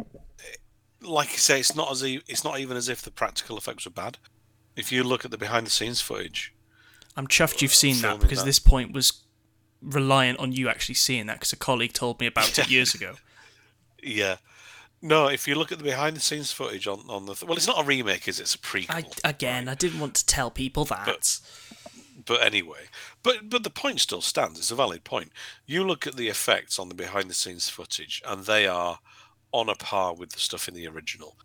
like 1.00 1.28
I 1.30 1.36
say, 1.36 1.60
it's 1.60 1.74
not 1.74 1.90
as 1.90 2.04
e- 2.04 2.22
it's 2.28 2.44
not 2.44 2.58
even 2.60 2.76
as 2.76 2.88
if 2.88 3.02
the 3.02 3.10
practical 3.10 3.56
effects 3.58 3.84
were 3.84 3.90
bad. 3.90 4.18
If 4.76 4.92
you 4.92 5.02
look 5.04 5.24
at 5.24 5.30
the 5.30 5.38
behind 5.38 5.66
the 5.66 5.70
scenes 5.70 6.00
footage, 6.00 6.52
I'm 7.16 7.26
chuffed 7.26 7.60
you've 7.60 7.74
seen 7.74 8.00
that 8.02 8.20
because 8.20 8.38
that. 8.38 8.44
this 8.46 8.58
point 8.58 8.92
was 8.92 9.12
reliant 9.82 10.38
on 10.38 10.52
you 10.52 10.68
actually 10.68 10.94
seeing 10.94 11.26
that 11.26 11.34
because 11.36 11.52
a 11.52 11.56
colleague 11.56 11.92
told 11.92 12.20
me 12.20 12.26
about 12.26 12.58
it 12.58 12.70
years 12.76 12.94
ago. 12.94 13.14
yeah. 14.02 14.36
No, 15.02 15.28
if 15.28 15.48
you 15.48 15.54
look 15.54 15.72
at 15.72 15.78
the 15.78 15.84
behind 15.84 16.16
the 16.16 16.20
scenes 16.20 16.52
footage 16.52 16.86
on, 16.86 17.00
on 17.08 17.24
the 17.26 17.34
th- 17.34 17.48
well, 17.48 17.56
it's 17.56 17.66
not 17.66 17.82
a 17.82 17.86
remake, 17.86 18.28
is 18.28 18.38
it? 18.38 18.42
It's 18.42 18.54
a 18.54 18.58
prequel. 18.58 19.18
I 19.24 19.28
again, 19.28 19.68
I 19.68 19.74
didn't 19.74 20.00
want 20.00 20.14
to 20.16 20.26
tell 20.26 20.50
people 20.50 20.84
that. 20.86 21.40
But 22.26 22.42
anyway, 22.44 22.84
but 23.22 23.48
but 23.48 23.64
the 23.64 23.70
point 23.70 24.00
still 24.00 24.20
stands. 24.20 24.58
It's 24.58 24.70
a 24.70 24.74
valid 24.74 25.04
point. 25.04 25.32
You 25.64 25.84
look 25.84 26.06
at 26.06 26.16
the 26.16 26.28
effects 26.28 26.78
on 26.78 26.90
the 26.90 26.94
behind 26.94 27.30
the 27.30 27.34
scenes 27.34 27.68
footage, 27.70 28.22
and 28.26 28.44
they 28.44 28.66
are 28.66 28.98
on 29.52 29.70
a 29.70 29.74
par 29.74 30.14
with 30.14 30.32
the 30.32 30.38
stuff 30.38 30.68
in 30.68 30.74
the 30.74 30.86
original. 30.86 31.36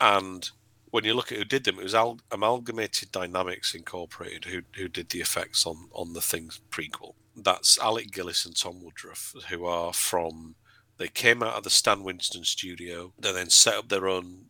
And 0.00 0.48
when 0.90 1.04
you 1.04 1.14
look 1.14 1.32
at 1.32 1.38
who 1.38 1.44
did 1.44 1.64
them, 1.64 1.80
it 1.80 1.82
was 1.82 1.94
Al- 1.96 2.20
Amalgamated 2.30 3.10
Dynamics 3.10 3.74
Incorporated 3.74 4.44
who 4.44 4.62
who 4.76 4.86
did 4.88 5.08
the 5.08 5.20
effects 5.20 5.66
on 5.66 5.88
on 5.92 6.12
the 6.12 6.20
things 6.20 6.60
prequel. 6.70 7.14
That's 7.36 7.76
Alec 7.80 8.12
Gillis 8.12 8.46
and 8.46 8.56
Tom 8.56 8.84
Woodruff, 8.84 9.34
who 9.50 9.66
are 9.66 9.92
from. 9.92 10.54
They 10.96 11.08
came 11.08 11.42
out 11.42 11.54
of 11.54 11.64
the 11.64 11.70
Stan 11.70 12.02
Winston 12.02 12.44
studio. 12.44 13.12
They 13.18 13.32
then 13.32 13.50
set 13.50 13.74
up 13.74 13.88
their 13.88 14.08
own 14.08 14.46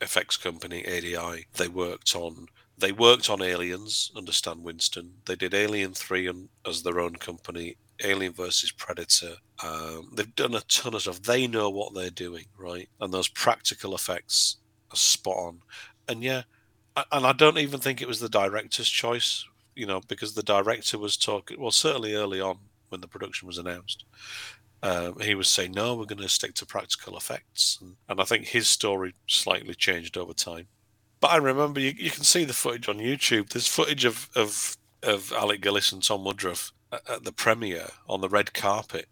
effects 0.00 0.36
company, 0.36 0.84
ADI. 0.86 1.46
They 1.54 1.68
worked 1.68 2.14
on 2.16 2.48
they 2.78 2.92
worked 2.92 3.30
on 3.30 3.42
Aliens 3.42 4.10
under 4.16 4.32
Stan 4.32 4.62
Winston. 4.62 5.12
They 5.26 5.36
did 5.36 5.54
Alien 5.54 5.94
Three 5.94 6.28
on, 6.28 6.48
as 6.66 6.82
their 6.82 6.98
own 6.98 7.14
company. 7.16 7.76
Alien 8.02 8.32
versus 8.32 8.72
Predator. 8.72 9.34
Um, 9.62 10.10
they've 10.14 10.34
done 10.34 10.54
a 10.54 10.60
ton 10.62 10.94
of 10.94 11.02
stuff. 11.02 11.22
They 11.22 11.46
know 11.46 11.70
what 11.70 11.94
they're 11.94 12.10
doing, 12.10 12.46
right? 12.58 12.88
And 13.00 13.12
those 13.14 13.28
practical 13.28 13.94
effects 13.94 14.56
are 14.90 14.96
spot 14.96 15.36
on. 15.36 15.60
And 16.08 16.24
yeah, 16.24 16.42
A- 16.96 17.04
and 17.12 17.24
I 17.24 17.32
don't 17.32 17.58
even 17.58 17.78
think 17.78 18.02
it 18.02 18.08
was 18.08 18.18
the 18.18 18.28
director's 18.28 18.88
choice. 18.88 19.44
You 19.76 19.86
know, 19.86 20.00
because 20.08 20.34
the 20.34 20.42
director 20.42 20.98
was 20.98 21.16
talking. 21.16 21.60
Well, 21.60 21.70
certainly 21.70 22.14
early 22.14 22.40
on 22.40 22.58
when 22.88 23.00
the 23.00 23.08
production 23.08 23.46
was 23.46 23.58
announced, 23.58 24.04
um, 24.82 25.20
he 25.20 25.34
was 25.34 25.48
saying, 25.48 25.72
"No, 25.72 25.94
we're 25.94 26.06
going 26.06 26.20
to 26.22 26.28
stick 26.28 26.54
to 26.54 26.66
practical 26.66 27.16
effects," 27.16 27.78
and, 27.80 27.96
and 28.08 28.20
I 28.20 28.24
think 28.24 28.48
his 28.48 28.66
story 28.66 29.14
slightly 29.28 29.74
changed 29.74 30.16
over 30.16 30.32
time. 30.32 30.66
But 31.20 31.30
I 31.30 31.36
remember 31.36 31.78
you, 31.78 31.94
you 31.96 32.10
can 32.10 32.24
see 32.24 32.44
the 32.44 32.52
footage 32.52 32.88
on 32.88 32.98
YouTube. 32.98 33.50
There's 33.50 33.68
footage 33.68 34.04
of 34.04 34.28
of, 34.34 34.76
of 35.02 35.32
Alec 35.32 35.60
Gillis 35.60 35.92
and 35.92 36.02
Tom 36.02 36.24
Woodruff 36.24 36.72
at, 36.90 37.08
at 37.08 37.24
the 37.24 37.32
premiere 37.32 37.90
on 38.08 38.20
the 38.20 38.28
red 38.28 38.54
carpet, 38.54 39.08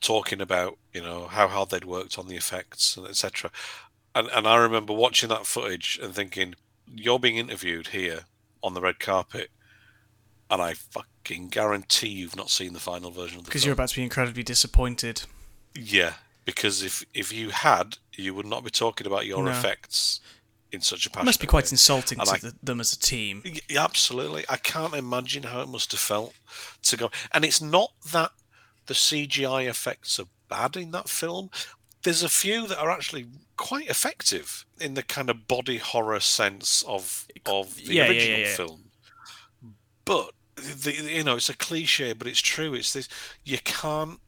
talking 0.00 0.40
about 0.40 0.76
you 0.92 1.02
know 1.02 1.28
how 1.28 1.46
hard 1.46 1.70
they'd 1.70 1.84
worked 1.84 2.18
on 2.18 2.26
the 2.26 2.36
effects 2.36 2.96
and 2.96 3.06
etc. 3.06 3.52
And 4.12 4.28
and 4.34 4.46
I 4.46 4.56
remember 4.56 4.92
watching 4.92 5.28
that 5.28 5.46
footage 5.46 6.00
and 6.02 6.12
thinking, 6.12 6.56
"You're 6.92 7.20
being 7.20 7.36
interviewed 7.36 7.88
here 7.88 8.24
on 8.60 8.74
the 8.74 8.80
red 8.80 8.98
carpet." 8.98 9.50
And 10.50 10.60
I 10.60 10.74
fucking 11.26 11.48
guarantee 11.48 12.08
you've 12.08 12.36
not 12.36 12.50
seen 12.50 12.72
the 12.72 12.80
final 12.80 13.10
version 13.10 13.38
of 13.38 13.44
the 13.44 13.48
Because 13.48 13.64
you're 13.64 13.72
about 13.74 13.88
to 13.90 13.96
be 13.96 14.02
incredibly 14.02 14.42
disappointed. 14.42 15.22
Yeah, 15.74 16.14
because 16.44 16.82
if 16.82 17.04
if 17.14 17.32
you 17.32 17.50
had, 17.50 17.98
you 18.14 18.34
would 18.34 18.46
not 18.46 18.64
be 18.64 18.70
talking 18.70 19.06
about 19.06 19.26
your 19.26 19.42
No. 19.44 19.50
effects 19.50 20.20
in 20.72 20.80
such 20.80 21.06
a 21.06 21.10
It 21.18 21.24
must 21.24 21.40
be 21.40 21.46
quite 21.46 21.64
way. 21.64 21.70
insulting 21.72 22.18
And 22.20 22.28
to 22.28 22.34
I- 22.34 22.38
the, 22.38 22.54
them 22.62 22.80
as 22.80 22.92
a 22.92 22.98
team. 22.98 23.42
Yeah, 23.68 23.84
absolutely. 23.84 24.44
I 24.48 24.56
can't 24.56 24.94
imagine 24.94 25.44
how 25.44 25.60
it 25.62 25.68
must 25.68 25.92
have 25.92 26.00
felt 26.00 26.34
to 26.82 26.96
go. 26.96 27.10
And 27.32 27.44
it's 27.44 27.60
not 27.60 27.92
that 28.12 28.32
the 28.86 28.94
CGI 28.94 29.68
effects 29.68 30.18
are 30.20 30.26
bad 30.48 30.76
in 30.76 30.92
that 30.92 31.08
film. 31.08 31.50
There's 32.02 32.22
a 32.22 32.28
few 32.28 32.66
that 32.68 32.78
are 32.78 32.90
actually 32.90 33.26
quite 33.56 33.88
effective 33.88 34.64
in 34.80 34.94
the 34.94 35.02
kind 35.02 35.28
of 35.28 35.48
body 35.48 35.78
horror 35.78 36.20
sense 36.20 36.82
of 36.86 37.26
of 37.44 37.74
the 37.76 37.94
yeah, 37.94 38.08
original 38.08 38.40
yeah. 38.40 38.56
film. 38.56 38.90
But 40.04 40.35
the, 40.56 40.92
you 40.94 41.24
know, 41.24 41.36
it's 41.36 41.48
a 41.48 41.56
cliche, 41.56 42.12
but 42.12 42.26
it's 42.26 42.40
true. 42.40 42.74
It's 42.74 42.92
this: 42.92 43.08
you 43.44 43.58
can't 43.58 44.20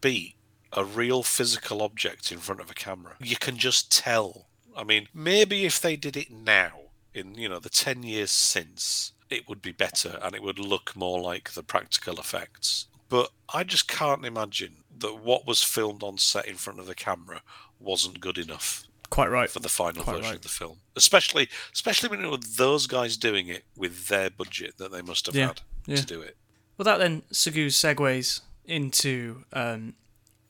beat 0.00 0.36
a 0.72 0.84
real 0.84 1.22
physical 1.22 1.82
object 1.82 2.30
in 2.30 2.38
front 2.38 2.60
of 2.60 2.70
a 2.70 2.74
camera. 2.74 3.16
You 3.20 3.36
can 3.36 3.56
just 3.56 3.90
tell. 3.92 4.46
I 4.76 4.84
mean, 4.84 5.08
maybe 5.12 5.64
if 5.64 5.80
they 5.80 5.96
did 5.96 6.16
it 6.16 6.30
now, 6.30 6.72
in 7.14 7.34
you 7.34 7.48
know 7.48 7.58
the 7.58 7.70
ten 7.70 8.02
years 8.02 8.30
since, 8.30 9.12
it 9.30 9.48
would 9.48 9.62
be 9.62 9.72
better 9.72 10.18
and 10.22 10.34
it 10.34 10.42
would 10.42 10.58
look 10.58 10.94
more 10.96 11.20
like 11.20 11.52
the 11.52 11.62
practical 11.62 12.18
effects. 12.18 12.86
But 13.08 13.30
I 13.52 13.64
just 13.64 13.88
can't 13.88 14.24
imagine 14.24 14.84
that 14.98 15.22
what 15.22 15.46
was 15.46 15.62
filmed 15.62 16.02
on 16.02 16.18
set 16.18 16.46
in 16.46 16.56
front 16.56 16.78
of 16.78 16.86
the 16.86 16.94
camera 16.94 17.42
wasn't 17.80 18.20
good 18.20 18.36
enough 18.36 18.87
Quite 19.10 19.30
right. 19.30 19.48
for 19.50 19.60
the 19.60 19.68
final 19.68 20.02
Quite 20.04 20.16
version 20.16 20.30
right. 20.30 20.36
of 20.36 20.42
the 20.42 20.48
film. 20.48 20.78
Especially, 20.96 21.48
especially 21.72 22.08
when 22.10 22.24
it 22.24 22.28
was 22.28 22.56
those 22.56 22.86
guys 22.86 23.16
doing 23.16 23.48
it 23.48 23.64
with 23.76 24.08
their 24.08 24.28
budget 24.30 24.76
that 24.78 24.92
they 24.92 25.02
must 25.02 25.26
have 25.26 25.34
Yeah, 25.34 25.46
had 25.48 25.60
yeah. 25.86 25.96
to 25.96 26.06
do 26.06 26.20
it. 26.20 26.36
Well, 26.76 26.84
that 26.84 26.98
then 26.98 27.22
Segu's 27.32 27.74
segues 27.74 28.40
into 28.64 29.44
um, 29.52 29.94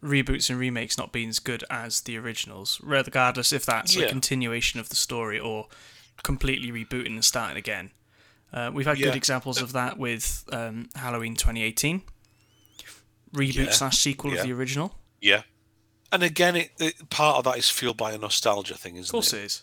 reboots 0.02 0.50
and 0.50 0.58
remakes 0.58 0.98
not 0.98 1.12
being 1.12 1.28
as 1.28 1.38
good 1.38 1.62
as 1.70 2.00
the 2.02 2.18
originals, 2.18 2.80
regardless 2.82 3.52
if 3.52 3.64
that's 3.64 3.96
a 3.96 4.08
continuation 4.08 4.80
of 4.80 4.88
the 4.88 4.96
story 4.96 5.38
or 5.38 5.68
completely 6.24 6.70
rebooting 6.72 7.06
and 7.14 7.24
starting 7.24 7.56
again. 7.56 7.92
Uh, 8.52 8.70
we've 8.74 8.86
had 8.86 8.98
Yeah. 8.98 9.06
good 9.06 9.16
examples 9.16 9.60
of 9.62 9.72
that 9.72 9.98
with 9.98 10.44
um, 10.52 10.88
Halloween 10.96 11.36
2018, 11.36 12.02
reboot 13.32 13.54
Yeah. 13.66 13.70
slash 13.70 13.98
sequel 13.98 14.32
Yeah. 14.32 14.40
of 14.40 14.46
the 14.46 14.52
original. 14.52 14.98
Yeah. 15.20 15.42
And 16.10 16.22
again, 16.22 16.56
it, 16.56 16.70
it 16.78 17.10
part 17.10 17.36
of 17.36 17.44
that 17.44 17.58
is 17.58 17.68
fueled 17.68 17.96
by 17.96 18.12
a 18.12 18.18
nostalgia 18.18 18.76
thing, 18.76 18.96
isn't 18.96 19.04
it? 19.04 19.08
Of 19.08 19.12
course, 19.12 19.32
it? 19.32 19.38
it 19.38 19.44
is. 19.44 19.62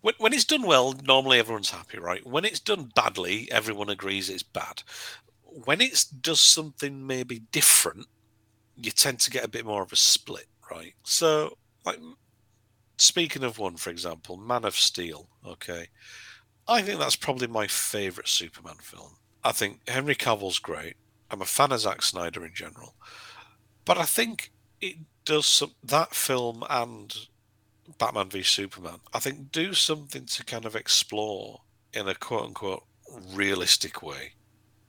When, 0.00 0.14
when 0.18 0.32
it's 0.32 0.44
done 0.44 0.62
well, 0.62 0.94
normally 1.04 1.38
everyone's 1.38 1.70
happy, 1.70 1.98
right? 1.98 2.26
When 2.26 2.44
it's 2.44 2.60
done 2.60 2.92
badly, 2.94 3.48
everyone 3.50 3.90
agrees 3.90 4.30
it's 4.30 4.42
bad. 4.42 4.82
When 5.42 5.80
it 5.80 6.04
does 6.20 6.40
something 6.40 7.06
maybe 7.06 7.40
different, 7.50 8.06
you 8.76 8.90
tend 8.90 9.20
to 9.20 9.30
get 9.30 9.44
a 9.44 9.48
bit 9.48 9.66
more 9.66 9.82
of 9.82 9.92
a 9.92 9.96
split, 9.96 10.46
right? 10.70 10.94
So, 11.02 11.58
like, 11.84 11.98
speaking 12.96 13.42
of 13.42 13.58
one, 13.58 13.76
for 13.76 13.90
example, 13.90 14.36
Man 14.36 14.64
of 14.64 14.76
Steel, 14.76 15.28
okay? 15.46 15.88
I 16.68 16.82
think 16.82 17.00
that's 17.00 17.16
probably 17.16 17.48
my 17.48 17.66
favourite 17.66 18.28
Superman 18.28 18.76
film. 18.80 19.16
I 19.42 19.52
think 19.52 19.80
Henry 19.88 20.14
Cavill's 20.14 20.58
great. 20.58 20.94
I'm 21.30 21.42
a 21.42 21.46
fan 21.46 21.72
of 21.72 21.80
Zack 21.80 22.02
Snyder 22.02 22.44
in 22.44 22.54
general. 22.54 22.94
But 23.84 23.98
I 23.98 24.04
think 24.04 24.52
it 24.80 24.96
does 25.30 25.46
some, 25.46 25.74
that 25.84 26.12
film 26.12 26.64
and 26.68 27.14
Batman 27.98 28.30
v 28.30 28.42
Superman, 28.42 28.98
I 29.14 29.20
think 29.20 29.52
do 29.52 29.74
something 29.74 30.24
to 30.26 30.44
kind 30.44 30.64
of 30.64 30.74
explore 30.74 31.60
in 31.92 32.08
a 32.08 32.16
quote 32.16 32.46
unquote 32.46 32.84
realistic 33.32 34.02
way 34.02 34.32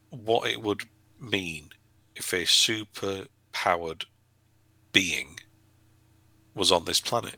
what 0.09 0.49
it 0.49 0.61
would 0.63 0.81
mean 1.19 1.69
if 2.15 2.33
a 2.33 2.45
super 2.45 3.25
powered 3.51 4.05
being 4.91 5.39
was 6.55 6.71
on 6.71 6.85
this 6.85 6.99
planet. 6.99 7.37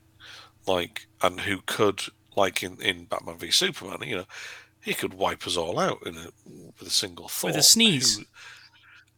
Like, 0.65 1.07
and 1.21 1.41
who 1.41 1.59
could, 1.65 2.03
like 2.37 2.63
in, 2.63 2.81
in 2.81 3.03
Batman 3.05 3.37
v 3.37 3.51
Superman, 3.51 3.97
you 4.07 4.15
know, 4.15 4.25
he 4.81 4.93
could 4.93 5.13
wipe 5.13 5.45
us 5.45 5.57
all 5.57 5.77
out 5.77 5.99
in 6.05 6.15
a, 6.15 6.27
with 6.79 6.87
a 6.87 6.89
single 6.89 7.27
thought. 7.27 7.49
With 7.49 7.57
a 7.57 7.63
sneeze. 7.63 8.17
Who- 8.17 8.25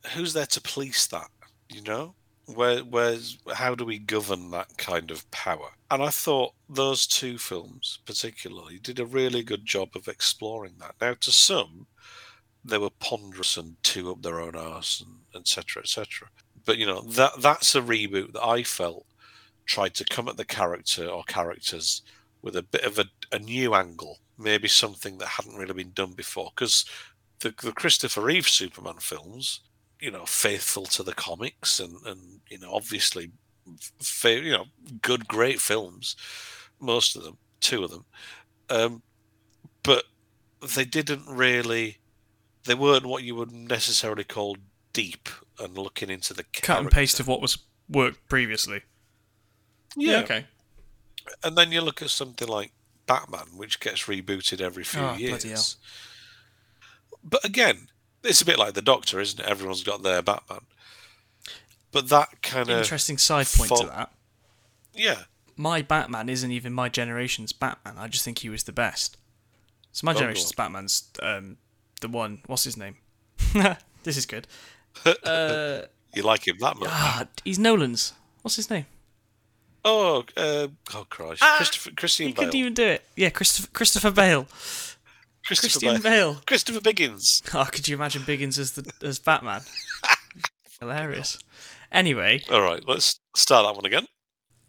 who's 0.09 0.33
there 0.33 0.45
to 0.47 0.61
police 0.61 1.05
that? 1.07 1.29
You 1.69 1.81
know? 1.83 2.15
Where 2.47 2.79
where's 2.79 3.37
how 3.53 3.75
do 3.75 3.85
we 3.85 3.97
govern 3.97 4.51
that 4.51 4.77
kind 4.77 5.11
of 5.11 5.29
power? 5.31 5.69
And 5.91 6.01
i 6.03 6.09
thought 6.09 6.53
those 6.69 7.07
two 7.07 7.37
films 7.37 7.99
particularly 8.05 8.79
did 8.79 8.99
a 8.99 9.05
really 9.05 9.43
good 9.43 9.65
job 9.65 9.89
of 9.95 10.07
exploring 10.07 10.75
that. 10.79 10.95
Now 11.01 11.15
to 11.21 11.31
some 11.31 11.87
they 12.63 12.77
were 12.77 12.89
ponderous 12.99 13.57
and 13.57 13.81
too 13.83 14.11
up 14.11 14.21
their 14.21 14.39
own 14.39 14.55
arse 14.55 15.01
and 15.01 15.39
etc 15.39 15.83
etc 15.83 16.27
but 16.65 16.77
you 16.77 16.85
know 16.85 17.01
that 17.01 17.39
that's 17.39 17.75
a 17.75 17.81
reboot 17.81 18.33
that 18.33 18.43
i 18.43 18.63
felt 18.63 19.05
tried 19.67 19.93
to 19.93 20.03
come 20.05 20.27
at 20.27 20.35
the 20.35 20.45
character 20.45 21.07
or 21.07 21.23
characters 21.25 22.01
with 22.41 22.55
a 22.55 22.63
bit 22.63 22.83
of 22.83 22.97
a, 22.97 23.05
a 23.31 23.37
new 23.37 23.75
angle 23.75 24.19
maybe 24.37 24.67
something 24.67 25.17
that 25.17 25.27
hadn't 25.27 25.57
really 25.57 25.73
been 25.73 25.91
done 25.91 26.13
before. 26.13 26.51
Because 26.55 26.85
the, 27.39 27.53
the 27.61 27.73
christopher 27.73 28.21
reeve 28.21 28.47
superman 28.47 28.95
films 28.99 29.61
you 30.05 30.11
know 30.11 30.25
faithful 30.25 30.85
to 30.85 31.01
the 31.01 31.13
comics 31.13 31.79
and 31.79 31.95
and 32.05 32.19
you 32.49 32.59
know 32.59 32.71
obviously 32.71 33.31
fa- 33.99 34.39
you 34.47 34.51
know 34.51 34.65
good 35.01 35.27
great 35.27 35.59
films 35.59 36.15
most 36.79 37.15
of 37.15 37.23
them 37.23 37.37
two 37.59 37.83
of 37.83 37.89
them 37.89 38.05
um 38.69 39.01
but 39.81 40.03
they 40.75 40.85
didn't 40.85 41.25
really 41.27 41.97
they 42.65 42.75
weren't 42.75 43.05
what 43.07 43.23
you 43.23 43.33
would 43.33 43.51
necessarily 43.51 44.23
call 44.23 44.55
deep 44.93 45.27
and 45.59 45.75
looking 45.75 46.11
into 46.11 46.33
the 46.35 46.45
Cut 46.61 46.79
and 46.81 46.91
paste 46.91 47.19
of 47.19 47.27
what 47.27 47.41
was 47.41 47.57
worked 47.89 48.29
previously. 48.29 48.81
yeah. 49.95 50.19
okay. 50.19 50.45
and 51.43 51.57
then 51.57 51.71
you 51.71 51.81
look 51.81 52.03
at 52.03 52.11
something 52.11 52.47
like 52.47 52.71
batman 53.07 53.47
which 53.55 53.79
gets 53.79 54.03
rebooted 54.03 54.61
every 54.61 54.83
few 54.83 55.01
Oh, 55.01 55.15
years 55.15 55.77
but 57.23 57.43
again 57.43 57.87
it's 58.25 58.41
a 58.41 58.45
bit 58.45 58.57
like 58.59 58.73
the 58.73 58.81
doctor 58.81 59.19
isn't 59.19 59.39
it 59.39 59.45
everyone's 59.45 59.83
got 59.83 60.03
their 60.03 60.21
batman 60.21 60.61
but 61.91 62.09
that 62.09 62.41
kind 62.41 62.69
of 62.69 62.79
Interesting 62.79 63.17
side 63.17 63.47
point 63.47 63.69
fo- 63.69 63.81
to 63.81 63.87
that. 63.87 64.11
yeah 64.93 65.23
My 65.55 65.81
Batman 65.81 66.27
isn't 66.27 66.51
even 66.51 66.73
my 66.73 66.89
generation's 66.89 67.53
Batman. 67.53 67.95
I 67.97 68.07
just 68.09 68.25
think 68.25 68.39
he 68.39 68.49
was 68.49 68.63
the 68.63 68.73
best. 68.73 69.15
So 69.93 70.03
my 70.05 70.11
go 70.11 70.19
generation's 70.19 70.51
Batman's 70.51 71.09
um, 71.21 71.55
the 72.01 72.09
one. 72.09 72.41
What's 72.47 72.65
his 72.65 72.75
name? 72.75 72.97
this 74.03 74.17
is 74.17 74.25
good. 74.25 74.45
you 75.05 76.21
like 76.23 76.45
him 76.47 76.57
that 76.59 76.77
much 76.77 76.89
Ah, 76.91 77.27
he's 77.45 77.57
Nolan's. 77.59 78.11
What's 78.41 78.57
his 78.57 78.69
name? 78.69 78.85
Oh, 79.85 80.25
uh, 80.35 80.67
oh 80.93 81.05
Christ! 81.09 81.41
Ah, 81.43 81.53
Christopher, 81.57 81.91
Christian 81.95 82.27
He 82.27 82.33
Bale. 82.33 82.39
couldn't 82.45 82.55
even 82.59 82.73
do 82.73 82.83
it. 82.87 83.05
Yeah, 83.15 83.29
Christopher 83.29 83.69
Christopher 83.71 84.11
Bale. 84.11 84.47
Christopher 85.45 85.79
Christian 85.79 86.01
Bale. 86.01 86.41
Christopher 86.45 86.79
Biggins. 86.79 87.41
Oh, 87.53 87.65
could 87.65 87.87
you 87.87 87.95
imagine 87.95 88.23
Biggins 88.23 88.57
as 88.57 88.71
the 88.71 88.91
as 89.01 89.19
Batman? 89.19 89.61
Hilarious. 90.79 91.39
Anyway, 91.91 92.41
All 92.51 92.61
right, 92.61 92.83
let's 92.87 93.19
start 93.35 93.65
that 93.65 93.75
one 93.75 93.85
again. 93.85 94.07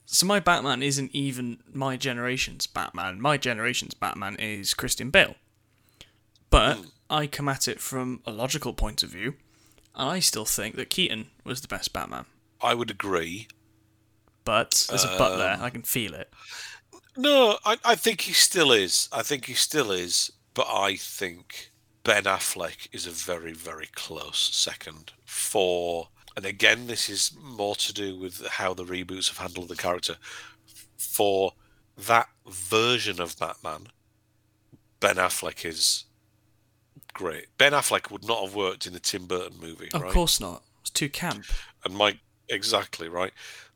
so 0.04 0.26
my 0.26 0.38
Batman 0.38 0.82
isn't 0.82 1.10
even 1.12 1.58
my 1.72 1.96
generation's 1.96 2.66
Batman. 2.66 3.20
My 3.20 3.36
generation's 3.36 3.94
Batman 3.94 4.36
is 4.36 4.74
Christian 4.74 5.10
Bale. 5.10 5.34
But 6.50 6.76
hmm. 6.76 6.84
I 7.10 7.26
come 7.26 7.48
at 7.48 7.66
it 7.66 7.80
from 7.80 8.20
a 8.26 8.30
logical 8.30 8.72
point 8.72 9.02
of 9.02 9.10
view, 9.10 9.34
and 9.94 10.08
I 10.10 10.20
still 10.20 10.44
think 10.44 10.76
that 10.76 10.90
Keaton 10.90 11.30
was 11.42 11.60
the 11.60 11.68
best 11.68 11.92
Batman. 11.92 12.26
I 12.60 12.74
would 12.74 12.90
agree. 12.90 13.48
But 14.44 14.86
there's 14.88 15.04
a 15.04 15.14
but 15.18 15.36
there. 15.38 15.54
Um, 15.54 15.62
I 15.62 15.70
can 15.70 15.82
feel 15.82 16.14
it. 16.14 16.32
No, 17.16 17.58
I, 17.64 17.78
I 17.84 17.94
think 17.96 18.22
he 18.22 18.32
still 18.32 18.70
is. 18.70 19.08
I 19.10 19.22
think 19.22 19.46
he 19.46 19.54
still 19.54 19.90
is. 19.90 20.30
But 20.56 20.66
I 20.68 20.96
think 20.96 21.70
Ben 22.02 22.24
Affleck 22.24 22.88
is 22.90 23.06
a 23.06 23.10
very, 23.10 23.52
very 23.52 23.88
close 23.94 24.38
second 24.52 25.12
for. 25.24 26.08
And 26.36 26.44
again, 26.44 26.86
this 26.86 27.08
is 27.08 27.30
more 27.40 27.76
to 27.76 27.92
do 27.92 28.18
with 28.18 28.44
how 28.46 28.74
the 28.74 28.84
reboots 28.84 29.28
have 29.28 29.38
handled 29.38 29.68
the 29.68 29.76
character. 29.76 30.16
For 30.96 31.52
that 31.96 32.28
version 32.48 33.20
of 33.20 33.38
Batman 33.38 33.88
Ben 35.00 35.16
Affleck 35.16 35.64
is 35.64 36.04
great. 37.12 37.46
Ben 37.58 37.72
Affleck 37.72 38.10
would 38.10 38.26
not 38.26 38.42
have 38.44 38.54
worked 38.54 38.86
in 38.86 38.94
a 38.94 38.98
Tim 38.98 39.26
Burton 39.26 39.58
movie, 39.60 39.90
Of 39.92 40.02
right? 40.02 40.12
course 40.12 40.40
not. 40.40 40.62
It's 40.80 40.90
too 40.90 41.08
camp. 41.10 41.44
and 41.84 41.94
Mike 41.94 42.18
exactly 42.48 43.08
right. 43.08 43.32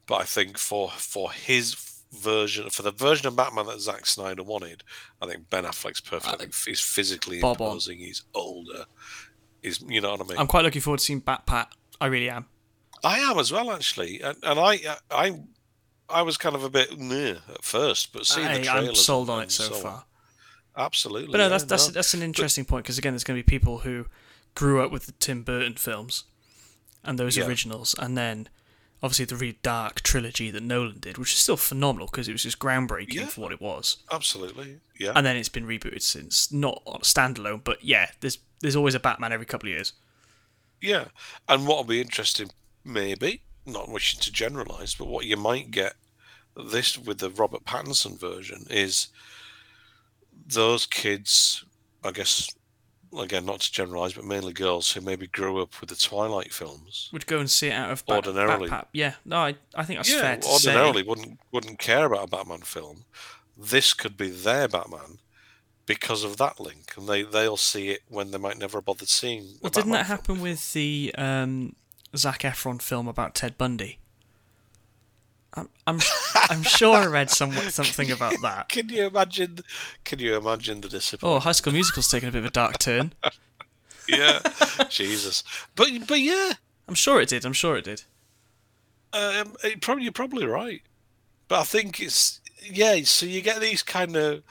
But 0.07 0.22
I 0.22 0.24
think 0.24 0.57
for 0.59 0.91
for 0.91 1.31
his 1.33 1.74
version, 2.13 2.71
for 2.71 2.83
the 2.83 2.91
version 2.91 3.27
of 3.29 3.37
Batman 3.37 3.67
that 3.67 3.81
Zack 3.81 4.07
Snyder 4.07 4.43
wanted, 4.43 4.83
I 5.23 5.27
think 5.27 5.49
Ben 5.51 5.65
Affleck's 5.65 6.01
perfect. 6.01 6.33
I 6.33 6.37
think 6.37 6.55
he's 6.55 6.81
physically 6.81 7.41
Bob 7.41 7.61
on. 7.61 7.69
imposing. 7.69 7.99
He's 7.99 8.23
older. 8.35 8.85
He's 9.63 9.81
you 9.83 10.01
know 10.01 10.11
what 10.13 10.21
I 10.21 10.25
mean. 10.25 10.39
I'm 10.39 10.47
quite 10.47 10.65
looking 10.65 10.81
forward 10.81 10.99
to 10.99 11.05
seeing 11.05 11.21
Bat 11.21 11.47
Pat. 11.47 11.73
I 12.01 12.07
really 12.07 12.31
am. 12.31 12.47
I 13.05 13.19
am 13.21 13.39
as 13.39 13.53
well 13.53 13.71
actually, 13.71 14.21
and, 14.21 14.37
and 14.43 14.59
I 14.59 14.79
I 15.11 15.41
I 16.09 16.23
was 16.23 16.37
kind 16.37 16.55
of 16.57 16.65
a 16.65 16.71
bit 16.71 16.99
near 16.99 17.39
at 17.49 17.63
first, 17.63 18.13
but 18.13 18.27
seeing 18.27 18.47
the 18.47 18.61
I, 18.61 18.63
trailers, 18.63 18.89
I'm 18.89 18.95
sold 18.97 19.31
on 19.31 19.43
it 19.43 19.51
so 19.53 19.75
on, 19.75 19.83
far. 19.83 20.05
Absolutely, 20.77 21.33
But 21.33 21.39
no, 21.39 21.45
yeah, 21.45 21.49
that's 21.49 21.65
that's 21.65 21.89
no. 21.89 21.93
that's 21.93 22.15
an 22.15 22.23
interesting 22.23 22.65
point 22.65 22.85
because 22.85 22.99
again, 22.99 23.13
there's 23.13 23.25
going 23.25 23.39
to 23.39 23.45
be 23.45 23.49
people 23.49 23.79
who 23.79 24.07
grew 24.55 24.83
up 24.83 24.91
with 24.91 25.07
the 25.07 25.13
Tim 25.13 25.43
Burton 25.43 25.75
films 25.75 26.25
and 27.05 27.19
those 27.19 27.37
Yeah. 27.37 27.47
originals, 27.47 27.95
and 27.99 28.17
then 28.17 28.49
obviously 29.03 29.25
the 29.25 29.37
really 29.37 29.59
dark 29.63 30.03
trilogy 30.03 30.51
that 30.51 30.63
Nolan 30.63 30.99
did, 31.01 31.17
which 31.19 31.33
is 31.33 31.39
still 31.39 31.57
phenomenal 31.57 32.07
because 32.07 32.29
it 32.29 32.33
was 32.33 32.43
just 32.43 32.59
groundbreaking 32.59 33.15
Yeah. 33.15 33.27
for 33.27 33.41
what 33.43 33.53
it 33.53 33.61
was. 33.61 33.99
absolutely, 34.13 34.81
yeah. 34.99 35.13
And 35.15 35.25
then 35.25 35.37
it's 35.37 35.49
been 35.49 35.67
rebooted 35.67 36.03
since, 36.03 36.53
not 36.53 36.83
on 36.87 36.97
a 36.97 37.05
standalone, 37.05 37.65
but 37.65 37.83
yeah, 37.85 38.11
there's 38.21 38.39
there's 38.61 38.77
always 38.77 38.95
a 38.95 39.01
Batman 39.01 39.33
every 39.33 39.47
couple 39.47 39.69
of 39.69 39.75
years. 39.75 39.95
Yeah, 40.83 41.07
and 41.49 41.67
what'll 41.67 41.85
be 41.85 42.01
interesting, 42.01 42.51
maybe 42.85 43.43
not 43.67 43.89
wishing 43.89 44.21
to 44.21 44.33
generalize, 44.33 44.95
but 44.95 45.07
what 45.09 45.25
you 45.27 45.37
might 45.37 45.71
get 45.71 45.95
this 46.57 46.99
with 46.99 47.19
the 47.19 47.31
Robert 47.31 47.65
Pattinson 47.65 48.19
version 48.19 48.67
is 48.71 49.09
those 50.47 50.87
kids, 50.87 51.65
I 52.05 52.11
guess, 52.11 52.51
again, 53.19 53.45
not 53.45 53.61
to 53.61 53.73
generalize, 53.73 54.13
but 54.13 54.25
mainly 54.25 54.53
girls 54.53 54.93
who 54.93 55.01
maybe 55.01 55.27
grew 55.27 55.61
up 55.61 55.81
with 55.81 55.91
the 55.91 55.97
Twilight 55.97 56.53
films. 56.53 57.09
Would 57.13 57.27
go 57.27 57.39
and 57.39 57.51
see 57.51 57.69
it 57.69 57.73
out 57.73 57.91
of 57.91 58.05
Bat, 58.07 58.27
Ordinarily. 58.27 58.71
Yeah, 58.93 59.15
no, 59.25 59.37
I, 59.39 59.57
I 59.75 59.85
think 59.85 59.99
that's 59.99 60.13
yeah, 60.13 60.21
fair 60.21 60.37
to 60.39 60.49
ordinarily 60.49 61.03
say. 61.03 61.09
wouldn't 61.09 61.41
wouldn't 61.53 61.79
care 61.79 62.07
about 62.07 62.25
a 62.25 62.27
Batman 62.29 62.61
film. 62.61 63.05
This 63.57 63.93
could 63.93 64.17
be 64.17 64.31
their 64.31 64.69
Batman 64.69 65.19
because 65.87 66.25
of 66.25 66.37
that 66.39 66.61
link, 66.61 66.95
and 66.97 67.09
they 67.09 67.23
they'll 67.23 67.57
see 67.57 67.91
it 67.91 68.01
when 68.09 68.31
they 68.31 68.39
might 68.39 68.59
never 68.59 68.79
have 68.79 68.85
bothered 68.85 69.09
seeing. 69.09 69.59
Well, 69.61 69.71
didn't 69.71 69.91
Batman 69.91 69.93
that 69.93 70.07
film. 70.07 70.19
happen 70.19 70.41
with 70.41 70.73
the 70.73 71.15
um, 71.17 71.77
Zac 72.17 72.41
Efron 72.41 72.81
film 72.83 73.09
about 73.09 73.35
Ted 73.35 73.57
Bundy? 73.57 74.00
I'm 75.55 75.69
I'm, 75.87 75.99
I'm 76.49 76.63
sure 76.63 76.97
I 76.97 77.07
read 77.07 77.31
some, 77.31 77.53
something 77.53 78.11
about 78.11 78.35
that. 78.43 78.69
Can 78.69 78.89
you 78.89 79.07
imagine? 79.07 79.59
Can 80.05 80.19
you 80.21 80.37
imagine 80.37 80.81
the 80.81 80.89
discipline? 80.89 81.33
Oh, 81.33 81.39
High 81.41 81.53
School 81.53 81.73
Musical's 81.73 82.09
taken 82.09 82.29
a 82.29 82.33
bit 82.33 82.39
of 82.41 82.45
a 82.47 82.51
dark 82.51 82.79
turn. 82.79 83.13
Yeah, 84.09 84.41
Jesus. 84.89 85.45
But 85.77 85.89
but 86.09 86.19
yeah, 86.19 86.55
I'm 86.89 86.97
sure 86.97 87.21
it 87.21 87.29
did. 87.29 87.45
I'm 87.45 87.53
sure 87.53 87.77
it 87.77 87.85
did. 87.85 88.03
um, 89.13 89.55
it 89.63 89.81
probably 89.81 90.03
you're 90.03 90.13
probably 90.13 90.47
right. 90.47 90.83
But 91.47 91.61
I 91.61 91.63
think 91.63 92.01
it's 92.01 92.41
yeah. 92.61 93.01
So 93.05 93.27
you 93.27 93.41
get 93.41 93.61
these 93.61 93.85
kind 93.85 94.17
of 94.17 94.43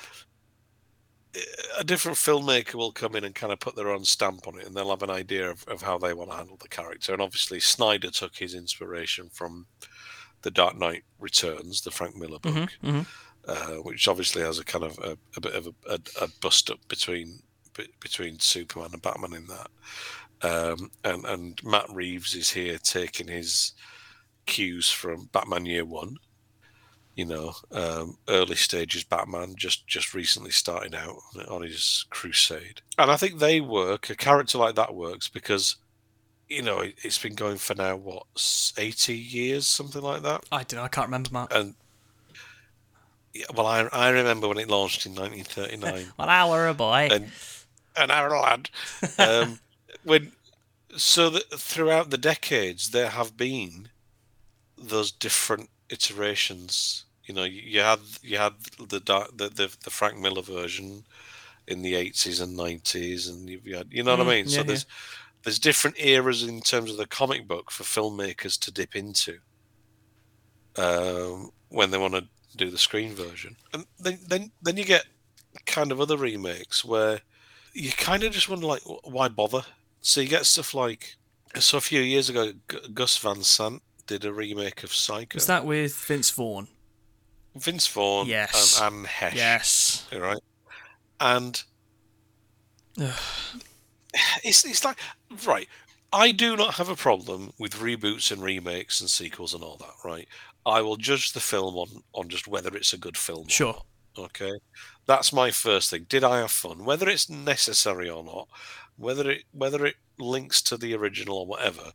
a 1.77 1.83
different 1.83 2.17
filmmaker 2.17 2.75
will 2.75 2.91
come 2.93 3.15
in 3.15 3.23
and 3.23 3.35
kind 3.35 3.51
of 3.53 3.59
put 3.59 3.75
their 3.75 3.89
own 3.91 4.05
stamp 4.05 4.47
on 4.47 4.57
it, 4.59 4.65
and 4.65 4.75
they'll 4.75 4.89
have 4.89 5.03
an 5.03 5.09
idea 5.09 5.49
of, 5.49 5.63
of 5.67 5.81
how 5.81 5.97
they 5.97 6.13
want 6.13 6.31
to 6.31 6.37
handle 6.37 6.57
the 6.61 6.67
character. 6.69 7.11
And 7.11 7.21
obviously, 7.21 7.59
Snyder 7.59 8.11
took 8.11 8.37
his 8.37 8.55
inspiration 8.55 9.29
from 9.31 9.67
the 10.41 10.51
Dark 10.51 10.77
Knight 10.77 11.03
Returns, 11.19 11.81
the 11.81 11.91
Frank 11.91 12.15
Miller 12.15 12.39
book, 12.39 12.69
mhm. 12.83 13.05
Uh, 13.47 13.77
which 13.77 14.07
obviously 14.07 14.41
has 14.41 14.59
a 14.59 14.63
kind 14.63 14.83
of 14.83 14.97
a, 14.99 15.17
a 15.35 15.41
bit 15.41 15.53
of 15.55 15.67
a, 15.67 15.93
a, 15.93 15.99
a 16.21 16.27
bust 16.41 16.69
up 16.69 16.79
between 16.87 17.39
be- 17.75 17.91
between 17.99 18.39
Superman 18.39 18.89
and 18.93 19.01
Batman 19.01 19.33
in 19.33 19.47
that. 19.47 19.69
Um, 20.41 20.91
and 21.03 21.25
and 21.25 21.63
Matt 21.63 21.89
Reeves 21.89 22.35
is 22.35 22.49
here 22.49 22.77
taking 22.77 23.27
his 23.27 23.73
cues 24.45 24.89
from 24.89 25.29
Batman 25.31 25.65
Year 25.65 25.85
One. 25.85 26.15
You 27.15 27.25
know, 27.25 27.53
um, 27.71 28.17
early 28.29 28.55
stages 28.55 29.03
Batman 29.03 29.55
just 29.57 29.85
just 29.87 30.13
recently 30.13 30.51
starting 30.51 30.95
out 30.95 31.17
on 31.49 31.61
his 31.63 32.05
crusade, 32.09 32.81
and 32.97 33.11
I 33.11 33.17
think 33.17 33.39
they 33.39 33.59
work. 33.59 34.09
A 34.09 34.15
character 34.15 34.57
like 34.57 34.75
that 34.75 34.95
works 34.95 35.27
because, 35.27 35.75
you 36.49 36.61
know, 36.63 36.79
it, 36.79 36.95
it's 37.03 37.19
been 37.19 37.35
going 37.35 37.57
for 37.57 37.75
now 37.75 37.95
what 37.95 38.23
eighty 38.77 39.15
years, 39.17 39.67
something 39.67 40.01
like 40.01 40.21
that. 40.23 40.43
I 40.51 40.63
don't 40.63 40.77
know. 40.79 40.83
I 40.83 40.87
can't 40.87 41.07
remember, 41.07 41.29
Mark. 41.31 41.53
And 41.53 41.75
yeah, 43.33 43.45
well, 43.55 43.67
I 43.67 43.81
I 43.91 44.09
remember 44.09 44.47
when 44.47 44.57
it 44.57 44.67
launched 44.69 45.05
in 45.05 45.13
1939 45.13 46.13
well, 46.17 46.29
I 46.29 46.49
were 46.49 46.67
a 46.67 46.73
boy. 46.73 47.09
and 47.11 47.31
an 47.95 48.11
hour 48.11 48.29
lad. 48.31 48.69
Um, 49.17 49.59
when 50.03 50.31
so 50.97 51.29
that 51.29 51.49
throughout 51.51 52.09
the 52.09 52.17
decades 52.17 52.89
there 52.91 53.09
have 53.09 53.37
been 53.37 53.89
those 54.77 55.11
different 55.11 55.69
iterations. 55.89 57.05
You 57.25 57.35
know, 57.35 57.43
you, 57.43 57.61
you 57.61 57.81
had 57.81 57.99
you 58.23 58.37
had 58.37 58.53
the, 58.79 58.99
dark- 58.99 59.37
the 59.37 59.49
the 59.49 59.75
the 59.83 59.89
Frank 59.91 60.17
Miller 60.17 60.41
version 60.41 61.03
in 61.67 61.83
the 61.83 61.93
eighties 61.93 62.39
and 62.39 62.57
nineties, 62.57 63.27
and 63.27 63.47
you've 63.47 63.65
had 63.65 63.87
you 63.91 64.01
know 64.03 64.17
what 64.17 64.25
Mm, 64.25 64.29
I 64.31 64.35
mean. 64.35 64.45
yeah, 64.47 64.57
so 64.57 64.63
there's 64.63 64.85
there's 65.43 65.59
different 65.59 65.99
eras 65.99 66.43
in 66.43 66.61
terms 66.61 66.91
of 66.91 66.97
the 66.97 67.05
comic 67.07 67.47
book 67.47 67.71
for 67.71 67.83
filmmakers 67.83 68.59
to 68.59 68.71
dip 68.71 68.95
into 68.95 69.37
um, 70.77 71.51
when 71.69 71.91
they 71.91 71.97
want 71.97 72.13
to 72.13 72.27
do 72.55 72.69
the 72.69 72.77
screen 72.77 73.13
version, 73.13 73.55
and 73.73 73.85
then 73.99 74.19
then 74.27 74.51
then 74.61 74.77
you 74.77 74.83
get 74.85 75.05
kind 75.65 75.91
of 75.91 75.99
other 76.01 76.17
remakes 76.17 76.83
where 76.85 77.21
you 77.73 77.91
kind 77.91 78.23
of 78.23 78.31
just 78.33 78.49
wonder 78.49 78.65
like 78.65 78.81
why 79.03 79.27
bother 79.27 79.63
so 80.01 80.21
you 80.21 80.27
get 80.27 80.45
stuff 80.45 80.73
like 80.73 81.15
so 81.59 81.77
a 81.77 81.81
few 81.81 82.01
years 82.01 82.29
ago 82.29 82.51
G- 82.69 82.79
gus 82.93 83.17
van 83.17 83.43
sant 83.43 83.81
did 84.07 84.25
a 84.25 84.33
remake 84.33 84.83
of 84.83 84.93
psycho 84.93 85.35
Was 85.35 85.45
that 85.47 85.65
with 85.65 85.95
Vince 85.95 86.31
Vaughn? 86.31 86.67
vince 87.55 87.87
vaughn 87.87 88.27
Yes. 88.27 88.79
and 88.81 88.93
anne 89.01 89.05
heche 89.05 89.35
Yes. 89.35 90.07
right 90.13 90.39
and. 91.19 91.63
it's, 94.43 94.65
it's 94.65 94.85
like 94.85 94.97
right 95.45 95.67
i 96.11 96.31
do 96.31 96.55
not 96.57 96.75
have 96.75 96.89
a 96.89 96.95
problem 96.95 97.51
with 97.59 97.75
reboots 97.75 98.31
and 98.31 98.41
remakes 98.41 99.01
and 99.01 99.09
sequels 99.09 99.53
and 99.53 99.63
all 99.63 99.77
that 99.77 99.93
right 100.03 100.27
i 100.65 100.81
will 100.81 100.97
judge 100.97 101.31
the 101.33 101.39
film 101.39 101.75
on 101.75 101.87
on 102.13 102.29
just 102.29 102.47
whether 102.47 102.75
it's 102.75 102.93
a 102.93 102.97
good 102.97 103.17
film 103.17 103.47
or 103.47 103.49
Sure. 103.49 103.81
Okay, 104.17 104.51
that's 105.05 105.31
my 105.31 105.51
first 105.51 105.89
thing. 105.91 106.05
Did 106.09 106.23
I 106.23 106.39
have 106.39 106.51
fun? 106.51 106.83
Whether 106.83 107.07
it's 107.07 107.29
necessary 107.29 108.09
or 108.09 108.23
not, 108.23 108.49
whether 108.97 109.29
it 109.31 109.43
whether 109.53 109.85
it 109.85 109.95
links 110.17 110.61
to 110.63 110.77
the 110.77 110.93
original 110.95 111.37
or 111.37 111.45
whatever, 111.45 111.93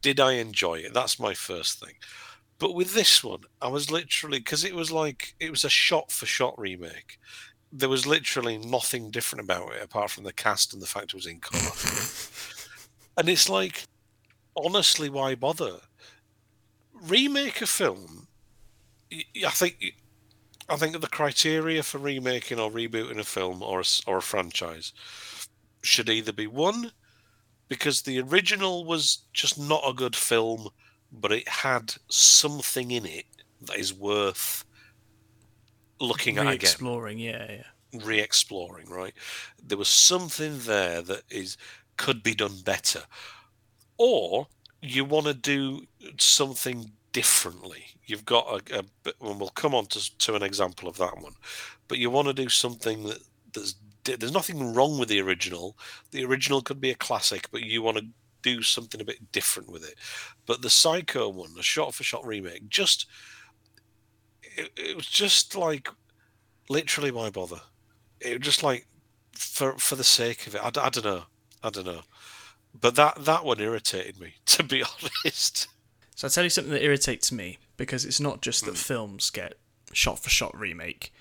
did 0.00 0.20
I 0.20 0.32
enjoy 0.34 0.76
it? 0.76 0.94
That's 0.94 1.18
my 1.20 1.34
first 1.34 1.80
thing. 1.80 1.94
But 2.58 2.74
with 2.74 2.94
this 2.94 3.22
one, 3.22 3.42
I 3.60 3.68
was 3.68 3.90
literally 3.90 4.38
because 4.38 4.64
it 4.64 4.74
was 4.74 4.90
like 4.92 5.34
it 5.40 5.50
was 5.50 5.64
a 5.64 5.68
shot 5.70 6.10
for 6.12 6.26
shot 6.26 6.58
remake. 6.58 7.18
There 7.78 7.88
was 7.88 8.06
literally 8.06 8.58
nothing 8.58 9.10
different 9.10 9.44
about 9.44 9.74
it 9.74 9.82
apart 9.82 10.10
from 10.10 10.24
the 10.24 10.32
cast 10.32 10.72
and 10.72 10.80
the 10.80 10.86
fact 10.86 11.06
it 11.06 11.14
was 11.14 11.26
in 11.26 11.40
colour. 11.40 11.60
and 13.18 13.28
it's 13.28 13.48
like, 13.48 13.84
honestly, 14.56 15.10
why 15.10 15.34
bother? 15.34 15.76
Remake 16.94 17.60
a 17.60 17.66
film. 17.66 18.28
I 19.12 19.50
think 19.50 19.76
I 20.68 20.76
think 20.76 21.00
the 21.00 21.06
criteria 21.06 21.82
for 21.82 21.98
remaking 21.98 22.58
or 22.58 22.70
rebooting 22.70 23.18
a 23.18 23.24
film 23.24 23.62
or 23.62 23.80
a, 23.80 23.84
or 24.06 24.18
a 24.18 24.22
franchise 24.22 24.92
should 25.82 26.08
either 26.08 26.32
be 26.32 26.48
one 26.48 26.90
because 27.68 28.02
the 28.02 28.20
original 28.20 28.84
was 28.84 29.18
just 29.32 29.58
not 29.58 29.82
a 29.86 29.94
good 29.94 30.16
film, 30.16 30.68
but 31.12 31.32
it 31.32 31.48
had 31.48 31.94
something 32.08 32.90
in 32.90 33.06
it 33.06 33.26
that 33.62 33.78
is 33.78 33.94
worth 33.94 34.64
looking 36.00 36.36
at 36.38 36.42
again, 36.42 36.50
Re-exploring, 36.50 37.18
yeah, 37.18 37.46
yeah. 37.92 38.00
re-exploring. 38.04 38.88
Right, 38.88 39.14
there 39.62 39.78
was 39.78 39.88
something 39.88 40.58
there 40.60 41.02
that 41.02 41.22
is 41.30 41.56
could 41.96 42.22
be 42.22 42.34
done 42.34 42.60
better, 42.64 43.02
or 43.96 44.48
you 44.82 45.04
want 45.04 45.26
to 45.26 45.34
do 45.34 45.86
something 46.18 46.90
differently. 47.12 47.84
You've 48.04 48.26
got 48.26 48.46
a, 48.46 48.80
a 48.80 48.82
bit- 49.02 49.16
and 49.20 49.40
we'll 49.40 49.48
come 49.50 49.74
on 49.74 49.86
to, 49.86 50.18
to 50.18 50.34
an 50.34 50.42
example 50.42 50.88
of 50.88 50.98
that 50.98 51.18
one, 51.18 51.34
but 51.88 51.98
you 51.98 52.10
want 52.10 52.28
to 52.28 52.34
do 52.34 52.48
something 52.48 53.04
that 53.04 53.22
that's 53.52 53.76
there's 54.04 54.32
nothing 54.32 54.72
wrong 54.74 54.98
with 54.98 55.08
the 55.08 55.20
original. 55.20 55.76
The 56.12 56.24
original 56.24 56.62
could 56.62 56.80
be 56.80 56.90
a 56.90 56.94
classic, 56.94 57.48
but 57.50 57.62
you 57.62 57.82
want 57.82 57.96
to 57.98 58.06
do 58.42 58.62
something 58.62 59.00
a 59.00 59.04
bit 59.04 59.32
different 59.32 59.70
with 59.70 59.82
it. 59.84 59.96
But 60.46 60.62
the 60.62 60.70
Psycho 60.70 61.28
one, 61.28 61.54
the 61.54 61.62
shot-for-shot 61.62 62.24
remake, 62.24 62.68
just 62.68 63.06
it, 64.56 64.70
it 64.76 64.96
was 64.96 65.06
just 65.06 65.54
like 65.54 65.88
literally 66.68 67.10
why 67.10 67.30
bother? 67.30 67.60
It 68.20 68.38
was 68.38 68.44
just 68.46 68.62
like 68.62 68.86
for 69.32 69.74
for 69.78 69.96
the 69.96 70.04
sake 70.04 70.46
of 70.46 70.54
it. 70.54 70.60
I 70.64 70.70
don't 70.70 71.04
know. 71.04 71.22
I 71.62 71.70
don't 71.70 71.86
know. 71.86 72.02
But 72.78 72.94
that 72.96 73.24
that 73.24 73.44
one 73.44 73.60
irritated 73.60 74.20
me, 74.20 74.34
to 74.46 74.62
be 74.62 74.82
honest. 74.82 75.68
So 76.14 76.26
I'll 76.26 76.30
tell 76.30 76.44
you 76.44 76.50
something 76.50 76.72
that 76.72 76.82
irritates 76.84 77.30
me 77.30 77.58
because 77.76 78.04
it's 78.04 78.20
not 78.20 78.40
just 78.40 78.64
that 78.64 78.78
films 78.78 79.28
get 79.30 79.54
shot 79.92 80.18
for 80.18 80.30
shot 80.30 80.58
remake. 80.58 81.12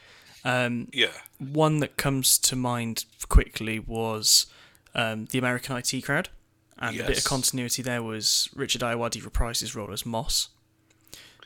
Um, 0.46 0.88
Yeah. 0.94 1.12
one 1.40 1.80
that 1.80 1.98
comes 1.98 2.38
to 2.38 2.56
mind 2.56 3.06
quickly 3.28 3.80
was 3.80 4.46
um, 4.94 5.26
the 5.26 5.40
American 5.40 5.76
IT 5.76 6.02
crowd, 6.06 6.30
and 6.78 6.96
a 7.00 7.04
bit 7.08 7.18
of 7.18 7.24
continuity 7.26 7.82
there 7.82 8.04
was 8.04 8.48
Richard 8.56 8.82
Ayoade 8.82 9.22
reprised 9.24 9.62
his 9.62 9.76
role 9.76 9.92
as 9.92 10.06
Moss. 10.06 10.50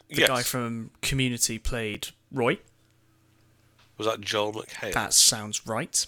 The 0.09 0.21
yes. 0.21 0.27
guy 0.27 0.41
from 0.43 0.91
Community 1.01 1.59
played 1.59 2.09
Roy. 2.31 2.57
was 3.97 4.07
that 4.07 4.21
Joel 4.21 4.53
McHale? 4.53 4.93
That 4.93 5.13
sounds 5.13 5.67
right. 5.67 6.05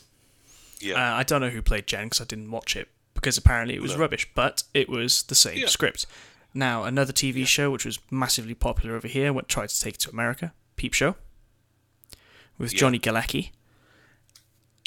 yeah. 0.79 0.95
Uh, 0.95 1.17
I 1.17 1.23
don't 1.23 1.41
know 1.41 1.49
who 1.49 1.61
played 1.61 1.85
Jen 1.87 2.05
because 2.05 2.21
I 2.21 2.25
didn't 2.25 2.49
watch 2.49 2.75
it 2.75 2.87
because 3.13 3.37
apparently 3.37 3.75
it 3.75 3.81
was 3.81 3.91
No. 3.91 3.97
rubbish, 3.99 4.27
but 4.33 4.63
it 4.73 4.89
was 4.89 5.23
the 5.23 5.35
same 5.35 5.57
Yeah. 5.59 5.67
script. 5.67 6.05
Now 6.53 6.83
another 6.83 7.13
TV 7.13 7.45
show 7.45 7.69
which 7.69 7.85
was 7.85 7.99
massively 8.09 8.55
popular 8.55 8.95
over 8.95 9.07
here, 9.07 9.31
went 9.31 9.47
tried 9.47 9.69
to 9.69 9.79
take 9.79 9.95
it 9.95 9.99
to 10.01 10.09
America, 10.09 10.53
Peep 10.77 10.93
Show, 10.93 11.15
with 12.57 12.73
Yeah. 12.73 12.79
Johnny 12.79 12.99
Galecki. 12.99 13.51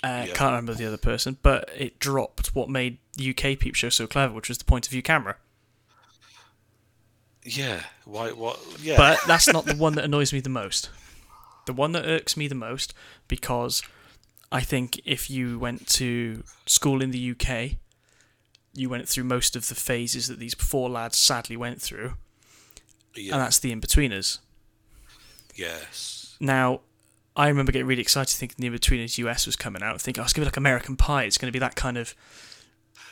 Uh, 0.02 0.24
Yeah. 0.28 0.34
Can't 0.34 0.50
remember 0.52 0.74
the 0.74 0.86
other 0.86 0.96
person, 0.98 1.38
but 1.42 1.70
it 1.76 1.98
dropped 1.98 2.54
what 2.54 2.68
made 2.68 2.98
the 3.16 3.24
UK 3.24 3.54
Peep 3.56 3.74
Show 3.76 3.88
so 3.90 4.06
clever, 4.06 4.34
which 4.34 4.48
was 4.48 4.58
the 4.58 4.64
point 4.64 4.86
of 4.86 4.90
view 4.90 5.02
camera. 5.02 5.36
Yeah. 7.44 7.82
Why? 8.04 8.32
What? 8.32 8.58
Yeah. 8.80 8.96
But 8.96 9.20
that's 9.26 9.52
not 9.52 9.66
the 9.66 9.76
one 9.76 9.94
that 9.94 10.04
annoys 10.04 10.32
me 10.32 10.40
the 10.40 10.48
most. 10.48 10.90
The 11.66 11.72
one 11.72 11.92
that 11.92 12.04
irks 12.04 12.36
me 12.36 12.48
the 12.48 12.54
most 12.54 12.92
because 13.28 13.82
I 14.52 14.60
think 14.60 15.00
if 15.04 15.30
you 15.30 15.58
went 15.58 15.86
to 15.88 16.44
school 16.66 17.02
in 17.02 17.10
the 17.10 17.30
UK, 17.30 17.78
you 18.74 18.88
went 18.88 19.08
through 19.08 19.24
most 19.24 19.56
of 19.56 19.68
the 19.68 19.74
phases 19.74 20.28
that 20.28 20.38
these 20.38 20.54
four 20.54 20.90
lads 20.90 21.16
sadly 21.16 21.56
went 21.56 21.80
through, 21.80 22.14
yeah. 23.14 23.34
and 23.34 23.42
that's 23.42 23.58
the 23.58 23.74
Inbetweeners. 23.74 24.40
yes. 25.54 26.36
Now, 26.40 26.80
I 27.36 27.48
remember 27.48 27.72
getting 27.72 27.86
really 27.86 28.02
excited 28.02 28.36
thinking 28.36 28.56
the 28.58 28.76
Inbetweeners 28.76 29.16
US 29.18 29.46
was 29.46 29.56
coming 29.56 29.82
out, 29.82 30.00
thinking, 30.00 30.20
oh, 30.20 30.24
it's 30.24 30.32
going 30.32 30.44
to 30.44 30.50
be 30.50 30.52
like 30.52 30.56
American 30.56 30.96
Pie. 30.96 31.24
It's 31.24 31.38
going 31.38 31.48
to 31.48 31.52
be 31.52 31.60
that 31.60 31.74
kind 31.76 31.96
of 31.96 32.14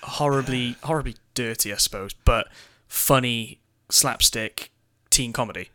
horribly, 0.02 0.76
horribly 0.82 1.16
dirty, 1.34 1.72
I 1.72 1.76
suppose, 1.76 2.12
but 2.12 2.48
funny 2.88 3.61
slapstick 3.92 4.70
teen 5.10 5.32
comedy. 5.32 5.70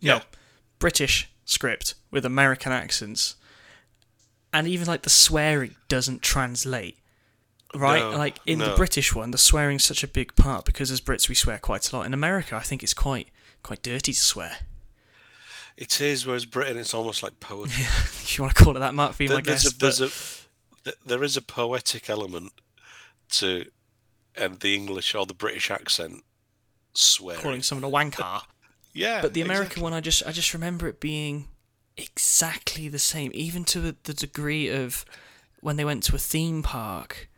Yeah. 0.00 0.18
No, 0.18 0.20
British 0.78 1.28
script 1.44 1.94
with 2.10 2.24
American 2.24 2.72
accents, 2.72 3.36
and 4.52 4.66
even 4.68 4.86
like 4.86 5.02
the 5.02 5.10
swearing 5.10 5.74
doesn't 5.88 6.22
translate. 6.22 6.98
Right, 7.74 7.98
No, 8.00 8.16
like 8.16 8.38
in 8.46 8.58
the. 8.60 8.74
British 8.76 9.14
one, 9.14 9.32
the 9.32 9.38
swearing's 9.38 9.84
such 9.84 10.02
a 10.04 10.08
big 10.08 10.34
part 10.36 10.64
because 10.64 10.90
as 10.90 11.00
Brits 11.00 11.28
we 11.28 11.34
swear 11.34 11.58
quite 11.58 11.90
a 11.92 11.96
lot. 11.96 12.06
In 12.06 12.14
America, 12.14 12.54
I 12.56 12.60
think 12.60 12.82
it's 12.82 12.94
quite 12.94 13.28
quite 13.62 13.82
dirty 13.82 14.12
to 14.12 14.20
swear. 14.20 14.56
It 15.76 16.00
is. 16.00 16.24
Whereas 16.24 16.46
Britain, 16.46 16.78
it's 16.78 16.94
almost 16.94 17.22
like 17.22 17.38
poetry. 17.40 17.82
if 17.82 18.38
you 18.38 18.44
want 18.44 18.56
to 18.56 18.64
call 18.64 18.76
it 18.76 18.80
that, 18.80 18.94
Mark, 18.94 19.16
There- 19.16 19.28
there's, 19.28 19.42
guest. 19.64 19.74
a, 19.74 19.78
there's 19.78 19.98
but- 20.84 20.92
a 20.94 21.06
there 21.08 21.24
is 21.24 21.36
a 21.36 21.42
poetic 21.42 22.08
element 22.08 22.52
to 23.32 23.66
and 24.36 24.60
the 24.60 24.74
English 24.74 25.14
or 25.14 25.26
the 25.26 25.34
British 25.34 25.70
accent 25.70 26.22
swearing. 26.96 27.42
calling 27.42 27.62
someone 27.62 27.84
a 27.84 27.94
wanker. 27.94 28.42
yeah, 28.92 29.20
But 29.22 29.34
the 29.34 29.42
American 29.42 29.64
exactly. 29.66 29.82
one, 29.82 29.92
I 29.92 30.00
just 30.00 30.22
I 30.26 30.32
just 30.32 30.52
remember 30.54 30.88
it 30.88 31.00
being 31.00 31.48
exactly 31.96 32.88
the 32.88 32.98
same, 32.98 33.30
even 33.34 33.64
to 33.64 33.80
the 33.80 34.14
degree 34.14 34.68
of 34.68 35.04
when 35.60 35.76
they 35.76 35.84
went 35.84 36.02
to 36.04 36.14
a 36.14 36.18
theme 36.18 36.62
park. 36.62 37.28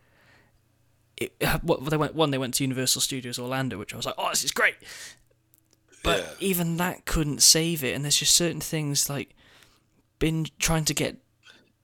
It, 1.16 1.32
what 1.62 1.84
they 1.84 1.96
went 1.96 2.14
one 2.14 2.30
they 2.30 2.38
went 2.38 2.54
to 2.54 2.64
Universal 2.64 3.00
Studios 3.02 3.38
Orlando, 3.38 3.78
which 3.78 3.92
I 3.94 3.96
was 3.96 4.06
like, 4.06 4.14
oh, 4.18 4.28
this 4.30 4.44
is 4.44 4.52
great. 4.52 4.76
But 6.04 6.18
Yeah. 6.20 6.30
even 6.48 6.76
that 6.76 7.04
couldn't 7.06 7.42
save 7.42 7.82
it, 7.82 7.94
and 7.94 8.04
there's 8.04 8.16
just 8.18 8.34
certain 8.34 8.60
things 8.60 9.10
like 9.10 9.34
been 10.18 10.46
trying 10.58 10.84
to 10.86 10.94
get 10.94 11.16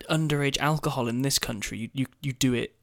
underage 0.08 0.58
alcohol 0.58 1.08
in 1.08 1.22
this 1.22 1.38
country. 1.38 1.78
You 1.78 1.88
you, 1.92 2.06
you 2.22 2.32
do 2.32 2.54
it 2.54 2.76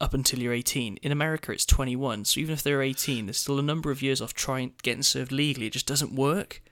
up 0.00 0.14
until 0.14 0.38
you're 0.38 0.52
18. 0.52 0.98
In 1.02 1.12
America, 1.12 1.52
it's 1.52 1.66
21. 1.66 2.24
So 2.24 2.40
even 2.40 2.52
if 2.52 2.62
they're 2.62 2.82
18, 2.82 3.26
there's 3.26 3.38
still 3.38 3.58
a 3.58 3.62
number 3.62 3.90
of 3.90 4.02
years 4.02 4.20
off 4.20 4.34
trying 4.34 4.72
getting 4.82 5.02
served 5.02 5.32
legally. 5.32 5.66
It 5.66 5.72
just 5.72 5.86
doesn't 5.86 6.14
work. 6.14 6.62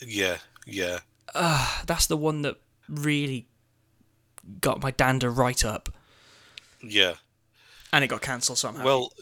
Yeah, 0.00 0.38
yeah. 0.66 1.00
That's 1.86 2.06
the 2.06 2.16
one 2.16 2.42
that 2.42 2.56
really 2.88 3.48
got 4.60 4.82
my 4.82 4.90
dander 4.90 5.30
right 5.30 5.64
up, 5.64 5.88
Yeah. 6.82 7.14
and 7.92 8.04
it 8.04 8.08
got 8.08 8.20
cancelled 8.22 8.58
somehow. 8.58 8.84
Well, 8.84 9.12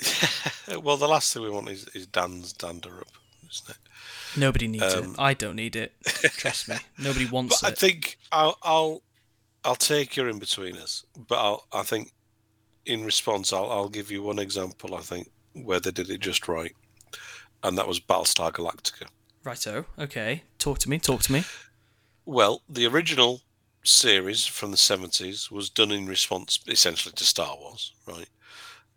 well, 0.82 0.96
the 0.96 1.08
last 1.08 1.32
thing 1.34 1.42
we 1.42 1.50
want 1.50 1.68
is, 1.68 1.88
is 1.88 2.06
Dan's 2.06 2.52
dander 2.52 3.00
up, 3.00 3.08
isn't 3.50 3.70
it? 3.70 3.76
nobody 4.36 4.68
needs 4.68 4.94
um, 4.94 5.12
it. 5.12 5.16
I 5.18 5.34
don't 5.34 5.56
need 5.56 5.74
it. 5.74 5.92
Trust 6.04 6.68
me. 6.68 6.76
Nobody 6.98 7.26
wants 7.26 7.60
But 7.60 7.72
I 7.72 7.74
think 7.74 8.18
I'll 8.30 8.56
I'll 8.62 9.02
I'll 9.64 9.74
take 9.74 10.16
your 10.16 10.32
Inbetweeners, 10.32 11.04
but 11.16 11.36
I'll 11.36 11.66
I 11.72 11.82
think 11.82 12.12
in 12.88 13.04
response 13.04 13.52
I'll 13.52 13.70
I'll 13.70 13.88
give 13.88 14.10
you 14.10 14.22
one 14.22 14.38
example. 14.38 14.94
I 14.94 15.00
think 15.00 15.30
where 15.52 15.80
they 15.80 15.90
did 15.90 16.10
it 16.10 16.20
just 16.20 16.48
right, 16.48 16.74
and 17.62 17.76
that 17.78 17.88
was 17.88 18.00
Battlestar 18.00 18.52
Galactica. 18.52 19.06
Righto. 19.44 19.86
Okay. 19.98 20.42
Talk 20.58 20.78
to 20.80 20.90
me. 20.90 20.98
Talk 20.98 21.22
to 21.22 21.32
me. 21.32 21.44
Well, 22.26 22.62
the 22.68 22.86
original 22.86 23.40
series 23.84 24.44
from 24.44 24.70
the 24.70 24.76
70s 24.76 25.50
was 25.50 25.70
done 25.70 25.90
in 25.90 26.06
response 26.06 26.60
essentially 26.66 27.14
to 27.14 27.24
Star 27.24 27.56
Wars, 27.56 27.94
right? 28.06 28.28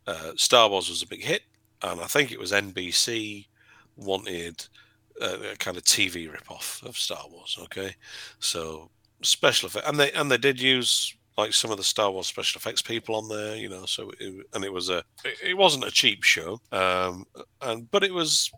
Uh, 0.05 0.31
Star 0.35 0.69
Wars 0.69 0.89
was 0.89 1.01
a 1.01 1.07
big 1.07 1.23
hit, 1.23 1.43
and 1.81 2.01
I 2.01 2.07
think 2.07 2.31
it 2.31 2.39
was 2.39 2.51
NBC 2.51 3.45
wanted 3.95 4.67
a, 5.21 5.51
a 5.51 5.55
kind 5.57 5.77
of 5.77 5.83
TV 5.83 6.29
rip-off 6.31 6.81
of 6.85 6.97
Star 6.97 7.25
Wars. 7.29 7.57
Okay, 7.63 7.95
so 8.39 8.89
special 9.21 9.67
effect, 9.67 9.87
and 9.87 9.99
they 9.99 10.11
and 10.11 10.29
they 10.29 10.37
did 10.37 10.59
use 10.59 11.15
like 11.41 11.53
some 11.53 11.71
of 11.71 11.77
the 11.77 11.83
Star 11.83 12.11
Wars 12.11 12.27
special 12.27 12.59
effects 12.59 12.81
people 12.81 13.15
on 13.15 13.27
there, 13.27 13.55
you 13.55 13.69
know. 13.69 13.85
So 13.85 14.11
it, 14.19 14.45
and 14.53 14.63
it 14.63 14.71
was 14.71 14.89
a 14.89 14.99
it, 15.25 15.37
it 15.49 15.57
wasn't 15.57 15.85
a 15.85 15.91
cheap 15.91 16.23
show, 16.23 16.59
um, 16.71 17.25
and 17.61 17.89
but 17.91 18.03
it 18.03 18.13
was 18.13 18.51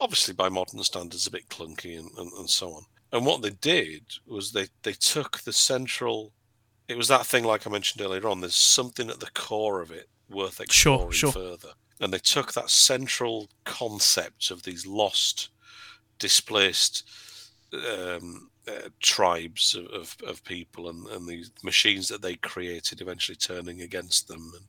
obviously 0.00 0.34
by 0.34 0.48
modern 0.48 0.82
standards 0.82 1.26
a 1.26 1.30
bit 1.30 1.48
clunky 1.48 1.98
and, 1.98 2.10
and, 2.18 2.32
and 2.32 2.48
so 2.48 2.70
on. 2.72 2.82
And 3.12 3.26
what 3.26 3.42
they 3.42 3.50
did 3.50 4.02
was 4.26 4.52
they 4.52 4.66
they 4.82 4.92
took 4.92 5.40
the 5.40 5.52
central. 5.52 6.32
It 6.88 6.96
was 6.96 7.08
that 7.08 7.26
thing 7.26 7.44
like 7.44 7.66
I 7.66 7.70
mentioned 7.70 8.04
earlier 8.04 8.28
on. 8.28 8.40
There's 8.40 8.54
something 8.54 9.10
at 9.10 9.20
the 9.20 9.30
core 9.34 9.82
of 9.82 9.90
it 9.90 10.08
worth 10.30 10.60
Sure, 10.70 10.94
exploring 10.94 11.12
sure. 11.12 11.32
further. 11.32 11.72
And 12.00 12.12
they 12.12 12.18
took 12.18 12.52
that 12.52 12.70
central 12.70 13.48
concept 13.64 14.50
of 14.50 14.62
these 14.62 14.86
lost, 14.86 15.50
displaced 16.18 17.08
um, 17.74 18.50
uh, 18.68 18.88
tribes 19.00 19.74
of, 19.74 19.86
of, 19.86 20.16
of 20.26 20.44
people 20.44 20.88
and, 20.88 21.06
and 21.08 21.26
these 21.26 21.50
machines 21.62 22.08
that 22.08 22.22
they 22.22 22.36
created 22.36 23.00
eventually 23.00 23.36
turning 23.36 23.82
against 23.82 24.28
them 24.28 24.52
and 24.54 24.66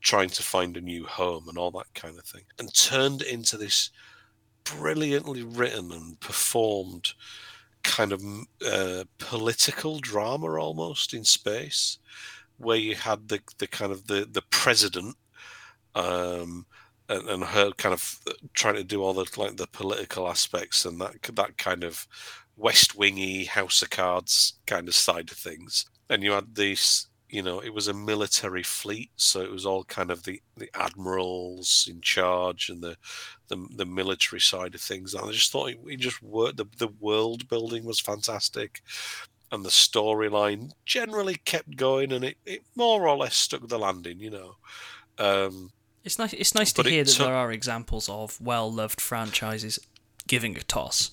trying 0.00 0.28
to 0.28 0.42
find 0.42 0.76
a 0.76 0.80
new 0.80 1.06
home 1.06 1.48
and 1.48 1.56
all 1.56 1.70
that 1.70 1.92
kind 1.94 2.18
of 2.18 2.24
thing. 2.24 2.44
And 2.58 2.72
turned 2.74 3.22
into 3.22 3.56
this 3.56 3.90
brilliantly 4.64 5.42
written 5.42 5.92
and 5.92 6.20
performed 6.20 7.14
kind 7.82 8.12
of 8.12 8.22
uh, 8.66 9.04
political 9.18 9.98
drama 9.98 10.58
almost 10.58 11.14
in 11.14 11.24
space 11.24 11.98
where 12.58 12.76
you 12.76 12.94
had 12.94 13.28
the, 13.28 13.40
the 13.58 13.66
kind 13.66 13.92
of 13.92 14.06
the, 14.08 14.28
the 14.30 14.42
president 14.50 15.16
um, 15.94 16.66
and, 17.08 17.28
and 17.28 17.44
her 17.44 17.70
kind 17.72 17.92
of 17.92 18.20
trying 18.52 18.74
to 18.74 18.84
do 18.84 19.02
all 19.02 19.14
the 19.14 19.26
like 19.36 19.56
the 19.56 19.66
political 19.68 20.28
aspects 20.28 20.84
and 20.84 21.00
that 21.00 21.14
that 21.34 21.56
kind 21.56 21.82
of 21.84 22.06
West 22.58 22.96
Wingy 22.96 23.44
House 23.44 23.80
of 23.82 23.90
Cards 23.90 24.54
kind 24.66 24.88
of 24.88 24.94
side 24.94 25.30
of 25.30 25.36
things. 25.38 25.86
And 26.10 26.22
you 26.22 26.32
had 26.32 26.54
this, 26.56 27.06
you 27.28 27.42
know, 27.42 27.60
it 27.60 27.72
was 27.72 27.86
a 27.88 27.94
military 27.94 28.62
fleet, 28.64 29.10
so 29.16 29.40
it 29.42 29.50
was 29.50 29.64
all 29.64 29.84
kind 29.84 30.10
of 30.10 30.24
the, 30.24 30.42
the 30.56 30.68
admirals 30.74 31.86
in 31.90 32.00
charge 32.00 32.68
and 32.68 32.82
the, 32.82 32.96
the 33.48 33.56
the 33.76 33.86
military 33.86 34.40
side 34.40 34.74
of 34.74 34.80
things. 34.80 35.14
And 35.14 35.28
I 35.28 35.32
just 35.32 35.52
thought 35.52 35.70
it, 35.70 35.78
it 35.86 36.00
just 36.00 36.22
worked. 36.22 36.56
The 36.56 36.66
the 36.78 36.88
world 37.00 37.48
building 37.48 37.84
was 37.84 38.00
fantastic, 38.00 38.82
and 39.52 39.64
the 39.64 39.70
storyline 39.70 40.72
generally 40.86 41.36
kept 41.36 41.76
going, 41.76 42.12
and 42.12 42.24
it, 42.24 42.36
it 42.44 42.62
more 42.74 43.06
or 43.06 43.16
less 43.16 43.36
stuck 43.36 43.68
the 43.68 43.78
landing. 43.78 44.18
You 44.20 44.30
know. 44.30 44.56
Um, 45.18 45.70
It's 46.04 46.18
nice. 46.18 46.32
It's 46.32 46.54
nice 46.54 46.72
to 46.72 46.82
hear 46.82 47.04
that 47.04 47.12
took- 47.12 47.26
there 47.26 47.36
are 47.36 47.52
examples 47.52 48.08
of 48.08 48.40
well-loved 48.40 49.00
franchises 49.00 49.78
giving 50.26 50.56
a 50.56 50.62
toss. 50.62 51.10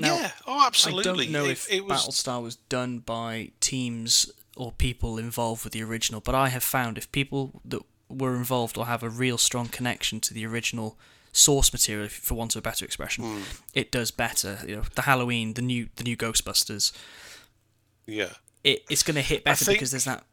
Now, 0.00 0.16
yeah, 0.16 0.30
oh, 0.46 0.66
absolutely. 0.66 1.00
I 1.00 1.04
don't 1.26 1.32
know 1.32 1.44
It- 1.46 1.50
if 1.52 1.70
it 1.70 1.84
was 1.84 2.06
Battlestar 2.06 2.42
was 2.42 2.56
done 2.68 2.98
by 3.00 3.50
teams 3.60 4.30
or 4.56 4.72
people 4.72 5.18
involved 5.18 5.64
with 5.64 5.72
the 5.72 5.82
original, 5.82 6.20
but 6.20 6.34
I 6.34 6.48
have 6.48 6.64
found 6.64 6.98
if 6.98 7.10
people 7.12 7.60
that 7.64 7.80
were 8.08 8.34
involved 8.36 8.76
or 8.78 8.86
have 8.86 9.02
a 9.02 9.08
real 9.10 9.38
strong 9.38 9.68
connection 9.68 10.20
to 10.20 10.34
the 10.34 10.44
original 10.46 10.98
source 11.32 11.72
material, 11.72 12.08
for 12.08 12.34
want 12.34 12.56
of 12.56 12.60
a 12.60 12.62
better 12.62 12.84
expression, 12.84 13.24
Hmm. 13.24 13.42
it 13.74 13.92
does 13.92 14.10
better. 14.10 14.60
You 14.66 14.76
know, 14.76 14.82
the 14.94 15.02
Halloween, 15.02 15.54
the 15.54 15.62
new, 15.62 15.88
the 15.96 16.02
new 16.04 16.16
Ghostbusters, 16.16 16.90
yeah. 18.06 18.32
it, 18.64 18.84
it's 18.88 19.02
going 19.02 19.14
to 19.16 19.22
hit 19.22 19.44
better 19.44 19.64
think- 19.64 19.76
because 19.78 19.90
there's 19.90 20.04
that 20.04 20.24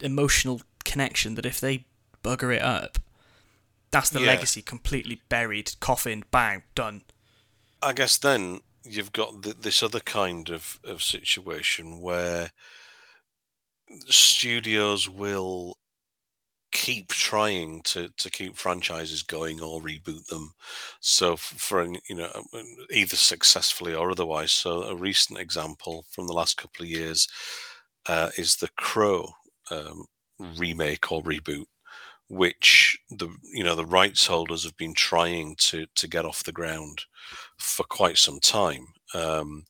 emotional 0.00 0.62
connection 0.84 1.34
that 1.36 1.46
if 1.46 1.60
they 1.60 1.84
bugger 2.24 2.54
it 2.54 2.62
up, 2.62 2.98
that's 3.90 4.10
the 4.10 4.20
Yeah. 4.20 4.26
legacy 4.28 4.62
completely 4.62 5.20
buried, 5.28 5.72
coffined, 5.80 6.24
bang, 6.30 6.62
done. 6.74 7.02
I 7.82 7.92
guess 7.92 8.16
then 8.16 8.60
you've 8.84 9.12
got 9.12 9.42
th- 9.42 9.58
this 9.60 9.82
other 9.82 10.00
kind 10.00 10.50
of, 10.50 10.78
of 10.84 11.02
situation 11.02 12.00
where 12.00 12.50
studios 14.08 15.08
will 15.08 15.76
keep 16.72 17.08
trying 17.08 17.82
to, 17.82 18.08
to 18.16 18.30
keep 18.30 18.56
franchises 18.56 19.22
going 19.22 19.60
or 19.60 19.80
reboot 19.82 20.26
them. 20.26 20.52
So 21.00 21.36
for 21.36 21.84
you 21.84 22.16
know 22.16 22.30
um, 22.54 22.64
either 22.90 23.16
successfully 23.16 23.94
or 23.94 24.10
otherwise. 24.10 24.52
So 24.52 24.82
a 24.84 24.94
recent 24.96 25.38
example 25.38 26.04
from 26.10 26.26
the 26.26 26.32
last 26.32 26.56
couple 26.56 26.84
of 26.84 26.90
years 26.90 27.28
uh, 28.08 28.30
is 28.38 28.56
the 28.56 28.70
Crow 28.76 29.28
um, 29.70 30.06
remake 30.56 31.12
or 31.12 31.22
reboot, 31.22 31.66
which 32.32 32.98
the 33.10 33.28
you 33.52 33.62
know 33.62 33.76
the 33.76 33.84
rights 33.84 34.26
holders 34.26 34.64
have 34.64 34.76
been 34.78 34.94
trying 34.94 35.54
to 35.58 35.86
to 35.94 36.08
get 36.08 36.24
off 36.24 36.44
the 36.44 36.52
ground 36.52 37.04
for 37.58 37.84
quite 37.84 38.16
some 38.16 38.40
time. 38.40 38.86
Um, 39.14 39.64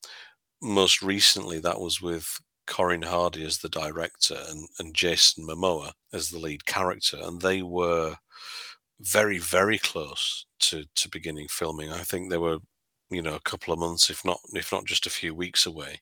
most 0.61 1.01
recently, 1.01 1.59
that 1.59 1.81
was 1.81 2.01
with 2.01 2.39
Corin 2.65 3.01
Hardy 3.01 3.45
as 3.45 3.57
the 3.57 3.69
director 3.69 4.37
and, 4.49 4.67
and 4.79 4.95
Jason 4.95 5.45
Momoa 5.45 5.91
as 6.13 6.29
the 6.29 6.39
lead 6.39 6.65
character, 6.65 7.17
and 7.21 7.41
they 7.41 7.61
were 7.61 8.15
very, 9.01 9.39
very 9.39 9.77
close 9.77 10.45
to, 10.59 10.85
to 10.95 11.09
beginning 11.09 11.47
filming. 11.49 11.91
I 11.91 12.03
think 12.03 12.29
they 12.29 12.37
were, 12.37 12.59
you 13.09 13.21
know, 13.21 13.35
a 13.35 13.41
couple 13.41 13.73
of 13.73 13.79
months, 13.79 14.09
if 14.09 14.23
not 14.23 14.39
if 14.53 14.71
not 14.71 14.85
just 14.85 15.05
a 15.05 15.09
few 15.11 15.35
weeks 15.35 15.65
away. 15.65 16.01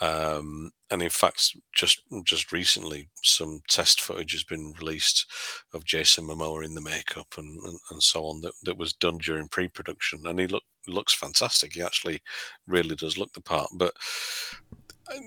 Um, 0.00 0.70
and 0.90 1.02
in 1.02 1.10
fact, 1.10 1.56
just 1.72 2.02
just 2.24 2.52
recently, 2.52 3.08
some 3.22 3.60
test 3.68 4.00
footage 4.00 4.32
has 4.32 4.42
been 4.44 4.72
released 4.80 5.26
of 5.72 5.84
Jason 5.84 6.24
Momoa 6.26 6.64
in 6.64 6.74
the 6.74 6.80
makeup 6.80 7.34
and, 7.38 7.58
and, 7.64 7.78
and 7.90 8.02
so 8.02 8.24
on 8.26 8.40
that, 8.40 8.52
that 8.64 8.76
was 8.76 8.92
done 8.92 9.18
during 9.18 9.48
pre-production, 9.48 10.26
and 10.26 10.38
he 10.40 10.46
look, 10.46 10.64
looks 10.88 11.14
fantastic. 11.14 11.72
He 11.74 11.82
actually 11.82 12.20
really 12.66 12.96
does 12.96 13.16
look 13.18 13.32
the 13.32 13.40
part, 13.40 13.68
but 13.76 13.94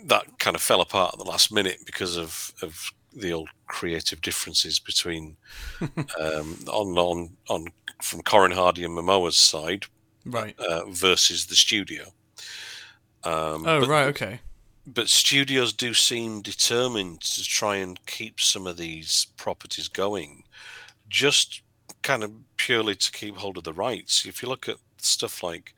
that 0.06 0.26
kind 0.40 0.56
of 0.56 0.62
fell 0.62 0.82
apart 0.82 1.14
at 1.14 1.20
the 1.20 1.26
last 1.30 1.52
minute 1.52 1.78
because 1.86 2.18
of 2.18 2.52
of 2.62 2.92
the 3.16 3.32
old 3.32 3.50
creative 3.68 4.22
differences 4.22 4.80
between 4.80 5.38
um, 6.20 6.58
on 6.68 6.98
on 6.98 7.30
on 7.50 7.66
from 8.02 8.22
Corin 8.22 8.52
Hardy 8.52 8.84
and 8.84 8.96
Momoa's 8.96 9.38
side 9.38 9.86
Right. 10.26 10.60
uh, 10.60 10.84
versus 10.90 11.46
the 11.46 11.56
studio. 11.56 12.04
Um, 13.24 13.66
Oh, 13.66 13.86
right. 13.88 14.08
Okay. 14.08 14.40
But 14.88 15.10
studios 15.10 15.74
do 15.74 15.94
seem 15.94 16.42
determined 16.42 17.22
to 17.22 17.44
try 17.44 17.78
and 17.78 18.06
keep 18.08 18.42
some 18.42 18.68
of 18.68 18.78
these 18.78 19.28
properties 19.38 19.90
going, 19.90 20.46
just 21.10 21.62
kind 22.04 22.24
of 22.24 22.32
purely 22.58 22.96
to 22.96 23.12
keep 23.12 23.38
hold 23.38 23.58
of 23.58 23.66
the 23.66 23.74
rights. 23.74 24.26
If 24.26 24.42
you 24.44 24.50
look 24.50 24.70
at 24.70 24.78
stuff 25.00 25.44
like 25.44 25.74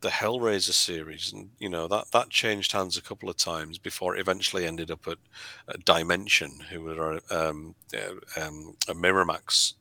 the 0.00 0.10
Hellraiser 0.10 0.72
series, 0.72 1.32
and 1.32 1.50
you 1.58 1.68
know 1.70 1.88
that 1.88 2.12
that 2.12 2.30
changed 2.30 2.72
hands 2.72 2.96
a 2.98 3.02
couple 3.02 3.30
of 3.30 3.36
times 3.36 3.78
before 3.78 4.16
it 4.16 4.20
eventually 4.20 4.66
ended 4.66 4.90
up 4.90 5.06
at, 5.08 5.18
at 5.68 5.84
Dimension, 5.84 6.60
who 6.70 6.82
were 6.82 7.20
um, 7.30 7.76
uh, 7.94 8.40
um, 8.42 8.76
a 8.88 8.94
Miramax 8.94 9.74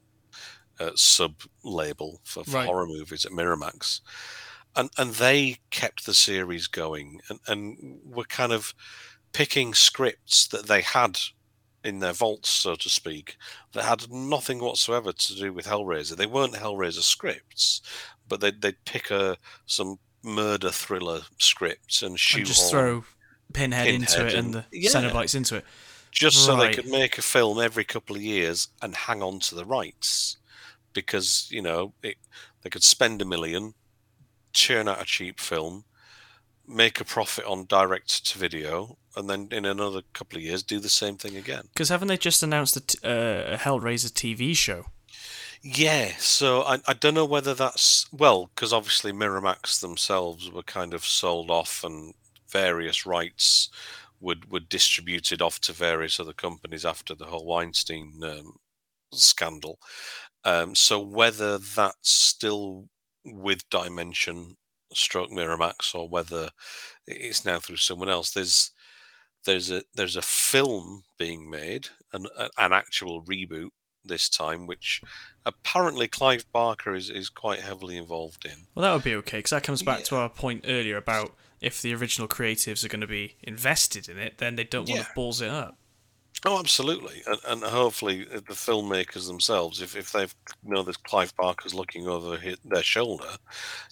uh, 0.79 0.91
sub 0.95 1.41
label 1.63 2.21
for, 2.23 2.45
for 2.45 2.57
Right. 2.57 2.65
horror 2.65 2.87
movies 2.87 3.25
at 3.25 3.31
Miramax, 3.33 4.01
and 4.75 4.89
and 4.97 5.11
they 5.15 5.57
kept 5.71 6.05
the 6.05 6.13
series 6.13 6.67
going, 6.67 7.21
and 7.29 7.39
and 7.47 7.99
were 8.05 8.23
kind 8.25 8.51
of 8.51 8.73
picking 9.33 9.73
scripts 9.73 10.47
that 10.47 10.67
they 10.67 10.81
had 10.81 11.19
in 11.83 11.99
their 11.99 12.13
vaults, 12.13 12.49
so 12.49 12.75
to 12.75 12.89
speak, 12.89 13.37
that 13.71 13.85
had 13.85 14.11
nothing 14.11 14.59
whatsoever 14.59 15.13
to 15.13 15.35
do 15.35 15.53
with 15.53 15.65
Hellraiser. 15.65 16.15
They 16.15 16.25
weren't 16.25 16.53
Hellraiser 16.53 17.01
scripts, 17.01 17.81
but 18.27 18.41
they'd, 18.41 18.61
they'd 18.61 18.83
pick 18.85 19.09
a 19.11 19.37
some 19.65 19.97
murder 20.21 20.69
thriller 20.69 21.21
script 21.37 22.01
and 22.01 22.19
shoehorn 22.19 22.41
And 22.41 22.47
just 22.47 22.69
throw 22.69 23.03
Pinhead, 23.53 23.87
into 23.87 24.25
it 24.25 24.33
and, 24.33 24.55
and- 24.55 24.65
the 24.69 24.79
yeah. 24.79 24.89
Cenobites 24.89 25.35
into 25.35 25.55
it. 25.55 25.65
just 26.11 26.45
so 26.45 26.57
they 26.57 26.73
could 26.73 26.87
make 26.87 27.17
a 27.17 27.21
film 27.21 27.59
every 27.61 27.85
couple 27.85 28.15
of 28.17 28.21
years 28.21 28.67
and 28.81 28.93
hang 28.95 29.23
on 29.23 29.39
to 29.39 29.55
the 29.55 29.63
rights 29.65 30.35
because 30.93 31.47
you 31.49 31.61
know 31.61 31.93
it, 32.03 32.17
they 32.63 32.69
could 32.69 32.83
spend 32.83 33.21
a 33.21 33.25
million 33.25 33.73
churn 34.53 34.87
out 34.87 35.01
a 35.01 35.05
cheap 35.05 35.39
film 35.39 35.83
make 36.67 36.99
a 37.01 37.05
profit 37.05 37.45
on 37.45 37.65
direct 37.65 38.25
to 38.27 38.37
video 38.37 38.97
and 39.15 39.29
then 39.29 39.47
in 39.51 39.65
another 39.65 40.01
couple 40.13 40.37
of 40.37 40.43
years 40.43 40.61
do 40.61 40.79
the 40.79 40.89
same 40.89 41.17
thing 41.17 41.35
again 41.35 41.63
Because 41.73 41.89
haven't 41.89 42.09
they 42.09 42.17
just 42.17 42.43
announced 42.43 42.77
a, 42.77 42.81
t- 42.81 42.99
uh, 43.03 43.55
a 43.55 43.57
Hellraiser 43.57 44.11
TV 44.11 44.55
show? 44.55 44.85
yeah 45.61 46.11
so 46.19 46.61
i, 46.61 46.77
I 46.87 46.93
don't 46.93 47.15
know 47.15 47.25
whether 47.25 47.53
that's 47.53 48.05
well 48.13 48.49
because 48.55 48.71
obviously 48.71 49.11
miramax 49.11 49.81
themselves 49.81 50.49
were 50.49 50.63
kind 50.63 50.93
of 50.93 51.03
sold 51.03 51.51
off 51.51 51.83
and 51.83 52.13
various 52.49 53.05
rights 53.05 53.69
would 54.21 54.49
were 54.51 54.61
distributed 54.61 55.41
off 55.41 55.59
to 55.61 55.73
various 55.73 56.17
other 56.19 56.31
companies 56.33 56.85
after 56.85 57.13
the 57.13 57.25
whole 57.25 57.45
weinstein 57.45 58.13
um, 58.23 58.53
scandal 59.11 59.79
um, 60.45 60.75
so 60.75 60.97
whether 60.99 61.57
that's 61.57 62.09
still 62.09 62.87
with 63.25 63.69
dimension 63.69 64.55
stroke 64.93 65.29
miramax 65.29 65.93
or 65.93 66.09
whether 66.09 66.49
it's 67.05 67.45
now 67.45 67.59
through 67.59 67.75
someone 67.75 68.09
else 68.09 68.31
there's 68.31 68.71
there's 69.45 69.69
a 69.69 69.83
there's 69.93 70.15
a 70.15 70.21
film 70.21 71.03
being 71.17 71.49
made 71.49 71.87
an, 72.11 72.25
an 72.57 72.73
actual 72.73 73.23
reboot 73.23 73.69
this 74.03 74.29
time 74.29 74.65
which 74.65 75.01
apparently 75.45 76.07
clive 76.07 76.45
barker 76.51 76.95
is, 76.95 77.09
is 77.09 77.29
quite 77.29 77.59
heavily 77.59 77.97
involved 77.97 78.45
in 78.45 78.65
Well, 78.73 78.83
that 78.83 78.93
would 78.93 79.03
be 79.03 79.15
okay 79.15 79.39
because 79.39 79.51
that 79.51 79.63
comes 79.63 79.83
back 79.83 79.99
Yeah. 79.99 80.05
to 80.05 80.15
our 80.15 80.29
point 80.29 80.65
earlier 80.67 80.97
about 80.97 81.35
if 81.61 81.81
the 81.81 81.93
original 81.93 82.27
creatives 82.27 82.83
are 82.83 82.87
going 82.87 83.01
to 83.01 83.07
be 83.07 83.35
invested 83.43 84.07
in 84.07 84.17
it, 84.17 84.37
then 84.37 84.55
they 84.55 84.63
don't 84.63 84.87
want 84.89 85.01
to 85.01 85.07
balls 85.13 85.41
it 85.41 85.49
up. 85.49 85.77
Oh, 86.45 86.57
absolutely, 86.59 87.21
and, 87.27 87.39
and 87.47 87.63
hopefully 87.63 88.25
uh, 88.33 88.35
the 88.47 88.53
filmmakers 88.53 89.27
themselves, 89.27 89.81
if, 89.81 89.95
if 89.95 90.11
they've 90.13 90.33
you 90.63 90.73
know 90.73 90.83
there's 90.83 90.95
Clive 90.97 91.35
Barker's 91.35 91.73
looking 91.73 92.07
over 92.07 92.37
hi- 92.37 92.55
their 92.63 92.83
shoulder, 92.83 93.35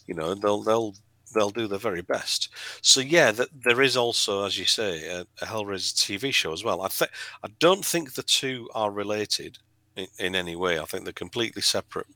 you 0.07 0.13
know 0.15 0.33
they'll 0.33 0.63
they'll 0.63 0.95
they'll 1.35 1.49
do 1.49 1.67
their 1.67 1.79
very 1.79 2.01
best. 2.01 2.49
So 2.81 3.01
yeah, 3.01 3.31
that 3.33 3.49
there 3.53 3.81
is 3.81 3.97
also, 3.97 4.45
as 4.45 4.57
you 4.57 4.63
say, 4.65 5.07
a, 5.09 5.21
a 5.41 5.45
Hellraiser 5.45 5.93
TV 5.95 6.31
show 6.33 6.53
as 6.53 6.63
well. 6.63 6.81
I 6.81 6.87
think 6.87 7.11
I 7.43 7.49
don't 7.59 7.83
think 7.85 8.13
the 8.13 8.23
two 8.23 8.69
are 8.73 8.91
related 8.91 9.57
in, 9.97 10.07
in 10.19 10.35
any 10.35 10.55
way. 10.55 10.79
I 10.79 10.85
think 10.85 11.03
they're 11.03 11.13
completely 11.13 11.61
separate 11.61 12.07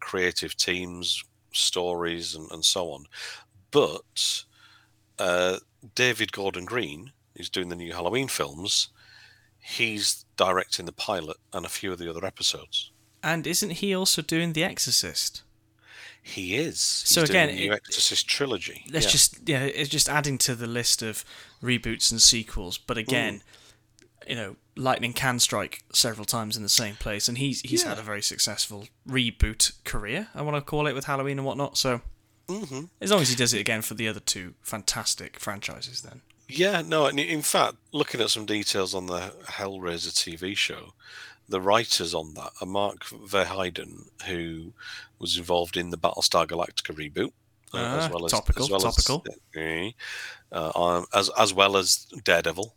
creative 0.00 0.54
teams, 0.56 1.22
stories, 1.54 2.34
and, 2.34 2.50
and 2.52 2.64
so 2.64 2.90
on. 2.90 3.06
But 3.72 4.44
uh, 5.18 5.58
David 5.94 6.32
Gordon 6.32 6.64
Green, 6.64 7.12
who's 7.36 7.50
doing 7.50 7.68
the 7.68 7.76
new 7.76 7.92
Halloween 7.92 8.28
films 8.28 8.88
he's 9.68 10.24
directing 10.36 10.86
the 10.86 10.92
pilot 10.92 11.36
and 11.52 11.66
a 11.66 11.68
few 11.68 11.92
of 11.92 11.98
the 11.98 12.08
other 12.08 12.24
episodes. 12.24 12.90
And 13.22 13.46
isn't 13.46 13.70
he 13.70 13.94
also 13.94 14.22
doing 14.22 14.54
The 14.54 14.64
Exorcist? 14.64 15.42
He 16.22 16.56
is. 16.56 17.04
He's 17.06 17.14
So 17.14 17.26
doing 17.26 17.30
again, 17.30 17.48
the 17.48 17.66
new 17.66 17.72
Exorcist 17.72 18.26
trilogy. 18.28 18.84
Let's 18.90 19.06
yeah. 19.06 19.10
just 19.10 19.48
yeah, 19.48 19.62
it's 19.64 19.90
just 19.90 20.08
adding 20.08 20.38
to 20.38 20.54
the 20.54 20.66
list 20.66 21.02
of 21.02 21.24
reboots 21.62 22.10
and 22.10 22.20
sequels. 22.20 22.78
But 22.78 22.96
again, 22.98 23.42
you 24.26 24.36
know, 24.36 24.56
lightning 24.76 25.12
can 25.12 25.38
strike 25.38 25.82
several 25.92 26.24
times 26.24 26.56
in 26.56 26.62
the 26.62 26.68
same 26.68 26.94
place, 26.96 27.28
and 27.28 27.38
he's 27.38 27.60
he's 27.62 27.82
had 27.82 27.98
a 27.98 28.02
very 28.02 28.22
successful 28.22 28.88
reboot 29.08 29.72
career. 29.84 30.28
I 30.34 30.42
want 30.42 30.56
to 30.56 30.60
call 30.62 30.86
it 30.86 30.94
with 30.94 31.04
Halloween 31.04 31.38
and 31.38 31.46
whatnot. 31.46 31.76
So 31.76 32.00
hmm 32.48 32.84
as 33.00 33.10
long 33.10 33.20
as 33.20 33.28
he 33.28 33.36
does 33.36 33.52
it 33.52 33.60
again 33.60 33.82
for 33.82 33.94
the 33.94 34.08
other 34.08 34.20
two 34.20 34.54
fantastic 34.62 35.38
franchises, 35.38 36.02
then 36.02 36.22
Yeah, 36.48 36.82
no, 36.82 37.06
and 37.06 37.20
in 37.20 37.42
fact, 37.42 37.76
looking 37.92 38.20
at 38.20 38.30
some 38.30 38.46
details 38.46 38.94
on 38.94 39.06
the 39.06 39.32
Hellraiser 39.44 40.12
TV 40.12 40.56
show, 40.56 40.94
the 41.48 41.60
writers 41.60 42.14
on 42.14 42.34
that 42.34 42.52
are 42.60 42.66
Mark 42.66 43.04
Verheiden, 43.04 44.08
who 44.26 44.72
was 45.18 45.36
involved 45.36 45.76
in 45.76 45.90
the 45.90 45.98
Battlestar 45.98 46.46
Galactica 46.46 46.94
reboot, 46.94 47.32
uh, 47.74 47.78
Ah, 47.78 48.04
as 48.06 48.10
well 48.10 48.24
as 48.24 48.32
topical, 48.32 48.64
as 48.64 48.70
well 48.70 48.80
topical. 48.80 49.24
as 49.54 49.92
uh, 50.52 50.72
um, 50.74 51.06
as 51.14 51.28
as 51.38 51.52
well 51.52 51.76
as 51.76 52.06
Daredevil, 52.24 52.74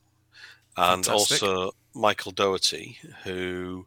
and 0.76 1.06
Fantastic. 1.06 1.42
also 1.44 1.72
Michael 1.94 2.32
Dougherty, 2.34 2.98
who 3.24 3.86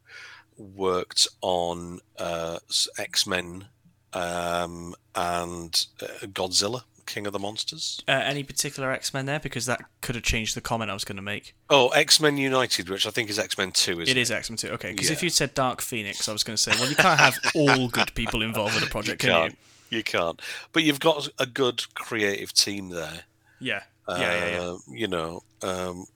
worked 0.56 1.28
on 1.42 2.00
uh, 2.18 2.58
X 2.98 3.26
Men 3.26 3.66
um, 4.14 4.94
and 5.14 5.86
uh, 6.00 6.26
Godzilla, 6.26 6.84
King 7.06 7.26
of 7.26 7.32
the 7.32 7.38
Monsters. 7.38 8.00
uh, 8.08 8.12
any 8.12 8.42
particular 8.42 8.90
X 8.92 9.12
Men 9.14 9.26
there 9.26 9.40
because 9.40 9.66
that 9.66 9.82
could 10.00 10.14
have 10.14 10.24
changed 10.24 10.54
the 10.56 10.60
comment 10.60 10.90
I 10.90 10.94
was 10.94 11.04
going 11.04 11.16
to 11.16 11.22
make. 11.22 11.54
Oh, 11.70 11.88
X 11.88 12.20
Men 12.20 12.36
United, 12.36 12.88
which 12.88 13.06
I 13.06 13.10
think 13.10 13.30
is 13.30 13.38
X 13.38 13.56
Men 13.58 13.72
Two, 13.72 14.00
isn't 14.00 14.08
It 14.16 14.20
is 14.20 14.30
X 14.30 14.50
Men 14.50 14.56
Two, 14.56 14.68
okay? 14.70 14.92
Because 14.92 15.10
if 15.10 15.22
Yeah. 15.22 15.26
you 15.26 15.30
said 15.30 15.54
Dark 15.54 15.80
Phoenix, 15.80 16.28
I 16.28 16.32
was 16.32 16.42
going 16.42 16.56
to 16.56 16.62
say, 16.62 16.72
well, 16.78 16.88
you 16.88 16.96
can't 16.96 17.18
have 17.20 17.38
all 17.54 17.88
good 17.88 18.14
people 18.14 18.42
involved 18.42 18.74
with 18.74 18.84
a 18.84 18.90
project, 18.90 19.22
you 19.22 19.28
can 19.30 19.40
can't. 19.50 19.58
You 19.90 20.02
can't. 20.02 20.40
But 20.72 20.82
you've 20.82 21.00
got 21.00 21.28
a 21.38 21.46
good 21.46 21.84
creative 21.94 22.52
team 22.52 22.88
there. 22.88 23.24
you? 23.60 23.68
Yeah, 23.72 23.82
yeah, 24.08 24.18
yeah, 24.18 24.50
yeah. 24.50 24.60
Uh, 24.60 24.76
You 24.90 25.06
know, 25.08 25.42
um, 25.62 26.06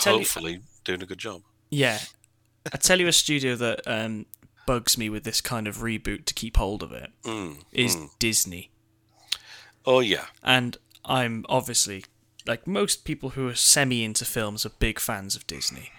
tell 0.00 0.14
you- 0.14 0.18
hopefully 0.20 0.60
doing 0.84 1.02
a 1.02 1.06
good 1.06 1.18
job. 1.18 1.42
Yeah, 1.70 1.98
I 2.72 2.76
tell 2.78 2.98
you, 3.00 3.06
a 3.08 3.12
studio 3.12 3.54
that 3.56 3.80
um, 3.86 4.24
bugs 4.66 4.96
me 4.96 5.10
with 5.10 5.24
this 5.24 5.40
kind 5.42 5.66
of 5.68 5.78
reboot 5.78 6.24
to 6.26 6.34
keep 6.34 6.56
hold 6.56 6.82
of 6.82 6.92
it 6.92 7.10
Mm, 7.24 7.58
is 7.72 7.96
mm. 7.96 8.08
Disney, 8.18 8.70
Oh 9.86 10.00
yeah, 10.00 10.26
and 10.42 10.76
I'm 11.04 11.44
obviously 11.48 12.04
like 12.46 12.66
most 12.66 13.04
people 13.04 13.30
who 13.30 13.48
are 13.48 13.54
semi 13.54 14.04
into 14.04 14.24
films 14.24 14.64
are 14.66 14.70
big 14.70 14.98
fans 14.98 15.36
of 15.36 15.46
Disney. 15.46 15.90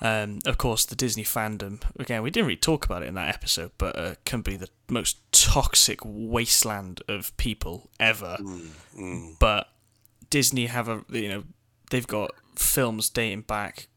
Um, 0.00 0.40
of 0.44 0.58
course, 0.58 0.84
the 0.84 0.94
Disney 0.94 1.24
fandom 1.24 1.82
again. 1.98 2.22
We 2.22 2.30
didn't 2.30 2.46
really 2.46 2.56
talk 2.56 2.84
about 2.84 3.02
it 3.02 3.08
in 3.08 3.14
that 3.14 3.34
episode, 3.34 3.70
but 3.78 3.98
uh, 3.98 4.14
can 4.24 4.42
be 4.42 4.56
the 4.56 4.68
most 4.90 5.18
toxic 5.32 6.00
wasteland 6.04 7.02
of 7.08 7.34
people 7.36 7.88
ever. 7.98 8.36
But 9.38 9.68
Disney 10.28 10.66
have 10.66 10.88
a 10.88 11.04
you 11.08 11.28
know 11.28 11.44
they've 11.90 12.06
got 12.06 12.32
films 12.56 13.08
dating 13.08 13.42
back 13.42 13.88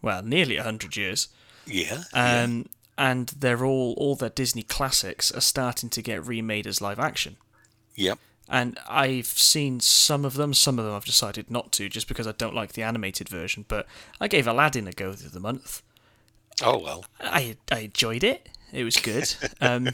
well 0.00 0.22
nearly 0.22 0.56
hundred 0.56 0.96
years. 0.96 1.28
Yeah. 1.66 2.04
Um, 2.14 2.66
and 2.96 3.28
they're 3.28 3.64
all 3.64 3.94
all 3.98 4.16
their 4.16 4.30
Disney 4.30 4.62
classics 4.62 5.30
are 5.30 5.42
starting 5.42 5.90
to 5.90 6.02
get 6.02 6.26
remade 6.26 6.66
as 6.66 6.80
live 6.80 6.98
action. 6.98 7.36
yeah. 7.94 8.14
And 8.48 8.78
I've 8.88 9.26
seen 9.26 9.80
some 9.80 10.24
of 10.24 10.34
them. 10.34 10.54
Some 10.54 10.78
of 10.78 10.84
them 10.84 10.94
I've 10.94 11.04
decided 11.04 11.50
not 11.50 11.70
to, 11.72 11.88
just 11.88 12.08
because 12.08 12.26
I 12.26 12.32
don't 12.32 12.54
like 12.54 12.72
the 12.72 12.82
animated 12.82 13.28
version. 13.28 13.64
But 13.68 13.86
I 14.20 14.28
gave 14.28 14.46
Aladdin 14.46 14.88
a 14.88 14.92
go 14.92 15.12
the 15.12 15.26
other 15.26 15.40
month. 15.40 15.82
Oh 16.62 16.78
well. 16.78 17.04
I 17.20 17.56
I 17.70 17.80
enjoyed 17.80 18.24
it. 18.24 18.48
It 18.72 18.84
was 18.84 18.96
good. 18.96 19.32
um, 19.60 19.90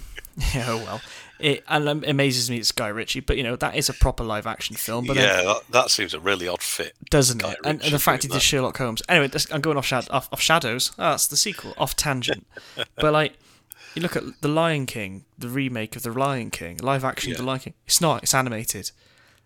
yeah, 0.55 0.67
oh 0.69 0.79
well. 0.79 1.01
It 1.41 1.65
and 1.69 1.89
um, 1.89 2.05
amazes 2.07 2.49
me 2.49 2.59
it's 2.59 2.73
Guy 2.73 2.89
Ritchie, 2.89 3.21
but 3.21 3.37
you 3.37 3.43
know 3.43 3.57
that 3.57 3.75
is 3.75 3.89
a 3.89 3.93
proper 3.93 4.23
live 4.23 4.47
action 4.47 4.77
film. 4.77 5.07
But 5.07 5.17
yeah, 5.17 5.43
that, 5.43 5.63
that 5.71 5.91
seems 5.91 6.15
a 6.15 6.21
really 6.21 6.47
odd 6.49 6.63
fit. 6.63 6.95
doesn't 7.11 7.39
Guy 7.39 7.53
it? 7.53 7.59
And, 7.65 7.83
and 7.83 7.93
the 7.93 7.99
fact 7.99 8.23
he 8.23 8.29
did. 8.29 8.41
Sherlock 8.41 8.79
Holmes. 8.79 9.03
Anyway, 9.09 9.29
this, 9.29 9.51
I'm 9.53 9.61
going 9.61 9.77
off, 9.77 9.87
shad- 9.87 10.09
off, 10.11 10.29
off 10.33 10.41
Shadows. 10.41 10.93
Oh, 10.99 11.11
that's 11.11 11.27
the 11.27 11.37
sequel, 11.37 11.75
off 11.77 11.97
tangent. 11.97 12.47
but 12.97 13.13
like, 13.13 13.35
you 13.95 14.03
look 14.03 14.17
at 14.17 14.25
The 14.41 14.49
Lion 14.49 14.87
King, 14.87 15.25
the 15.39 15.49
remake 15.49 15.97
of 15.97 16.03
The 16.03 16.13
Lion 16.13 16.51
King, 16.51 16.79
live 16.79 17.05
action 17.05 17.33
of 17.33 17.39
The 17.39 17.45
Lion 17.45 17.61
King. 17.61 17.75
It's 17.87 18.01
not. 18.01 18.23
It's 18.23 18.35
animated. 18.35 18.91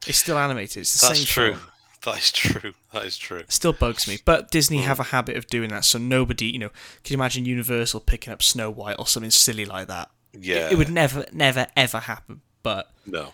It's 0.06 0.18
still 0.18 0.38
animated. 0.38 0.78
It's 0.82 1.00
the 1.00 1.06
That's 1.06 1.18
same 1.18 1.24
That's 1.24 1.32
true. 1.32 1.54
film. 1.54 1.72
That 2.04 2.18
is 2.18 2.32
true. 2.32 2.72
That 2.92 3.04
is 3.04 3.18
true. 3.18 3.38
It 3.38 3.52
still 3.52 3.72
bugs 3.72 4.06
me. 4.06 4.18
But. 4.24 4.50
Disney 4.50 4.78
have 4.78 4.98
mm. 4.98 5.00
a 5.00 5.04
habit 5.04 5.36
of 5.36 5.46
doing 5.48 5.70
that, 5.70 5.84
so 5.84 5.98
nobody, 5.98 6.46
you 6.46 6.58
know, 6.58 6.70
can 7.02 7.12
you 7.12 7.16
imagine 7.16 7.44
Universal 7.44 8.00
picking 8.00 8.32
up 8.32 8.42
Snow 8.42 8.70
White 8.70 8.96
or 8.98 9.06
something 9.06 9.30
silly 9.30 9.64
like 9.64 9.88
that? 9.88 10.10
Yeah. 10.32 10.70
It 10.70 10.78
would 10.78 10.90
never, 10.90 11.26
never, 11.32 11.66
ever 11.76 11.98
happen. 11.98 12.42
But 12.62 12.90
No. 13.06 13.32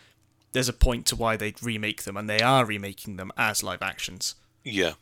there's 0.53 0.69
a 0.69 0.73
point 0.73 1.07
to 1.07 1.17
why 1.17 1.37
they 1.37 1.55
remake 1.63 2.05
them, 2.05 2.17
and 2.17 2.29
they 2.29 2.41
are 2.41 2.65
remaking 2.65 3.17
them 3.17 3.31
as 3.37 3.63
live 3.63 3.83
actions. 3.83 4.35
Yeah. 4.65 4.95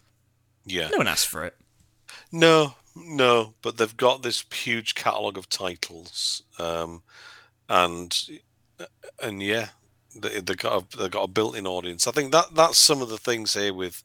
Yeah. 0.65 0.89
No 0.89 0.99
one 0.99 1.09
asked 1.09 1.29
for 1.29 1.45
it. 1.45 1.57
No, 2.31 2.75
no, 2.95 3.55
but 3.63 3.77
they've 3.77 3.97
got 3.97 4.23
this 4.23 4.45
huge 4.53 4.95
catalogue 4.95 5.39
of 5.39 5.49
titles, 5.49 6.43
um, 6.59 7.03
and 7.69 8.15
and 9.23 9.43
yeah, 9.43 9.69
they 10.15 10.41
they 10.41 10.55
got 10.55 10.83
a, 10.83 10.99
they 10.99 11.09
got 11.09 11.25
a 11.25 11.29
built-in 11.29 11.67
audience. 11.67 12.07
I 12.07 12.13
think 12.13 12.33
that 12.33 12.55
that's 12.55 12.79
some 12.79 13.01
of 13.03 13.09
the 13.09 13.19
things 13.19 13.55
here 13.55 13.73
with 13.75 14.03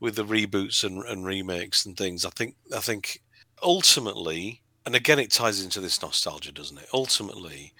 with 0.00 0.16
the 0.16 0.24
reboots 0.24 0.84
and, 0.84 1.04
and 1.04 1.26
remakes 1.26 1.86
and 1.86 1.96
things. 1.96 2.24
I 2.24 2.30
think 2.30 2.56
I 2.74 2.80
think 2.80 3.22
ultimately, 3.62 4.62
and 4.86 4.94
again, 4.94 5.18
it 5.18 5.30
ties 5.30 5.62
into 5.62 5.80
this 5.80 6.00
nostalgia, 6.00 6.52
doesn't 6.52 6.78
it? 6.78 6.88
Ultimately, 6.92 7.72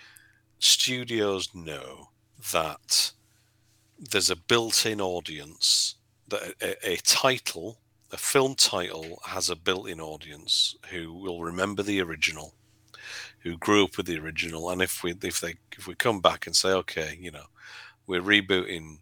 studios 0.59 1.55
know 1.55 2.09
that 2.53 3.13
there's 3.99 4.31
a 4.31 4.37
built-in 4.37 5.01
audience 5.01 5.97
that 6.29 6.55
a, 6.61 6.93
a 6.93 6.97
title 6.97 7.79
a 8.15 8.17
film 8.17 8.55
title 8.55 9.19
has 9.27 9.51
a 9.51 9.57
built-in 9.57 10.01
audience 10.01 10.77
who 10.89 11.13
will 11.13 11.43
remember 11.43 11.83
the 11.83 12.01
original 12.01 12.55
who 13.41 13.59
grew 13.59 13.83
up 13.85 13.97
with 13.97 14.07
the 14.07 14.17
original 14.17 14.71
and 14.71 14.81
if 14.81 15.03
we 15.03 15.13
if 15.25 15.41
they 15.41 15.57
if 15.77 15.89
we 15.89 15.97
come 15.97 16.21
back 16.21 16.47
and 16.47 16.55
say 16.55 16.69
okay 16.69 17.19
you 17.21 17.33
know 17.33 17.47
we're 18.07 18.23
rebooting 18.23 18.99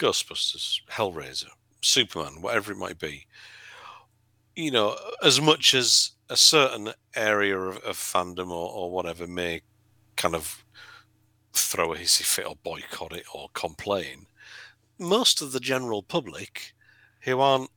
ghostbusters 0.00 0.80
hellraiser 0.90 1.46
superman 1.80 2.42
whatever 2.42 2.72
it 2.72 2.76
might 2.76 2.98
be 2.98 3.24
you 4.56 4.72
know 4.72 4.96
as 5.22 5.40
much 5.40 5.72
as 5.72 6.10
a 6.28 6.36
certain 6.36 6.92
area 7.14 7.56
of, 7.56 7.76
of 7.78 7.96
fandom 7.96 8.48
or, 8.48 8.72
or 8.72 8.90
whatever 8.90 9.28
may 9.28 9.62
kind 10.16 10.34
of 10.34 10.64
throw 11.52 11.92
a 11.92 11.96
hissy 11.96 12.24
fit 12.24 12.46
or 12.46 12.56
boycott 12.64 13.12
it 13.12 13.24
or 13.32 13.48
complain 13.54 14.26
most 14.98 15.40
of 15.40 15.52
the 15.52 15.60
general 15.60 16.02
public 16.02 16.74
who 17.20 17.38
aren't 17.38 17.70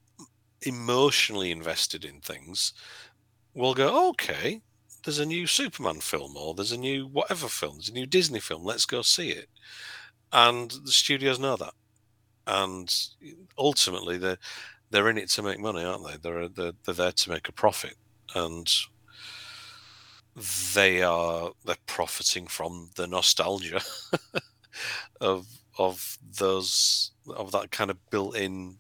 emotionally 0.65 1.51
invested 1.51 2.05
in 2.05 2.19
things 2.19 2.73
will 3.53 3.73
go, 3.73 4.09
okay, 4.09 4.61
there's 5.03 5.19
a 5.19 5.25
new 5.25 5.45
Superman 5.47 5.99
film 5.99 6.35
or 6.37 6.53
there's 6.53 6.71
a 6.71 6.77
new 6.77 7.07
whatever 7.07 7.47
film, 7.47 7.75
there's 7.75 7.89
a 7.89 7.93
new 7.93 8.05
Disney 8.05 8.39
film, 8.39 8.63
let's 8.63 8.85
go 8.85 9.01
see 9.01 9.29
it. 9.29 9.49
And 10.31 10.71
the 10.71 10.91
studios 10.91 11.39
know 11.39 11.55
that. 11.57 11.73
And 12.47 12.93
eh, 13.25 13.33
ultimately 13.57 14.17
they're 14.17 14.39
they're 14.89 15.09
in 15.09 15.17
it 15.17 15.29
to 15.31 15.41
make 15.41 15.59
money, 15.59 15.83
aren't 15.83 16.05
they? 16.05 16.17
They're 16.17 16.47
they're, 16.47 16.73
they're 16.85 16.95
there 16.95 17.11
to 17.11 17.29
make 17.29 17.49
a 17.49 17.53
profit. 17.53 17.95
And 18.35 18.67
they 20.73 21.03
are 21.03 21.51
they're 21.65 21.75
profiting 21.85 22.47
from 22.47 22.89
the 22.95 23.07
nostalgia 23.07 23.81
of 25.21 25.47
of 25.77 26.17
those 26.39 27.11
of 27.27 27.51
that 27.51 27.71
kind 27.71 27.91
of 27.91 28.09
built-in 28.09 28.77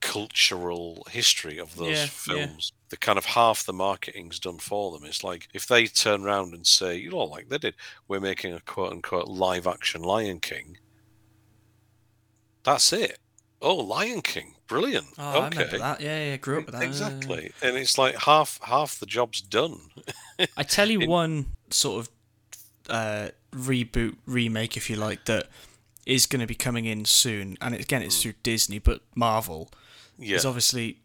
cultural 0.00 1.06
history 1.10 1.58
of 1.58 1.76
those 1.76 1.88
Yeah, 1.90 1.96
yeah. 2.02 2.06
films. 2.06 2.72
The 2.90 2.96
kind 2.96 3.18
of 3.18 3.24
half 3.24 3.64
the 3.64 3.72
marketing's 3.72 4.38
done 4.38 4.58
for 4.58 4.92
them. 4.92 5.04
It's 5.04 5.24
like 5.24 5.48
if 5.52 5.66
they 5.66 5.86
turn 5.86 6.24
around 6.24 6.54
and 6.54 6.66
say, 6.66 6.96
you 6.96 7.10
know, 7.10 7.18
like 7.24 7.48
they 7.48 7.58
did, 7.58 7.74
we're 8.08 8.20
making 8.20 8.52
a 8.52 8.60
quote 8.60 8.92
unquote 8.92 9.28
live 9.28 9.66
action 9.66 10.02
Lion 10.02 10.40
King. 10.40 10.76
That's 12.62 12.92
it. 12.92 13.18
Oh, 13.60 13.76
Lion 13.76 14.20
King, 14.22 14.54
brilliant. 14.66 15.06
Oh, 15.18 15.44
okay. 15.44 15.68
Yeah, 15.78 15.96
yeah, 16.00 16.36
grew 16.36 16.58
up 16.60 16.66
with 16.66 16.74
that. 16.74 16.82
exactly. 16.84 17.52
And 17.62 17.76
it's 17.76 17.96
like 17.98 18.14
half 18.16 18.60
half 18.62 18.98
the 18.98 19.06
job's 19.06 19.40
done. 19.40 19.80
I 20.56 20.62
tell 20.62 20.90
you 20.90 21.08
one 21.08 21.46
sort 21.70 22.00
of 22.06 22.10
uh, 22.90 23.28
reboot 23.52 24.16
remake, 24.26 24.76
if 24.76 24.90
you 24.90 24.96
like, 24.96 25.24
that 25.24 25.48
is 26.06 26.26
going 26.26 26.40
to 26.40 26.46
be 26.46 26.54
coming 26.54 26.84
in 26.84 27.04
soon, 27.04 27.56
and 27.60 27.74
again, 27.74 28.02
it's 28.02 28.22
through 28.22 28.34
Disney, 28.42 28.78
but 28.78 29.00
Marvel 29.14 29.70
Yeah, 30.18 30.36
is 30.36 30.44
obviously 30.44 30.98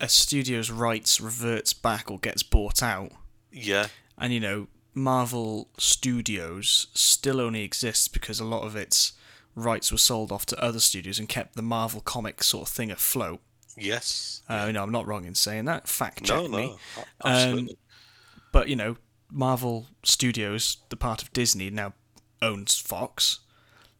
a 0.00 0.08
studio's 0.08 0.70
rights 0.70 1.20
reverts 1.20 1.72
back 1.72 2.10
or 2.10 2.18
gets 2.18 2.42
bought 2.42 2.82
out, 2.82 3.12
yeah, 3.52 3.88
and 4.18 4.32
you 4.32 4.40
know, 4.40 4.68
Marvel 4.94 5.68
Studios 5.78 6.86
still 6.94 7.40
only 7.40 7.62
exists 7.62 8.08
because 8.08 8.40
a 8.40 8.44
lot 8.44 8.62
of 8.64 8.76
its 8.76 9.12
rights 9.54 9.90
were 9.90 9.98
sold 9.98 10.30
off 10.32 10.44
to 10.46 10.62
other 10.62 10.80
studios 10.80 11.18
and 11.18 11.28
kept 11.28 11.54
the 11.56 11.62
Marvel 11.62 12.00
comic 12.00 12.42
sort 12.42 12.68
of 12.68 12.74
thing 12.74 12.90
afloat. 12.90 13.40
yes. 13.76 14.42
Uh, 14.48 14.70
know, 14.72 14.82
I'm 14.82 14.92
not 14.92 15.06
wrong 15.06 15.24
in 15.24 15.34
saying 15.34 15.64
that. 15.66 15.88
Fact 15.88 16.24
check 16.24 16.36
No, 16.42 16.48
me. 16.48 16.66
no, 16.66 16.78
a- 17.24 17.26
absolutely. 17.26 17.76
but 18.52 18.68
you 18.68 18.76
know, 18.76 18.96
Marvel 19.30 19.86
Studios, 20.02 20.78
the 20.90 20.96
part 20.96 21.22
of 21.22 21.32
Disney, 21.32 21.68
now 21.70 21.94
owns 22.42 22.78
Fox. 22.78 23.40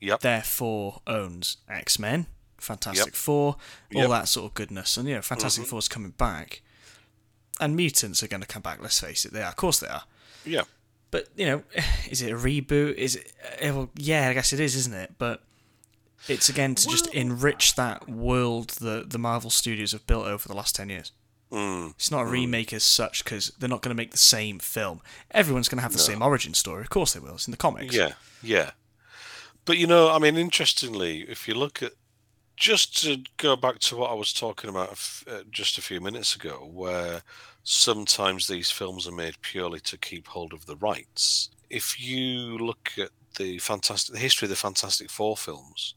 Yep. 0.00 0.20
Therefore, 0.20 1.00
owns 1.06 1.56
X 1.68 1.98
Men, 1.98 2.26
Fantastic 2.58 3.06
Yep. 3.06 3.14
Four, 3.14 3.44
all 3.52 3.58
Yep. 3.90 4.02
Mm-hmm. 4.04 4.10
that 4.12 4.28
sort 4.28 4.46
of 4.50 4.54
goodness. 4.54 4.96
And 4.96 5.08
you 5.08 5.14
know, 5.16 5.22
Fantastic 5.22 5.66
Four's 5.66 5.88
coming 5.88 6.10
back, 6.12 6.62
and 7.60 7.74
mutants 7.76 8.22
are 8.22 8.28
going 8.28 8.40
to 8.42 8.46
come 8.46 8.62
back. 8.62 8.80
Let's 8.82 9.00
face 9.00 9.24
it, 9.24 9.32
they 9.32 9.42
are. 9.42 9.48
Of 9.48 9.56
course, 9.56 9.80
they 9.80 9.88
are. 9.88 10.04
yeah. 10.44 10.62
But 11.10 11.28
you 11.36 11.46
know, 11.46 11.62
is 12.10 12.20
it 12.22 12.32
a 12.32 12.36
reboot? 12.36 12.94
Is 12.94 13.16
it? 13.16 13.32
uh, 13.62 13.72
Well, 13.74 13.90
yeah, 13.96 14.28
I 14.28 14.34
guess 14.34 14.52
it 14.52 14.60
is, 14.60 14.74
isn't 14.76 14.94
it? 14.94 15.14
But 15.18 15.42
it's 16.28 16.48
again 16.48 16.74
to 16.74 16.88
just 16.88 17.06
enrich 17.14 17.74
that 17.76 18.08
world 18.08 18.70
that 18.80 19.10
the 19.10 19.18
Marvel 19.18 19.48
Studios 19.50 19.92
have 19.92 20.06
built 20.06 20.26
over 20.26 20.46
the 20.48 20.54
last 20.54 20.74
ten 20.76 20.88
years. 20.88 21.12
Mm. 21.52 21.90
It's 21.90 22.10
not 22.10 22.22
a 22.22 22.26
remake 22.26 22.72
as 22.72 22.82
such 22.82 23.22
because 23.22 23.52
they're 23.58 23.68
not 23.68 23.80
going 23.80 23.94
to 23.94 23.96
make 23.96 24.10
the 24.10 24.18
same 24.18 24.58
film. 24.58 25.00
Everyone's 25.30 25.68
going 25.68 25.78
to 25.78 25.82
have 25.82 25.92
the 25.92 25.98
same 26.00 26.20
origin 26.20 26.54
story. 26.54 26.82
Of 26.82 26.90
course 26.90 27.12
they 27.14 27.20
will. 27.20 27.34
It's 27.34 27.46
in 27.46 27.52
the 27.52 27.56
comics. 27.56 27.94
Yeah, 27.94 28.12
yeah. 28.42 28.72
But 29.66 29.78
you 29.78 29.88
know, 29.88 30.10
I 30.10 30.18
mean, 30.20 30.36
interestingly, 30.36 31.22
if 31.22 31.46
you 31.46 31.54
look 31.54 31.82
at 31.82 31.92
just 32.56 33.02
to 33.02 33.18
go 33.36 33.56
back 33.56 33.80
to 33.80 33.96
what 33.96 34.10
I 34.10 34.14
was 34.14 34.32
talking 34.32 34.70
about 34.70 34.98
uh, 35.28 35.40
just 35.50 35.76
a 35.76 35.82
few 35.82 36.00
minutes 36.00 36.34
ago, 36.36 36.70
where 36.72 37.20
sometimes 37.64 38.46
these 38.46 38.70
films 38.70 39.06
are 39.06 39.12
made 39.12 39.42
purely 39.42 39.80
to 39.80 39.98
keep 39.98 40.28
hold 40.28 40.54
of 40.54 40.64
the 40.66 40.76
rights. 40.76 41.50
If 41.68 42.00
you 42.00 42.56
look 42.56 42.92
at 42.96 43.10
the 43.36 43.58
fantastic 43.58 44.14
the 44.14 44.20
history 44.20 44.46
of 44.46 44.50
the 44.50 44.56
Fantastic 44.56 45.10
Four 45.10 45.36
films, 45.36 45.94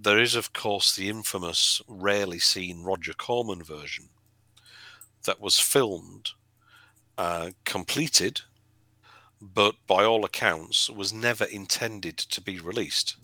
there 0.00 0.20
is, 0.20 0.36
of 0.36 0.52
course, 0.52 0.94
the 0.94 1.08
infamous, 1.08 1.82
rarely 1.88 2.38
seen 2.38 2.84
Roger 2.84 3.12
Corman 3.12 3.64
version 3.64 4.08
that 5.24 5.40
was 5.40 5.58
filmed, 5.58 6.30
uh, 7.18 7.50
completed, 7.64 8.42
but 9.42 9.74
by 9.88 10.04
all 10.04 10.24
accounts 10.24 10.88
was 10.88 11.12
never 11.12 11.44
intended 11.44 12.16
to 12.16 12.40
be 12.40 12.60
released. 12.60 13.16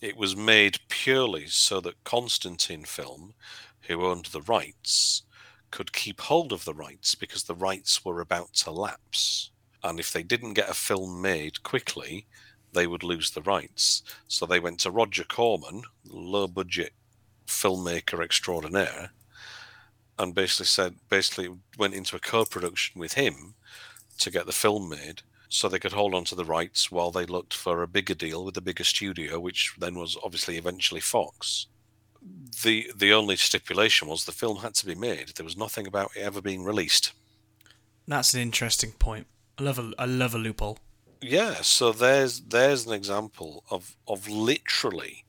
It 0.00 0.16
was 0.16 0.36
made 0.36 0.78
purely 0.88 1.48
so 1.48 1.80
that 1.80 2.04
Constantine 2.04 2.84
Film, 2.84 3.34
who 3.88 4.06
owned 4.06 4.26
the 4.26 4.42
rights, 4.42 5.24
could 5.72 5.92
keep 5.92 6.20
hold 6.20 6.52
of 6.52 6.64
the 6.64 6.72
rights 6.72 7.16
because 7.16 7.42
the 7.42 7.54
rights 7.56 8.04
were 8.04 8.20
about 8.20 8.52
to 8.54 8.70
lapse. 8.70 9.50
And 9.82 9.98
if 9.98 10.12
they 10.12 10.22
didn't 10.22 10.54
get 10.54 10.70
a 10.70 10.74
film 10.74 11.20
made 11.20 11.64
quickly, 11.64 12.28
they 12.72 12.86
would 12.86 13.02
lose 13.02 13.32
the 13.32 13.42
rights. 13.42 14.04
So 14.28 14.46
they 14.46 14.60
went 14.60 14.78
to 14.80 14.90
Roger 14.92 15.24
Corman, 15.24 15.82
low 16.06 16.46
budget 16.46 16.92
filmmaker 17.48 18.22
extraordinaire, 18.22 19.10
and 20.16 20.34
basically 20.34 20.66
said, 20.66 20.94
basically 21.08 21.56
went 21.76 21.94
into 21.94 22.14
a 22.14 22.20
co 22.20 22.44
production 22.44 23.00
with 23.00 23.14
him 23.14 23.54
to 24.18 24.30
get 24.30 24.46
the 24.46 24.52
film 24.52 24.88
made 24.88 25.22
so 25.48 25.68
they 25.68 25.78
could 25.78 25.92
hold 25.92 26.14
on 26.14 26.24
to 26.24 26.34
the 26.34 26.44
rights 26.44 26.92
while 26.92 27.10
they 27.10 27.24
looked 27.24 27.54
for 27.54 27.82
a 27.82 27.88
bigger 27.88 28.14
deal 28.14 28.44
with 28.44 28.56
a 28.56 28.62
bigger 28.62 28.84
studio, 28.84 29.40
which 29.40 29.74
then 29.78 29.94
was 29.98 30.16
obviously 30.22 30.58
eventually 30.58 31.00
Fox. 31.00 31.66
The 32.62 32.90
the 32.94 33.12
only 33.12 33.36
stipulation 33.36 34.08
was 34.08 34.24
the 34.24 34.32
film 34.32 34.58
had 34.58 34.74
to 34.74 34.86
be 34.86 34.94
made. 34.94 35.28
There 35.28 35.44
was 35.44 35.56
nothing 35.56 35.86
about 35.86 36.10
it 36.16 36.20
ever 36.20 36.42
being 36.42 36.64
released. 36.64 37.12
That's 38.06 38.34
an 38.34 38.40
interesting 38.40 38.92
point. 38.92 39.26
I 39.58 39.62
love 39.62 39.78
a, 39.78 39.92
I 39.98 40.04
love 40.04 40.34
a 40.34 40.38
loophole. 40.38 40.78
Yeah, 41.20 41.54
so 41.62 41.92
there's 41.92 42.40
there's 42.40 42.86
an 42.86 42.92
example 42.92 43.64
of 43.70 43.96
of 44.06 44.28
literally 44.28 45.24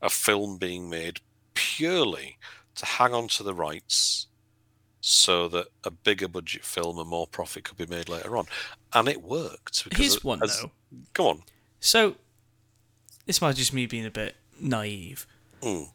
a 0.00 0.10
film 0.10 0.58
being 0.58 0.88
made 0.88 1.20
purely 1.54 2.38
to 2.76 2.86
hang 2.86 3.14
on 3.14 3.28
to 3.28 3.42
the 3.42 3.54
rights 3.54 4.26
so 5.06 5.48
that 5.48 5.66
a 5.84 5.90
bigger 5.90 6.26
budget 6.26 6.64
film 6.64 6.98
and 6.98 7.06
more 7.08 7.26
profit 7.26 7.62
could 7.64 7.76
be 7.76 7.84
made 7.84 8.08
later 8.08 8.38
on. 8.38 8.46
And 8.94 9.06
it 9.06 9.22
worked. 9.22 9.86
Here's 9.94 10.24
one 10.24 10.42
as- 10.42 10.60
though. 10.62 10.70
Go 11.12 11.28
on. 11.28 11.42
So, 11.78 12.16
this 13.26 13.42
might 13.42 13.56
just 13.56 13.74
me 13.74 13.84
being 13.84 14.06
a 14.06 14.10
bit 14.10 14.36
naive, 14.58 15.26
Mm. 15.60 15.90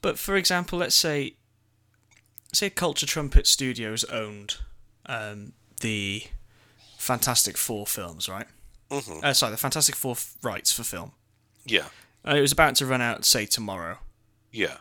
but 0.00 0.16
for 0.18 0.36
example, 0.36 0.78
let's 0.78 0.94
say, 0.94 1.34
say 2.52 2.70
Culture 2.70 3.06
Trumpet 3.06 3.46
Studios 3.48 4.04
owned 4.04 4.58
um, 5.06 5.54
the 5.80 6.24
Fantastic 6.98 7.56
Four 7.56 7.84
films, 7.86 8.28
right? 8.28 8.46
hmm 8.90 9.18
Uh, 9.24 9.32
sorry, 9.32 9.50
the 9.50 9.56
Fantastic 9.56 9.96
Four 9.96 10.12
f- 10.12 10.36
rights 10.42 10.72
for 10.72 10.84
film. 10.84 11.12
Yeah, 11.64 11.88
And 12.24 12.38
it 12.38 12.40
was 12.42 12.52
about 12.52 12.76
to 12.76 12.86
run 12.86 13.00
out, 13.00 13.24
say 13.24 13.44
tomorrow. 13.46 13.98
yeah. 14.52 14.78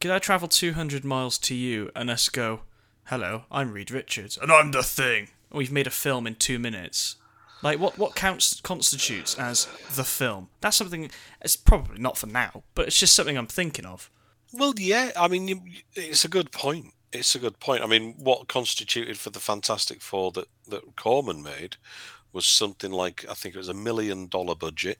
Could 0.00 0.10
I 0.10 0.18
travel 0.18 0.48
200 0.48 1.04
miles 1.04 1.38
to 1.38 1.54
you 1.54 1.92
and 1.94 2.10
us 2.10 2.28
go, 2.28 2.62
hello, 3.06 3.44
I'm 3.50 3.72
Reed 3.72 3.90
Richards, 3.90 4.38
and 4.40 4.50
I'm 4.50 4.70
the 4.70 4.82
thing. 4.82 5.28
We've 5.50 5.72
made 5.72 5.86
a 5.86 5.90
film 5.90 6.26
in 6.26 6.34
two 6.34 6.58
minutes. 6.58 7.16
Like, 7.62 7.78
what, 7.78 7.98
what 7.98 8.14
counts 8.14 8.60
constitutes 8.60 9.38
as 9.38 9.66
the 9.94 10.04
film? 10.04 10.48
That's 10.60 10.76
something, 10.76 11.10
it's 11.40 11.56
probably 11.56 11.98
not 11.98 12.18
for 12.18 12.26
now, 12.26 12.64
but 12.74 12.86
it's 12.86 12.98
just 12.98 13.14
something 13.14 13.36
I'm 13.36 13.46
thinking 13.46 13.86
of. 13.86 14.10
Well, 14.52 14.74
yeah. 14.76 15.12
I 15.16 15.28
mean, 15.28 15.48
you, 15.48 15.60
it's 15.94 16.24
a 16.24 16.28
good 16.28 16.52
point. 16.52 16.92
It's 17.12 17.34
a 17.34 17.38
good 17.38 17.60
point. 17.60 17.82
I 17.82 17.86
mean, 17.86 18.14
what 18.18 18.48
constituted 18.48 19.18
for 19.18 19.30
the 19.30 19.38
Fantastic 19.38 20.00
Four 20.00 20.32
that 20.32 20.48
that 20.68 20.96
Corman 20.96 21.42
made 21.42 21.76
was 22.32 22.46
something 22.46 22.90
like 22.90 23.24
I 23.30 23.34
think 23.34 23.54
it 23.54 23.58
was 23.58 23.68
a 23.68 23.74
million 23.74 24.28
dollar 24.28 24.54
budget. 24.54 24.98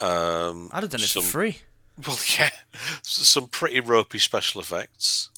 Um, 0.00 0.70
I'd 0.72 0.84
have 0.84 0.90
done 0.90 1.00
it 1.00 1.08
some, 1.08 1.22
for 1.22 1.28
free. 1.28 1.58
Well, 2.06 2.18
yeah, 2.38 2.50
some 3.02 3.48
pretty 3.48 3.80
ropey 3.80 4.20
special 4.20 4.60
effects. 4.60 5.30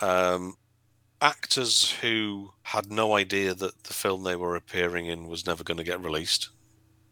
Um, 0.00 0.56
actors 1.20 1.90
who 2.00 2.50
had 2.62 2.90
no 2.90 3.14
idea 3.14 3.54
that 3.54 3.84
the 3.84 3.92
film 3.94 4.22
they 4.22 4.36
were 4.36 4.56
appearing 4.56 5.06
in 5.06 5.28
was 5.28 5.46
never 5.46 5.62
going 5.62 5.76
to 5.78 5.84
get 5.84 6.02
released, 6.02 6.50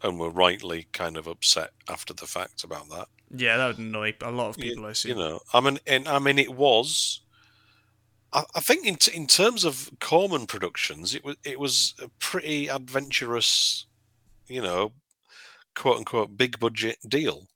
and 0.03 0.19
were 0.19 0.31
rightly 0.31 0.87
kind 0.93 1.17
of 1.17 1.27
upset 1.27 1.71
after 1.89 2.15
the 2.15 2.27
fact 2.27 2.65
about 2.65 2.89
that. 2.91 3.09
Yeah, 3.37 3.59
that 3.59 3.67
would 3.67 3.79
annoy 3.79 4.15
a 4.23 4.31
lot 4.31 4.49
of 4.51 4.59
You- 4.59 4.71
people, 4.71 4.87
I 4.87 4.93
see. 4.95 5.11
You 5.11 5.17
know, 5.17 5.41
I 5.53 5.61
mean, 5.61 5.79
and, 5.87 6.09
I 6.09 6.19
mean, 6.19 6.39
it 6.39 6.55
was. 6.55 7.21
I, 8.33 8.45
I 8.55 8.61
think 8.61 8.87
in 8.87 8.97
t- 8.97 9.15
in 9.17 9.27
terms 9.27 9.65
of 9.65 9.91
Corman 10.01 10.47
Productions, 10.47 11.15
it 11.15 11.25
was 11.25 11.37
it 11.45 11.59
was 11.61 11.95
a 12.03 12.09
pretty 12.21 12.69
adventurous, 12.69 13.87
you 14.49 14.63
know, 14.63 14.93
quote 15.75 15.99
unquote 15.99 16.37
big 16.37 16.59
budget 16.59 16.99
deal. 17.07 17.49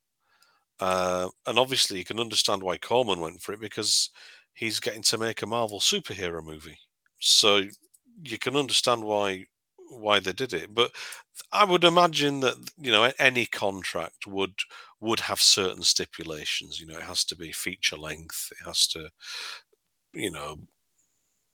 Uh, 0.80 1.28
and 1.46 1.58
obviously, 1.58 1.98
you 1.98 2.04
can 2.04 2.18
understand 2.20 2.62
why 2.62 2.76
Corman 2.76 3.20
went 3.20 3.40
for 3.40 3.52
it 3.52 3.60
because 3.60 4.10
he's 4.54 4.80
getting 4.80 5.02
to 5.02 5.18
make 5.18 5.42
a 5.42 5.46
Marvel 5.46 5.80
superhero 5.80 6.42
movie. 6.44 6.78
So 7.20 7.62
you 8.22 8.38
can 8.38 8.56
understand 8.56 9.04
why 9.04 9.46
why 9.90 10.20
they 10.20 10.32
did 10.32 10.54
it. 10.54 10.74
But 10.74 10.92
I 11.52 11.64
would 11.64 11.84
imagine 11.84 12.40
that 12.40 12.56
you 12.78 12.92
know 12.92 13.12
any 13.18 13.46
contract 13.46 14.26
would 14.26 14.54
would 15.00 15.20
have 15.20 15.40
certain 15.40 15.82
stipulations. 15.82 16.80
You 16.80 16.86
know, 16.86 16.96
it 16.96 17.02
has 17.04 17.24
to 17.26 17.36
be 17.36 17.52
feature 17.52 17.96
length. 17.96 18.52
It 18.52 18.64
has 18.64 18.86
to, 18.88 19.10
you 20.14 20.30
know, 20.30 20.60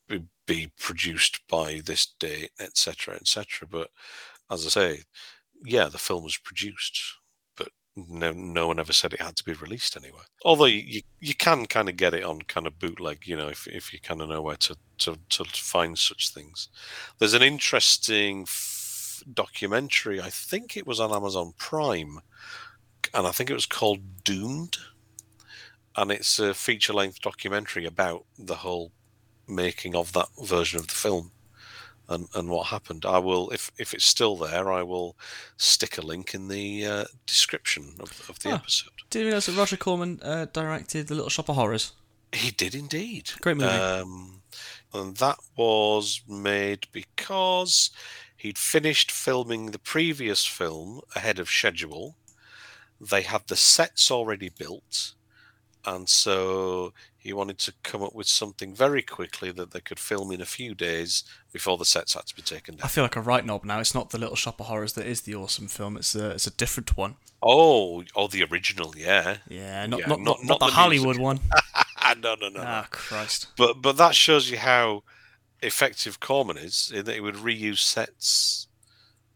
be, 0.09 0.23
be 0.47 0.71
produced 0.79 1.41
by 1.49 1.81
this 1.85 2.07
date, 2.21 2.51
etc., 2.61 3.15
etc. 3.17 3.69
But 3.71 3.91
as 4.51 4.67
I 4.67 4.69
say, 4.69 5.03
yeah, 5.65 5.89
the 5.89 5.99
film 5.99 6.25
was 6.25 6.37
produced, 6.37 7.01
no, 8.09 8.33
no 8.33 8.69
one 8.69 8.79
ever 8.79 8.93
said 8.93 9.13
it 9.13 9.21
had 9.21 9.37
to 9.37 9.45
be 9.45 9.53
released 9.53 9.97
anywhere. 9.97 10.25
Although 10.45 10.67
you, 10.67 11.03
you, 11.21 11.35
can 11.35 11.67
kind 11.67 11.89
of 11.89 11.97
get 11.97 12.15
it 12.15 12.25
on 12.25 12.43
kind 12.43 12.67
of 12.67 12.79
bootleg, 12.79 13.27
you 13.27 13.37
know, 13.37 13.49
if, 13.49 13.67
if 13.67 13.93
you 13.93 13.99
kind 14.01 14.21
of 14.21 14.29
know 14.29 14.43
where 14.43 14.57
to, 14.57 14.77
to, 14.99 15.17
to 15.31 15.45
find 15.45 15.99
such 15.99 16.31
things. 16.31 16.69
There's 17.19 17.35
an 17.35 17.43
interesting 17.43 18.43
f- 18.43 19.23
documentary, 19.33 20.21
I 20.21 20.31
think 20.31 20.77
it 20.77 20.87
was 20.87 21.01
on 21.01 21.13
Amazon 21.13 21.55
Prime, 21.59 22.21
and 23.15 23.27
I 23.27 23.31
think 23.31 23.51
it 23.51 23.55
was 23.55 23.67
called 23.67 24.25
Doomed. 24.25 24.77
And 25.97 26.13
it's 26.13 26.39
a 26.39 26.55
feature 26.55 26.93
length 26.93 27.21
documentary 27.23 27.85
about 27.85 28.25
the 28.39 28.57
whole 28.57 28.93
making 29.49 29.97
of 29.97 30.13
that 30.13 30.29
version 30.45 30.79
of 30.79 30.87
the 30.87 30.95
film 30.95 31.33
and, 32.09 32.27
and 32.35 32.49
what 32.49 32.69
happened. 32.69 33.05
I 33.05 33.19
will, 33.19 33.51
if 33.51 33.71
if 33.79 33.95
it's 33.95 34.05
still 34.05 34.37
there, 34.37 34.71
I 34.73 34.83
will 34.83 35.17
stick 35.57 35.99
a 35.99 36.03
link 36.03 36.35
in 36.35 36.49
the 36.49 36.87
uh, 36.87 37.05
description 37.27 37.95
of, 38.01 38.29
of 38.29 38.39
the 38.41 38.51
Ah. 38.51 38.55
episode. 38.57 38.91
Did 39.11 39.21
you 39.21 39.25
realize 39.27 39.47
that 39.47 39.57
Roger 39.57 39.77
Corman 39.77 40.21
uh, 40.23 40.47
directed 40.53 41.07
The 41.09 41.15
Little 41.15 41.31
Shop 41.31 41.49
of 41.49 41.57
Horrors? 41.57 41.93
He 42.33 42.51
did 42.51 42.75
indeed. 42.75 43.31
Great 43.41 43.57
movie. 43.57 43.71
Um, 43.71 44.43
and 44.93 45.17
that 45.17 45.39
was 45.57 46.21
made 46.29 46.87
because 46.93 47.91
he'd 48.37 48.59
finished 48.59 49.11
filming 49.11 49.71
the 49.71 49.79
previous 49.79 50.45
film 50.45 51.01
ahead 51.17 51.39
of 51.39 51.49
schedule. 51.49 52.17
They 53.01 53.23
had 53.23 53.47
the 53.47 53.57
sets 53.57 54.11
already 54.11 54.49
built, 54.51 55.15
and 55.87 56.09
so 56.09 56.93
he 57.19 57.33
wanted 57.33 57.59
to 57.59 57.73
come 57.83 58.03
up 58.03 58.15
with 58.15 58.29
something 58.29 58.75
very 58.75 59.03
quickly 59.03 59.51
that 59.53 59.73
they 59.73 59.81
could 59.81 59.99
film 59.99 60.31
in 60.31 60.41
a 60.41 60.47
few 60.47 60.75
days 60.75 61.25
before 61.53 61.77
the 61.77 61.85
sets 61.85 62.15
had 62.15 62.27
to 62.27 62.35
be 62.37 62.43
taken 62.43 62.77
down. 62.77 62.85
I 62.85 62.89
feel 62.89 63.03
like 63.05 63.17
a 63.17 63.21
right 63.21 63.45
knob 63.45 63.65
now. 63.65 63.81
It's 63.81 63.95
not 63.95 64.11
The 64.11 64.19
Little 64.19 64.37
Shop 64.37 64.61
of 64.61 64.67
Horrors 64.67 64.93
that 64.95 65.07
is 65.07 65.23
the 65.23 65.35
awesome 65.35 65.67
film. 65.69 65.97
It's 65.97 66.15
a, 66.15 66.31
it's 66.31 66.47
a 66.47 66.53
different 66.53 66.97
one. 66.97 67.17
Oh, 67.43 68.05
oh, 68.15 68.29
the 68.29 68.45
original, 68.45 68.95
yeah. 68.97 69.39
Yeah, 69.49 69.87
not 69.87 70.01
Yeah, 70.01 70.07
not, 70.07 70.21
not- 70.21 70.39
not, 70.43 70.45
not 70.45 70.61
the, 70.61 70.67
the 70.67 70.73
Hollywood 70.73 71.17
music. 71.19 71.23
one. 71.23 71.41
no, 72.23 72.35
no, 72.35 72.49
no, 72.49 72.61
no. 72.61 72.65
Ah, 72.65 72.87
Christ. 72.91 73.49
But 73.57 73.83
but 73.83 73.97
that 73.97 74.15
shows 74.15 74.51
you 74.51 74.59
how 74.59 75.03
effective 75.61 76.21
Corman 76.21 76.57
is 76.57 76.91
in 76.95 77.05
that 77.05 77.15
he 77.15 77.21
would 77.21 77.35
reuse 77.35 77.79
sets. 77.81 78.67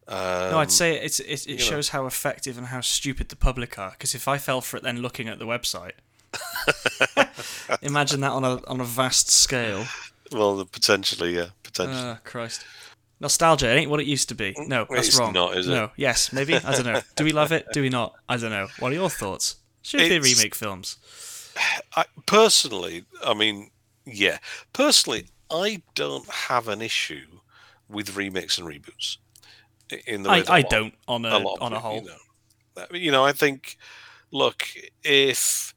Um, 0.09 0.16
No, 0.53 0.59
I'd 0.59 0.70
say 0.70 0.95
it's, 0.99 1.20
it, 1.20 1.47
it 1.47 1.59
know. 1.59 1.64
shows 1.64 1.89
how 1.91 2.07
effective 2.07 2.59
and 2.59 2.68
how 2.68 2.80
stupid 2.80 3.28
the 3.28 3.37
public 3.37 3.78
are. 3.78 3.91
Because 3.91 4.14
if 4.14 4.28
I 4.28 4.39
fell 4.39 4.61
for 4.61 4.76
it 4.76 4.83
then 4.83 5.03
looking 5.03 5.28
at 5.28 5.39
the 5.39 5.47
website, 5.47 5.93
imagine 7.83 8.20
that 8.20 8.30
on 8.33 8.45
a 8.45 8.61
on 8.66 8.80
a 8.80 8.85
vast 8.85 9.30
scale. 9.30 9.85
well, 10.33 10.64
potentially, 10.70 11.35
yeah, 11.37 11.47
potentially. 11.62 11.99
Ah, 12.03 12.18
Christ. 12.24 12.64
Nostalgia 13.20 13.70
it 13.70 13.76
ain't 13.78 13.91
what 13.91 14.01
it 14.01 14.07
used 14.07 14.28
to 14.30 14.35
be. 14.35 14.53
No, 14.59 14.85
that's 14.91 15.09
It's 15.09 15.18
wrong. 15.18 15.33
not, 15.33 15.57
is 15.57 15.68
it? 15.68 15.70
No, 15.70 15.91
yes, 15.97 16.33
maybe. 16.33 16.57
I 16.57 16.72
don't 16.72 16.85
know. 16.87 17.01
Do 17.16 17.22
we 17.24 17.30
love 17.33 17.53
it? 17.53 17.66
Do 17.72 17.80
we 17.80 17.89
not? 17.89 18.14
I 18.28 18.37
don't 18.37 18.51
know. 18.51 18.66
What 18.80 18.91
are 18.91 18.97
your 18.97 19.11
thoughts? 19.11 19.57
Should 19.83 20.01
they 20.01 20.18
remake 20.18 20.55
films? 20.57 20.97
I, 21.97 22.05
personally, 22.26 23.05
I 23.24 23.35
mean, 23.35 23.70
yeah, 24.05 24.39
personally, 24.72 25.26
I 25.51 25.83
don't 25.95 26.28
have 26.28 26.66
an 26.66 26.83
issue 26.83 27.26
with 27.89 28.16
remakes 28.16 28.59
and 28.59 28.66
reboots. 28.66 29.18
i- 29.93 30.01
In 30.07 30.22
the 30.24 30.30
I, 30.30 30.37
I 30.49 30.61
lot- 30.62 30.70
don't 30.70 30.95
on 31.07 31.24
a, 31.24 31.28
a 31.28 31.43
on 31.61 31.72
a 31.72 31.78
whole. 31.78 31.97
You 32.03 32.03
know, 32.09 32.87
you 32.93 33.11
know, 33.12 33.24
I 33.24 33.33
think, 33.33 33.76
look, 34.33 34.66
if 35.05 35.74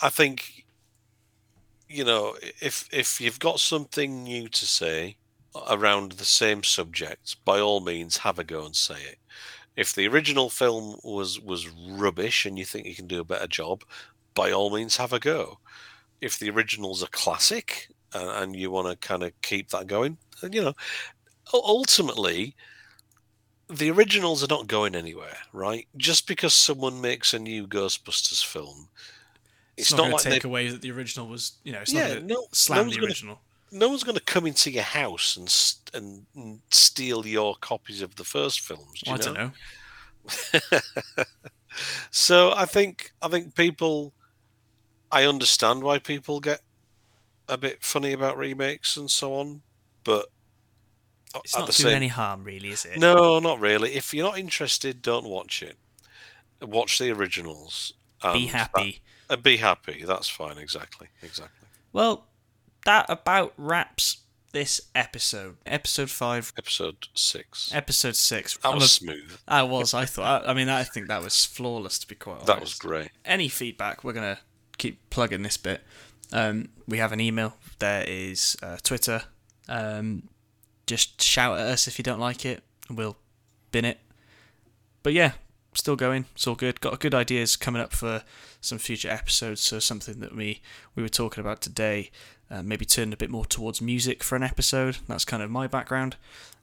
I 0.00 0.08
think, 0.08 0.64
you 1.88 2.04
know, 2.04 2.36
if 2.60 2.88
if 2.92 3.20
you've 3.20 3.38
got 3.38 3.60
something 3.60 4.24
new 4.24 4.48
to 4.48 4.66
say 4.66 5.16
around 5.68 6.12
the 6.12 6.24
same 6.24 6.62
subject, 6.62 7.36
by 7.44 7.60
all 7.60 7.80
means, 7.80 8.18
have 8.18 8.38
a 8.38 8.44
go 8.44 8.64
and 8.64 8.74
say 8.76 9.02
it. 9.02 9.18
If 9.76 9.94
the 9.94 10.06
original 10.08 10.50
film 10.50 10.98
was 11.02 11.40
was 11.40 11.68
rubbish 11.68 12.46
and 12.46 12.58
you 12.58 12.64
think 12.64 12.86
you 12.86 12.94
can 12.94 13.06
do 13.06 13.20
a 13.20 13.24
better 13.24 13.46
job, 13.46 13.84
by 14.34 14.52
all 14.52 14.70
means, 14.70 14.96
have 14.96 15.12
a 15.12 15.18
go. 15.18 15.58
If 16.20 16.38
the 16.38 16.50
original's 16.50 17.02
a 17.02 17.08
classic 17.08 17.88
and, 18.14 18.28
and 18.28 18.56
you 18.56 18.70
want 18.70 18.88
to 18.88 19.08
kind 19.08 19.22
of 19.22 19.32
keep 19.42 19.70
that 19.70 19.86
going, 19.86 20.18
you 20.50 20.62
know, 20.62 20.74
ultimately, 21.52 22.54
the 23.68 23.90
originals 23.90 24.44
are 24.44 24.54
not 24.54 24.66
going 24.66 24.94
anywhere, 24.94 25.36
right? 25.52 25.86
Just 25.96 26.26
because 26.26 26.54
someone 26.54 27.00
makes 27.00 27.32
a 27.32 27.38
new 27.38 27.66
Ghostbusters 27.66 28.44
film, 28.44 28.88
It's, 29.76 29.90
it's, 29.90 29.90
not, 29.92 29.96
not, 29.96 30.02
going 30.02 30.12
like 30.12 30.22
they 30.24 30.30
take 30.30 30.44
away 30.44 30.68
that 30.68 30.82
the 30.82 30.90
original 30.90 31.26
was, 31.28 31.52
you 31.64 31.72
know, 31.72 31.80
it's 31.80 31.92
Yeah, 31.92 32.14
not 32.14 32.22
no- 32.24 32.34
no 32.34 32.46
slam 32.52 32.78
one's 32.80 32.92
the 32.94 33.00
gonna- 33.00 33.06
original. 33.08 33.40
no 33.70 33.88
one's 33.88 34.04
going 34.04 34.16
to 34.16 34.22
come 34.24 34.46
into 34.46 34.70
your 34.70 34.82
house 34.82 35.36
and 35.36 35.52
and, 35.94 36.26
and 36.34 36.60
steal 36.70 37.26
your 37.26 37.54
copies 37.56 38.00
of 38.02 38.16
the 38.16 38.24
first 38.24 38.60
films. 38.60 39.00
do 39.02 39.10
Well, 39.10 39.20
I 39.20 39.28
you 39.30 39.34
don't 39.34 39.34
know. 39.34 41.22
So 42.10 42.52
I 42.54 42.66
think 42.66 43.12
I 43.22 43.28
think 43.28 43.54
people, 43.54 44.12
I 45.10 45.24
understand 45.24 45.82
why 45.82 45.98
people 45.98 46.38
get 46.38 46.60
a 47.48 47.56
bit 47.56 47.82
funny 47.82 48.12
about 48.12 48.36
remakes 48.36 48.96
and 48.98 49.10
so 49.10 49.34
on, 49.34 49.62
but 50.04 50.26
It's 51.42 51.54
not 51.56 51.62
doing 51.66 51.72
same 51.72 51.96
any 51.96 52.08
harm, 52.08 52.44
really, 52.44 52.68
is 52.70 52.84
it? 52.84 52.98
no, 52.98 53.38
not 53.38 53.58
really. 53.58 53.94
If 53.94 54.12
you're 54.12 54.26
not 54.26 54.38
interested, 54.38 55.00
don't 55.00 55.24
watch 55.26 55.62
it. 55.62 55.76
Watch 56.60 56.98
the 56.98 57.10
originals. 57.10 57.94
Be 58.34 58.46
happy. 58.46 59.02
that- 59.02 59.11
uh, 59.32 59.36
be 59.36 59.56
happy. 59.56 60.04
That's 60.06 60.28
fine. 60.28 60.58
Exactly. 60.58 61.08
Exactly. 61.22 61.68
Well, 61.92 62.26
that 62.84 63.06
about 63.08 63.52
wraps 63.56 64.18
this 64.52 64.82
episode. 64.94 65.56
Episode 65.64 66.10
five, 66.10 66.52
Episode 66.58 67.08
six. 67.14 67.70
episode 67.74 68.16
six. 68.16 68.56
that 68.58 68.68
I'm 68.68 68.74
was 68.74 68.84
a- 68.84 68.88
smooth. 68.88 69.38
I 69.48 69.62
was. 69.62 69.94
I 69.94 70.04
thought. 70.04 70.48
I 70.48 70.54
mean, 70.54 70.68
I 70.68 70.82
think 70.84 71.08
that 71.08 71.22
was 71.22 71.44
flawless. 71.44 71.98
To 72.00 72.06
be 72.06 72.14
quite 72.14 72.34
honest, 72.34 72.46
That 72.46 72.60
was 72.60 72.74
great. 72.74 73.10
Any 73.24 73.48
feedback? 73.48 74.04
We're 74.04 74.12
gonna 74.12 74.38
keep 74.78 75.08
plugging 75.10 75.42
this 75.42 75.56
bit. 75.56 75.82
Um, 76.32 76.68
we 76.88 76.98
have 76.98 77.12
an 77.12 77.20
email. 77.20 77.56
There 77.78 78.04
is 78.06 78.56
uh, 78.62 78.76
Twitter. 78.82 79.22
Um, 79.68 80.28
just 80.86 81.22
shout 81.22 81.58
at 81.58 81.66
us 81.66 81.86
if 81.86 81.98
you 81.98 82.02
don't 82.02 82.18
like 82.20 82.44
it, 82.44 82.62
we'll 82.90 83.16
bin 83.70 83.84
it. 83.84 83.98
But 85.02 85.12
yeah, 85.12 85.32
still 85.74 85.96
going. 85.96 86.26
It's 86.34 86.46
all 86.46 86.54
good. 86.54 86.80
Got 86.80 87.00
good 87.00 87.14
ideas 87.14 87.56
coming 87.56 87.82
up 87.82 87.92
for 87.92 88.22
some 88.60 88.78
future 88.78 89.10
episodes. 89.10 89.60
So 89.60 89.78
something 89.78 90.20
that 90.20 90.34
we 90.34 90.60
we 90.94 91.02
were 91.02 91.08
talking 91.08 91.40
about 91.40 91.60
today. 91.60 92.10
Uh, 92.50 92.62
maybe 92.62 92.84
turn 92.84 93.12
a 93.12 93.16
bit 93.16 93.30
more 93.30 93.46
towards 93.46 93.80
music 93.80 94.22
for 94.22 94.36
an 94.36 94.42
episode. 94.42 94.98
That's 95.08 95.24
kind 95.24 95.42
of 95.42 95.50
my 95.50 95.66
background. 95.66 96.16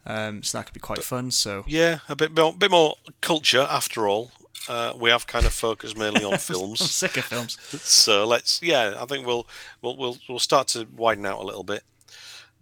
Um, 0.06 0.44
so 0.44 0.58
that 0.58 0.66
could 0.66 0.74
be 0.76 0.80
quite 0.80 1.04
fun. 1.04 1.32
So 1.32 1.64
Yeah, 1.68 2.00
a 2.08 2.16
bit 2.16 2.36
more, 2.36 2.54
bit 2.54 2.70
more 2.72 2.96
culture 3.22 3.68
after 3.70 4.08
all. 4.08 4.32
Uh, 4.68 4.94
we 4.96 5.10
have 5.10 5.26
kind 5.26 5.46
of 5.46 5.54
focused 5.54 5.98
mainly 5.98 6.24
on 6.24 6.34
I'm 6.34 6.40
films, 6.54 6.80
sick 6.92 7.18
of 7.18 7.26
films. 7.26 7.58
so 7.82 8.26
let's. 8.26 8.62
Yeah, 8.62 8.96
I 9.00 9.06
think 9.06 9.26
we'll 9.26 9.48
we'll 9.82 9.98
we'll, 9.98 10.18
we'll 10.30 10.40
start 10.40 10.68
to 10.70 10.86
widen 10.96 11.26
out 11.26 11.40
a 11.42 11.46
little 11.46 11.64
bit. 11.64 11.84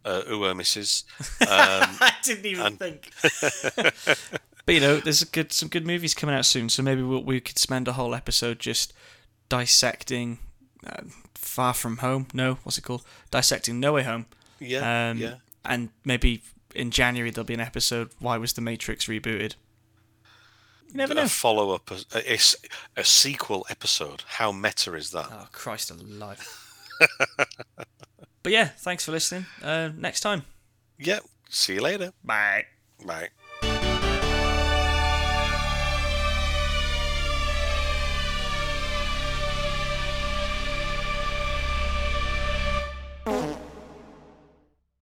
Uh, 0.05 0.21
ooh, 0.31 0.53
misses. 0.55 1.03
Um, 1.41 1.47
I 1.99 2.13
didn't 2.23 2.45
even 2.45 2.65
and- 2.65 2.79
think. 2.79 3.11
But 4.67 4.75
you 4.75 4.81
know, 4.81 4.97
there's 4.97 5.23
a 5.23 5.25
good 5.25 5.51
some 5.51 5.69
good 5.69 5.87
movies 5.87 6.13
coming 6.13 6.35
out 6.35 6.45
soon, 6.45 6.69
so 6.69 6.83
maybe 6.83 7.01
we'll, 7.01 7.23
we 7.23 7.39
could 7.41 7.57
spend 7.57 7.87
a 7.87 7.93
whole 7.93 8.13
episode 8.13 8.59
just 8.59 8.93
dissecting 9.49 10.37
uh, 10.85 11.01
Far 11.33 11.73
From 11.73 11.97
Home. 11.97 12.27
No, 12.33 12.59
what's 12.63 12.77
it 12.77 12.81
called? 12.83 13.03
Dissecting 13.31 13.79
No 13.79 13.93
Way 13.93 14.03
Home. 14.03 14.27
yeah, 14.59 15.09
Um, 15.09 15.17
yeah. 15.17 15.35
And 15.65 15.89
maybe 16.05 16.43
in 16.75 16.91
January 16.91 17.31
there'll 17.31 17.45
be 17.45 17.53
an 17.55 17.59
episode. 17.59 18.11
Why 18.19 18.37
was 18.37 18.53
the 18.53 18.61
Matrix 18.61 19.05
rebooted? 19.05 19.55
You 20.89 20.95
never 20.95 21.13
know. 21.13 21.23
A 21.23 21.27
follow 21.27 21.71
up, 21.71 21.91
a 21.91 23.03
sequel 23.03 23.65
episode. 23.69 24.23
How 24.27 24.51
meta 24.51 24.93
is 24.93 25.11
that? 25.11 25.27
Oh 25.31 25.47
Christ 25.51 25.91
alive! 25.91 26.45
but 28.43 28.51
yeah, 28.51 28.65
thanks 28.65 29.03
for 29.05 29.11
listening. 29.11 29.45
Uh, 29.61 29.89
next 29.97 30.21
time. 30.21 30.43
Yeah. 30.97 31.19
See 31.49 31.75
you 31.75 31.81
later. 31.81 32.11
Bye. 32.23 32.65
Bye. 33.05 33.29